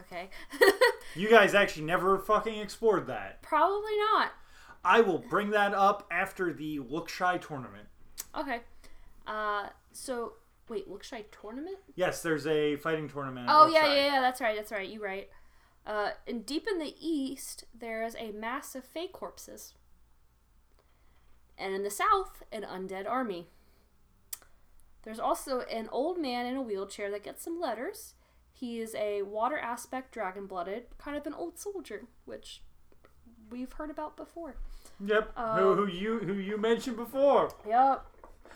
Okay. 0.00 0.30
You 1.16 1.30
guys 1.30 1.54
actually 1.54 1.86
never 1.86 2.18
fucking 2.18 2.58
explored 2.58 3.06
that. 3.06 3.40
Probably 3.42 3.96
not. 4.12 4.32
I 4.84 5.00
will 5.00 5.18
bring 5.18 5.50
that 5.50 5.72
up 5.72 6.06
after 6.10 6.52
the 6.52 6.78
Lookshy 6.78 7.40
tournament. 7.40 7.88
Okay. 8.38 8.60
Uh, 9.26 9.68
so 9.92 10.34
wait, 10.68 10.88
Lookshy 10.90 11.24
tournament? 11.40 11.78
Yes, 11.94 12.22
there's 12.22 12.46
a 12.46 12.76
fighting 12.76 13.08
tournament. 13.08 13.46
Oh 13.50 13.66
yeah, 13.66 13.86
yeah, 13.86 14.12
yeah. 14.12 14.20
That's 14.20 14.40
right. 14.42 14.56
That's 14.56 14.70
right. 14.70 14.88
You 14.88 15.02
right. 15.02 15.30
Uh, 15.86 16.10
and 16.26 16.44
deep 16.44 16.66
in 16.68 16.78
the 16.78 16.94
east, 17.00 17.64
there 17.72 18.02
is 18.02 18.16
a 18.18 18.32
mass 18.32 18.74
of 18.74 18.84
fey 18.84 19.06
corpses, 19.06 19.74
and 21.56 21.74
in 21.74 21.84
the 21.84 21.90
south, 21.90 22.42
an 22.50 22.62
undead 22.62 23.08
army. 23.08 23.46
There's 25.04 25.20
also 25.20 25.60
an 25.60 25.88
old 25.92 26.18
man 26.18 26.46
in 26.46 26.56
a 26.56 26.62
wheelchair 26.62 27.10
that 27.12 27.22
gets 27.22 27.44
some 27.44 27.60
letters. 27.60 28.14
He 28.52 28.80
is 28.80 28.96
a 28.96 29.22
water 29.22 29.56
aspect 29.56 30.12
dragon 30.12 30.46
blooded, 30.46 30.86
kind 30.98 31.16
of 31.16 31.24
an 31.26 31.34
old 31.34 31.58
soldier, 31.58 32.06
which 32.24 32.62
we've 33.48 33.72
heard 33.72 33.90
about 33.90 34.16
before. 34.16 34.56
Yep. 35.04 35.32
Uh, 35.36 35.58
who, 35.58 35.74
who 35.74 35.86
you 35.86 36.18
who 36.18 36.32
you 36.32 36.56
mentioned 36.58 36.96
before? 36.96 37.52
Yep. 37.68 38.04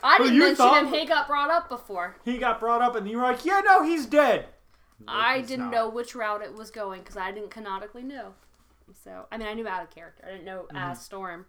I 0.03 0.17
Who 0.17 0.25
didn't 0.25 0.39
mention 0.39 0.87
him. 0.87 0.93
He 0.93 1.05
got 1.05 1.29
brought 1.29 1.51
up 1.51 1.69
before. 1.69 2.17
He 2.25 2.39
got 2.39 2.59
brought 2.59 2.81
up, 2.81 2.97
and 2.97 3.09
you 3.09 3.19
were 3.19 3.23
like, 3.23 3.45
"Yeah, 3.45 3.61
no, 3.65 3.85
he's 3.85 4.07
dead." 4.07 4.47
I 5.09 5.41
didn't 5.41 5.67
not. 5.67 5.73
know 5.73 5.89
which 5.89 6.15
route 6.15 6.43
it 6.43 6.55
was 6.55 6.71
going 6.71 7.01
because 7.01 7.17
I 7.17 7.33
didn't 7.33 7.51
canonically 7.51 8.03
know. 8.03 8.35
So 9.05 9.27
I 9.31 9.39
mean, 9.39 9.49
I 9.49 9.55
knew 9.55 9.69
out 9.69 9.83
of 9.83 9.91
character. 9.91 10.25
I 10.27 10.33
didn't 10.33 10.45
know 10.45 10.67
as 10.75 11.01
Storm. 11.01 11.47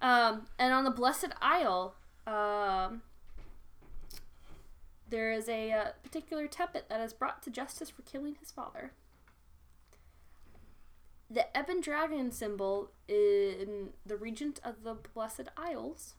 Um, 0.00 0.46
and 0.58 0.72
on 0.72 0.84
the 0.84 0.90
Blessed 0.90 1.32
Isle, 1.40 1.94
um, 2.26 3.02
there 5.10 5.32
is 5.32 5.48
a 5.48 5.72
uh, 5.72 5.84
particular 6.02 6.46
Tepet 6.46 6.88
that 6.88 7.00
is 7.00 7.12
brought 7.12 7.42
to 7.42 7.50
justice 7.50 7.90
for 7.90 8.02
killing 8.02 8.36
his 8.38 8.50
father. 8.50 8.92
The 11.30 11.46
Ebon 11.58 11.80
Dragon 11.80 12.30
symbol 12.30 12.90
in 13.06 13.90
the 14.06 14.16
Regent 14.16 14.60
of 14.64 14.82
the 14.82 14.94
Blessed 14.94 15.48
Isles. 15.56 16.14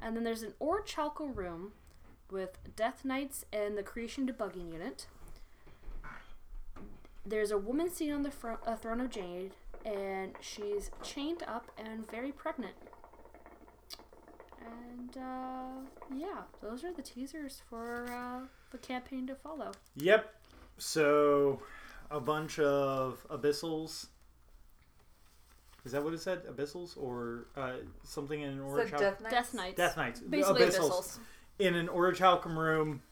And 0.00 0.16
then 0.16 0.24
there's 0.24 0.42
an 0.42 0.54
Orichalcum 0.60 1.36
room 1.36 1.72
with 2.30 2.58
Death 2.76 3.04
Knights 3.04 3.44
and 3.52 3.76
the 3.76 3.82
Creation 3.82 4.26
Debugging 4.26 4.72
Unit. 4.72 5.06
There's 7.26 7.50
a 7.50 7.58
woman 7.58 7.90
seen 7.90 8.12
on 8.12 8.22
the 8.22 8.30
fro- 8.30 8.58
uh, 8.64 8.76
throne 8.76 9.00
of 9.00 9.10
Jade, 9.10 9.52
and 9.84 10.32
she's 10.40 10.90
chained 11.02 11.42
up 11.48 11.70
and 11.76 12.08
very 12.08 12.30
pregnant. 12.30 12.74
And 14.64 15.16
uh, 15.16 15.86
yeah, 16.14 16.42
those 16.62 16.84
are 16.84 16.92
the 16.92 17.02
teasers 17.02 17.62
for 17.68 18.06
uh, 18.10 18.46
the 18.70 18.78
campaign 18.78 19.26
to 19.26 19.34
follow. 19.34 19.72
Yep. 19.96 20.34
So, 20.78 21.60
a 22.10 22.20
bunch 22.20 22.60
of 22.60 23.26
abyssals. 23.28 24.06
Is 25.84 25.92
that 25.92 26.02
what 26.04 26.14
it 26.14 26.20
said? 26.20 26.44
Abyssals 26.46 26.96
or 26.96 27.46
uh, 27.56 27.74
something 28.04 28.40
in 28.40 28.50
an 28.50 28.58
Is 28.58 28.72
Orange 28.72 28.90
that 28.90 29.00
Death 29.00 29.20
Knights? 29.20 29.34
Death 29.34 29.54
Knights. 29.54 29.76
Death 29.76 29.96
Knights. 29.96 30.20
Basically 30.20 30.62
abyssals. 30.62 30.90
abyssals. 30.90 31.18
in 31.58 31.74
an 31.74 31.88
Orichalcum 31.88 32.56
room 32.56 33.02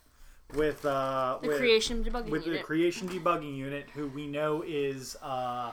with 0.52 0.84
uh 0.84 1.38
The 1.42 1.48
with, 1.48 1.58
creation 1.58 2.04
debugging 2.04 2.30
with 2.30 2.44
the 2.44 2.50
unit. 2.50 2.64
creation 2.66 3.08
debugging 3.08 3.56
unit, 3.56 3.88
who 3.94 4.08
we 4.08 4.26
know 4.26 4.62
is 4.66 5.16
uh 5.22 5.72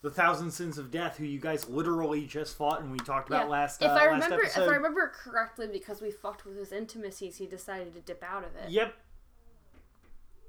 the 0.00 0.10
Thousand 0.10 0.50
Sins 0.50 0.78
of 0.78 0.90
Death, 0.90 1.16
who 1.18 1.24
you 1.24 1.38
guys 1.38 1.68
literally 1.68 2.26
just 2.26 2.56
fought 2.56 2.80
and 2.80 2.90
we 2.90 2.98
talked 2.98 3.28
about 3.28 3.44
Yeah. 3.44 3.50
last. 3.52 3.82
if 3.82 3.88
uh, 3.88 3.92
I 3.92 4.06
last 4.10 4.24
remember, 4.24 4.42
if. 4.44 4.58
I 4.58 4.64
remember 4.66 5.12
correctly, 5.14 5.68
because 5.72 6.00
we 6.02 6.10
fucked 6.10 6.44
with 6.44 6.56
his 6.56 6.72
intimacies, 6.72 7.36
he 7.36 7.46
decided 7.46 7.94
to 7.94 8.00
dip 8.00 8.22
out 8.24 8.42
of 8.44 8.56
it. 8.56 8.68
Yep. 8.70 8.94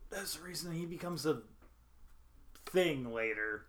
That's 0.09 0.37
the 0.37 0.43
reason 0.43 0.71
he 0.73 0.85
becomes 0.87 1.25
a 1.27 1.41
thing 2.65 3.13
later. 3.13 3.65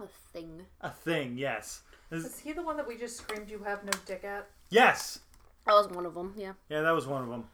A 0.00 0.06
thing. 0.32 0.62
A 0.80 0.90
thing, 0.90 1.38
yes. 1.38 1.82
This- 2.08 2.24
Is 2.24 2.38
he 2.40 2.52
the 2.52 2.62
one 2.62 2.76
that 2.76 2.88
we 2.88 2.96
just 2.96 3.16
screamed 3.16 3.48
you 3.48 3.60
have 3.60 3.84
no 3.84 3.92
dick 4.06 4.24
at? 4.24 4.48
yes. 4.70 5.20
That 5.66 5.74
was 5.74 5.88
one 5.88 6.04
of 6.06 6.14
them. 6.14 6.34
Yeah. 6.36 6.54
Yeah, 6.68 6.80
that 6.82 6.90
was 6.90 7.06
one 7.06 7.22
of 7.22 7.28
them. 7.28 7.44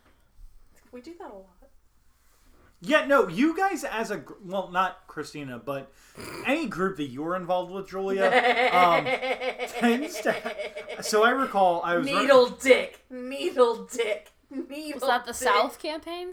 We 0.97 1.03
do 1.03 1.13
that 1.19 1.31
a 1.31 1.35
lot. 1.35 1.51
Yeah, 2.81 3.05
no, 3.05 3.29
you 3.29 3.55
guys 3.55 3.85
as 3.85 4.11
a 4.11 4.17
gr- 4.17 4.33
well, 4.43 4.71
not 4.71 5.07
Christina, 5.09 5.59
but 5.63 5.93
any 6.47 6.65
group 6.69 6.97
that 6.97 7.09
you're 7.09 7.37
involved 7.37 7.71
with, 7.71 7.87
Julia, 7.91 8.25
um, 8.73 9.05
tends 9.79 10.19
to. 10.23 10.35
So 11.03 11.23
I 11.23 11.31
recall 11.33 11.83
I 11.85 11.97
was 11.97 12.11
run- 12.11 12.23
Needle 12.23 12.49
dick. 12.49 13.05
Needle 13.11 13.85
dick. 13.93 14.33
Needle 14.51 15.01
Was 15.01 15.03
that 15.03 15.27
the 15.27 15.33
dick. 15.33 15.43
South 15.55 15.79
campaign? 15.79 16.33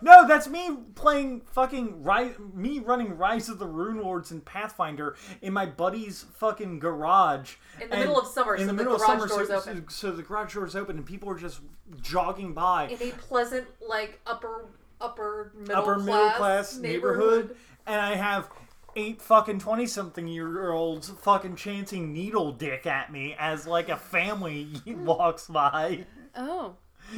No, 0.00 0.26
that's 0.26 0.48
me 0.48 0.70
playing 0.94 1.42
fucking 1.52 2.02
Rise, 2.04 2.34
me 2.54 2.78
running 2.78 3.16
Rise 3.18 3.48
of 3.48 3.58
the 3.58 3.66
Runelords 3.66 4.30
and 4.30 4.44
Pathfinder 4.44 5.16
in 5.42 5.52
my 5.52 5.66
buddy's 5.66 6.24
fucking 6.36 6.78
garage. 6.78 7.56
In 7.80 7.88
the 7.90 7.96
And- 7.96 8.04
middle 8.04 8.20
of 8.20 8.26
summer, 8.28 8.54
in 8.54 8.60
so 8.60 8.66
the 8.66 8.72
the 8.72 8.76
middle 8.76 8.94
of 8.94 9.00
summer, 9.00 9.26
door's 9.26 9.48
so, 9.48 9.56
open. 9.56 9.88
so, 9.88 10.08
so 10.10 10.16
the 10.16 10.22
garage 10.22 10.54
door's 10.54 10.76
open 10.76 10.96
and 10.96 11.04
people 11.06 11.28
are 11.30 11.38
just 11.38 11.60
jogging 12.00 12.54
by. 12.54 12.84
In 12.86 13.02
a 13.08 13.12
pleasant, 13.12 13.66
like 13.86 14.20
upper 14.26 14.66
upper 15.00 15.52
middle 15.56 15.76
upper 15.76 15.94
class 15.96 16.06
middle 16.06 16.30
class 16.30 16.76
neighborhood, 16.78 17.56
and 17.86 18.00
I 18.00 18.14
have 18.14 18.48
eight 18.96 19.20
fucking 19.20 19.58
twenty 19.58 19.86
something 19.86 20.26
year 20.28 20.70
olds 20.72 21.08
fucking 21.10 21.56
chanting 21.56 22.12
needle 22.12 22.52
dick 22.52 22.86
at 22.86 23.12
me 23.12 23.34
as 23.38 23.66
like 23.66 23.88
a 23.88 23.96
family 23.96 24.68
walks 24.86 25.46
by. 25.48 26.06
Oh. 26.36 26.76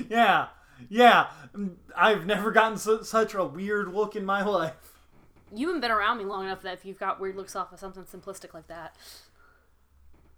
Yeah, 0.09 0.47
yeah. 0.89 1.29
I've 1.97 2.27
never 2.27 2.51
gotten 2.51 2.79
su- 2.79 3.05
such 3.05 3.35
a 3.35 3.45
weird 3.45 3.93
look 3.93 4.17
in 4.17 4.25
my 4.25 4.43
life. 4.45 4.95
You 5.55 5.67
haven't 5.69 5.81
been 5.81 5.91
around 5.91 6.19
me 6.19 6.25
long 6.25 6.45
enough 6.45 6.63
that 6.63 6.75
if 6.75 6.85
you've 6.85 6.99
got 6.99 7.21
weird 7.21 7.37
looks 7.37 7.57
off 7.57 7.73
of 7.73 7.79
something 7.81 8.05
simplistic 8.05 8.55
like 8.55 8.69
that. 8.69 8.95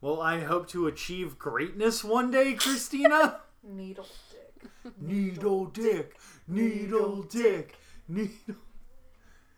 Well, 0.00 0.20
I 0.20 0.40
hope 0.40 0.68
to 0.70 0.86
achieve 0.86 1.38
greatness 1.38 2.02
one 2.02 2.30
day, 2.30 2.54
Christina. 2.54 3.40
Needle 3.62 4.06
dick. 4.30 4.92
needle 5.00 5.66
dick, 5.66 6.16
needle 6.48 7.22
dick, 7.22 7.76
needle. 8.08 8.56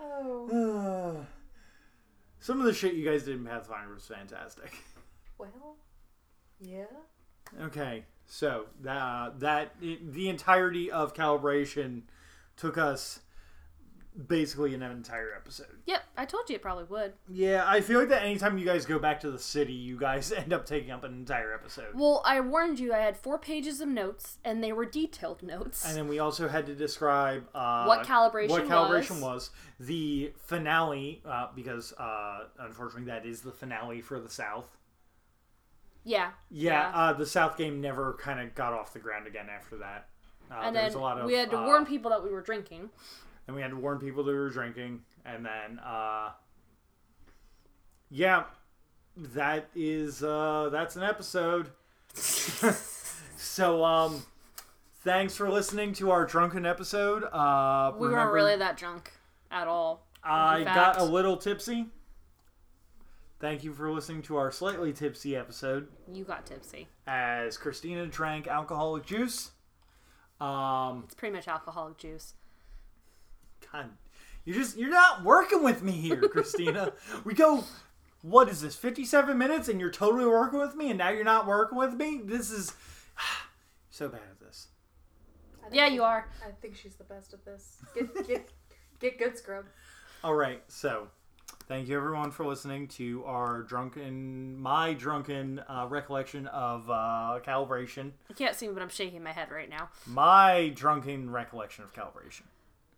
Oh 0.01 1.17
Ah. 1.23 1.27
Some 2.41 2.61
of 2.61 2.67
the 2.67 2.75
shit 2.75 2.93
you 2.95 3.09
guys 3.09 3.23
did 3.23 3.37
in 3.37 3.45
Pathfinder 3.47 3.95
was 3.95 4.07
fantastic. 4.07 4.71
well, 5.39 5.77
yeah. 6.61 6.85
Okay, 7.63 8.05
so 8.27 8.67
that 8.83 9.41
that 9.41 9.75
the 9.81 10.29
entirety 10.29 10.91
of 10.91 11.15
calibration 11.15 12.03
took 12.57 12.79
us 12.79 13.21
basically 14.29 14.75
an 14.75 14.83
entire 14.83 15.35
episode. 15.35 15.79
Yep, 15.87 16.03
I 16.17 16.25
told 16.25 16.49
you 16.49 16.57
it 16.57 16.63
probably 16.63 16.85
would. 16.85 17.15
Yeah, 17.29 17.65
I 17.67 17.81
feel 17.81 17.99
like 17.99 18.09
that 18.11 18.23
anytime 18.23 18.59
you 18.59 18.65
guys 18.65 18.87
go 18.87 18.99
back 18.99 19.21
to 19.21 19.31
the 19.31 19.39
city, 19.39 19.73
you 19.73 19.99
guys 19.99 20.31
end 20.37 20.53
up 20.53 20.67
taking 20.67 20.91
up 20.91 21.05
an 21.05 21.13
entire 21.13 21.53
episode. 21.53 21.95
Well, 21.95 22.23
I 22.25 22.41
warned 22.41 22.79
you 22.79 22.93
I 22.95 22.99
had 22.99 23.17
four 23.17 23.39
pages 23.39 23.81
of 23.81 23.89
notes, 23.89 24.39
and 24.45 24.63
they 24.63 24.73
were 24.73 24.85
detailed 24.85 25.43
notes. 25.43 25.85
And 25.85 25.97
then 25.97 26.09
we 26.09 26.19
also 26.19 26.49
had 26.49 26.67
to 26.67 26.75
describe 26.75 27.45
uh, 27.55 27.85
What 27.87 28.07
calibration 28.07 28.51
what 28.51 28.67
calibration 28.67 29.21
was. 29.21 29.23
was, 29.23 29.51
the 29.81 30.33
finale, 30.37 31.23
uh, 31.27 31.49
because 31.55 31.93
uh, 31.95 32.45
unfortunately 32.61 33.07
that 33.11 33.27
is 33.27 33.41
the 33.41 33.53
finale 33.53 34.01
for 34.01 34.21
the 34.21 34.31
South. 34.31 34.77
Yeah. 36.05 36.31
Yeah, 36.51 36.91
Uh, 36.95 37.13
the 37.15 37.27
South 37.27 37.57
game 37.57 37.81
never 37.81 38.15
kind 38.21 38.39
of 38.41 38.55
got 38.55 38.73
off 38.73 38.93
the 38.93 38.99
ground 38.99 39.27
again 39.27 39.49
after 39.49 39.77
that. 39.79 40.09
Uh, 40.51 40.61
and 40.63 40.77
then 40.77 40.93
a 40.93 40.99
lot 40.99 41.19
of, 41.19 41.27
we 41.27 41.35
had 41.35 41.51
to 41.51 41.59
uh, 41.59 41.65
warn 41.67 41.87
people 41.87 42.11
that 42.11 42.23
we 42.23 42.31
were 42.31 42.43
drinking. 42.43 42.91
and 43.47 43.57
we 43.57 43.63
had 43.63 43.71
to 43.71 43.77
warn 43.77 43.99
people 43.99 44.23
that 44.25 44.31
we 44.33 44.39
were 44.39 44.51
drinking, 44.51 45.01
and 45.25 45.45
then 45.45 45.79
uh, 45.81 46.31
yeah, 48.11 48.45
that 49.17 49.69
is 49.75 50.23
uh, 50.23 50.69
that's 50.71 50.97
an 50.97 51.03
episode. 51.03 51.71
so 53.37 53.85
um, 53.85 54.23
thanks 55.03 55.35
for 55.37 55.51
listening 55.51 55.93
to 55.95 56.11
our 56.11 56.25
drunken 56.27 56.67
episode. 56.67 57.25
Uh, 57.25 57.93
We 57.99 58.09
weren't 58.09 58.33
really 58.33 58.57
that 58.57 58.77
drunk 58.77 59.13
at 59.51 59.67
all. 59.69 60.07
I 60.23 60.59
in 60.59 60.65
got 60.65 60.99
a 60.99 61.05
little 61.05 61.37
tipsy. 61.37 61.87
Thank 63.45 63.63
you 63.63 63.75
for 63.75 63.93
listening 63.93 64.23
to 64.23 64.37
our 64.39 64.51
slightly 64.51 64.95
tipsy 64.95 65.37
episode 65.37 65.89
You 66.11 66.25
got 66.25 66.47
tipsy. 66.47 66.89
as 67.07 67.59
Christina 67.59 68.07
drank 68.07 68.47
alcoholic 68.47 69.05
juice. 69.05 69.51
Um, 70.41 71.03
It's 71.05 71.15
pretty 71.15 71.35
much 71.37 71.47
alcoholic 71.47 71.99
juice. 71.99 72.33
God, 73.71 73.91
you're 74.47 74.57
just 74.57 74.79
you're 74.79 74.89
not 74.89 75.25
working 75.25 75.63
with 75.63 75.83
me 75.83 75.93
here, 75.93 76.23
Christina. 76.33 76.95
we 77.25 77.35
go, 77.35 77.65
what 78.23 78.49
is 78.49 78.63
this? 78.63 78.77
Fifty-seven 78.77 79.37
minutes, 79.37 79.69
and 79.69 79.79
you're 79.79 79.91
totally 79.91 80.25
working 80.25 80.59
with 80.59 80.75
me, 80.75 80.89
and 80.89 80.97
now 80.97 81.11
you're 81.11 81.23
not 81.23 81.47
working 81.47 81.77
with 81.77 81.93
me. 81.93 82.23
This 82.25 82.51
is 82.51 82.73
so 83.91 84.09
bad 84.09 84.23
at 84.23 84.41
this. 84.41 84.69
Yeah, 85.71 85.89
you 85.89 86.03
are. 86.03 86.31
I 86.43 86.51
think 86.63 86.77
she's 86.77 86.95
the 86.95 87.05
best 87.05 87.35
at 87.35 87.45
this. 87.45 87.77
Get 87.95 88.27
get 88.27 88.49
get 89.01 89.19
good, 89.19 89.37
scrub. 89.37 89.67
All 90.25 90.35
right, 90.35 90.63
so 90.69 91.09
thank 91.69 91.89
you 91.89 91.97
everyone 91.97 92.31
for 92.31 92.45
listening 92.47 92.89
to 92.89 93.25
our 93.25 93.63
drunken, 93.63 94.59
my 94.61 94.93
drunken 94.95 95.61
uh, 95.69 95.87
recollection 95.89 96.47
of 96.49 96.89
uh, 96.91 97.41
calibration, 97.45 98.13
You 98.29 98.35
can't 98.35 98.55
see 98.55 98.69
me, 98.69 98.75
but 98.75 98.83
I'm 98.83 98.89
shaking 98.89 99.23
my 99.23 99.33
head 99.33 99.51
right 99.51 99.69
now. 99.71 99.89
my 100.07 100.73
drunken 100.75 101.31
recollection 101.31 101.85
of 101.85 101.93
calibration. 101.93 102.43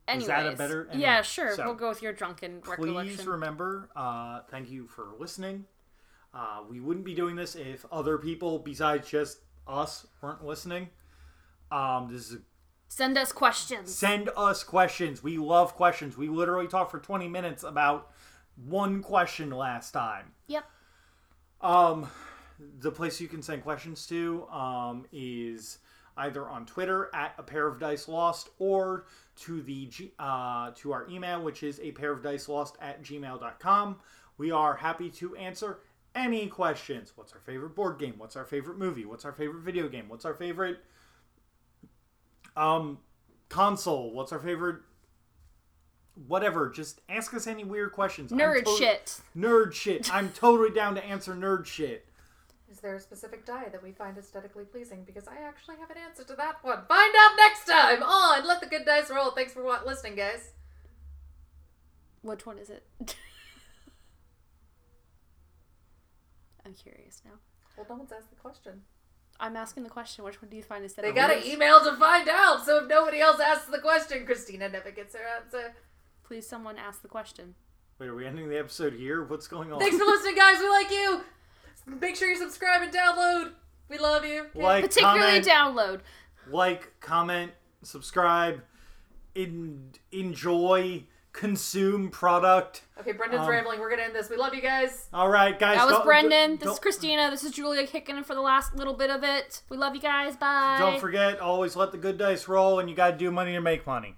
Anyways, 0.09 0.23
Is 0.25 0.29
that 0.29 0.47
a 0.53 0.57
better- 0.57 0.89
Yeah, 0.95 1.23
sure. 1.23 1.55
so- 1.57 1.65
we'll 1.65 1.75
go 1.75 1.89
with 1.89 2.03
your 2.03 2.13
drunken 2.13 2.61
recollection. 2.67 3.17
Please 3.17 3.27
remember, 3.27 3.89
uh, 3.97 4.41
thank 4.51 4.71
you 4.71 4.87
for 4.87 5.07
listening. 5.19 5.65
Uh, 6.33 6.61
we 6.69 6.81
wouldn't 6.81 7.05
be 7.05 7.15
doing 7.15 7.35
this 7.35 7.57
if 7.57 7.85
other 7.91 8.19
people 8.19 8.59
besides 8.59 9.09
just 9.09 9.39
us 9.67 10.07
weren't 10.21 10.45
listening. 10.45 10.91
Um, 11.73 12.09
this 12.13 12.31
is 12.31 12.39
Send 12.89 13.19
us 13.19 13.33
questions. 13.33 13.93
send 13.93 14.31
us 14.37 14.63
questions. 14.63 15.23
We 15.23 15.39
love 15.39 15.75
questions. 15.75 16.17
We 16.17 16.29
literally 16.29 16.69
talked 16.69 16.93
for 16.93 17.01
20 17.01 17.27
minutes 17.27 17.65
about 17.65 18.13
one 18.65 19.03
question 19.03 19.51
last 19.51 19.93
time. 19.93 20.33
Yep. 20.49 20.65
Um, 21.61 22.09
the 22.81 22.91
place 22.91 23.21
you 23.21 23.29
can 23.29 23.43
send 23.43 23.63
questions 23.63 24.07
to 24.07 24.47
um, 24.49 25.07
is 25.13 25.79
either 26.17 26.49
on 26.49 26.65
Twitter 26.65 27.11
at 27.15 27.35
a 27.39 27.43
pair 27.43 27.67
of 27.67 27.79
dice 27.79 28.09
lost 28.09 28.49
or 28.59 29.07
to 29.37 29.61
the 29.63 29.91
uh, 30.19 30.71
to 30.77 30.93
our 30.93 31.09
email, 31.11 31.43
which 31.43 31.63
is 31.63 31.79
a 31.81 31.93
pair 31.93 32.13
of 32.13 32.23
dice 32.23 32.49
lost 32.49 32.77
at 32.81 33.03
gmail.com. 33.03 33.97
We 34.39 34.51
are 34.51 34.77
happy 34.77 35.11
to 35.11 35.37
answer 35.37 35.81
any 36.15 36.47
questions. 36.47 37.13
What's 37.15 37.33
our 37.33 37.41
favorite 37.41 37.75
board 37.75 37.99
game? 37.99 38.15
What's 38.17 38.37
our 38.37 38.45
favorite 38.45 38.79
movie? 38.79 39.05
What's 39.05 39.25
our 39.25 39.33
favorite 39.33 39.63
video 39.63 39.89
game? 39.89 40.09
What's 40.09 40.25
our 40.25 40.35
favorite 40.35 40.79
um 42.57 42.99
console? 43.49 44.13
What's 44.13 44.33
our 44.33 44.41
favorite 44.41 44.81
whatever? 46.27 46.69
Just 46.71 47.01
ask 47.09 47.33
us 47.35 47.47
any 47.47 47.65
weird 47.65 47.93
questions. 47.93 48.31
Nerd 48.33 48.65
tot- 48.65 48.79
shit. 48.79 49.21
Nerd 49.37 49.73
shit. 49.73 50.13
I'm 50.13 50.31
totally 50.31 50.71
down 50.71 50.95
to 50.95 51.05
answer 51.05 51.35
nerd 51.35 51.67
shit. 51.67 52.07
Is 52.71 52.81
there 52.81 52.95
a 52.97 53.01
specific 53.01 53.47
die 53.47 53.69
that 53.71 53.83
we 53.83 53.93
find 53.93 54.19
aesthetically 54.19 54.65
pleasing? 54.65 55.05
Because 55.05 55.29
I 55.29 55.37
actually 55.47 55.77
have 55.77 55.91
an 55.91 55.97
answer 55.99 56.25
to 56.25 56.35
that 56.37 56.57
one. 56.63 56.85
Find 56.89 57.15
out 57.19 57.37
next 57.37 57.65
time 57.65 58.03
on 58.03 58.47
Let 58.47 58.61
the 58.61 58.67
Good 58.67 58.85
Dice 58.85 59.11
Roll. 59.11 59.31
Thanks 59.31 59.53
for 59.53 59.63
wa- 59.63 59.81
listening, 59.87 60.17
guys. 60.17 60.53
Which 62.23 62.45
one 62.45 62.59
is 62.59 62.69
it? 62.71 62.87
I'm 66.67 66.75
curious 66.75 67.23
now. 67.25 67.33
Well, 67.77 67.87
no 67.89 67.97
one's 67.97 68.13
asked 68.13 68.31
the 68.31 68.37
question. 68.37 68.83
I'm 69.39 69.57
asking 69.57 69.85
the 69.85 69.91
question. 69.91 70.25
Which 70.25 70.41
one 70.43 70.51
do 70.51 70.57
you 70.57 70.63
find 70.63 70.85
is 70.85 70.95
They 70.95 71.13
got 71.13 71.31
an 71.31 71.45
email 71.45 71.83
to 71.85 71.95
find 71.97 72.29
out, 72.29 72.65
so 72.65 72.79
if 72.83 72.89
nobody 72.89 73.21
else 73.21 73.39
asks 73.39 73.67
the 73.67 73.79
question, 73.79 74.25
Christina 74.27 74.69
never 74.69 74.91
gets 74.91 75.15
her 75.15 75.21
answer. 75.41 75.75
Please, 76.27 76.47
someone 76.47 76.77
ask 76.77 77.03
the 77.03 77.09
question. 77.09 77.55
Wait, 77.99 78.09
are 78.09 78.15
we 78.15 78.27
ending 78.27 78.49
the 78.49 78.59
episode 78.59 78.93
here? 78.95 79.23
What's 79.23 79.47
going 79.47 79.73
on? 79.73 79.79
Thanks 79.79 79.97
for 79.97 80.05
listening, 80.05 80.35
guys. 80.35 80.59
We 80.59 80.69
like 80.69 80.91
you. 80.91 81.21
Make 82.01 82.17
sure 82.17 82.29
you 82.29 82.37
subscribe 82.37 82.83
and 82.83 82.93
download. 82.93 83.53
We 83.89 83.99
love 83.99 84.25
you. 84.25 84.47
Okay? 84.47 84.63
Like, 84.63 84.85
Particularly 84.85 85.41
comment, 85.41 85.47
download. 85.47 86.01
like, 86.51 86.99
comment, 87.01 87.53
subscribe, 87.83 88.61
in, 89.37 89.93
enjoy, 90.11 91.05
consume 91.33 92.11
product. 92.11 92.83
Okay, 92.99 93.13
Brendan's 93.13 93.43
Um, 93.43 93.49
rambling. 93.49 93.79
We're 93.79 93.91
gonna 93.91 94.03
end 94.03 94.15
this. 94.17 94.29
We 94.29 94.37
love 94.37 94.53
you 94.53 94.63
guys. 94.63 95.09
All 95.13 95.29
right, 95.29 95.57
guys. 95.57 95.77
That 95.79 95.87
was 95.87 96.03
Brendan. 96.05 96.57
This 96.57 96.73
is 96.73 96.79
Christina. 96.81 97.31
This 97.31 97.45
is 97.45 97.53
Julia 97.53 97.87
kicking 97.87 98.17
in 98.17 98.25
for 98.25 98.35
the 98.35 98.41
last 98.41 98.75
little 98.75 98.95
bit 98.95 99.11
of 99.11 99.23
it. 99.23 99.63
We 99.69 99.77
love 99.77 99.95
you 99.95 100.01
guys. 100.01 100.37
Bye. 100.37 100.77
Don't 100.81 100.99
forget, 100.99 101.39
always 101.39 101.77
let 101.77 101.93
the 101.93 101.99
good 101.99 102.19
dice 102.19 102.49
roll, 102.49 102.81
and 102.81 102.91
you 102.91 102.97
got 102.97 103.13
to 103.13 103.17
do 103.17 103.31
money 103.31 103.53
to 103.53 103.61
make 103.61 103.87
money. 103.87 104.17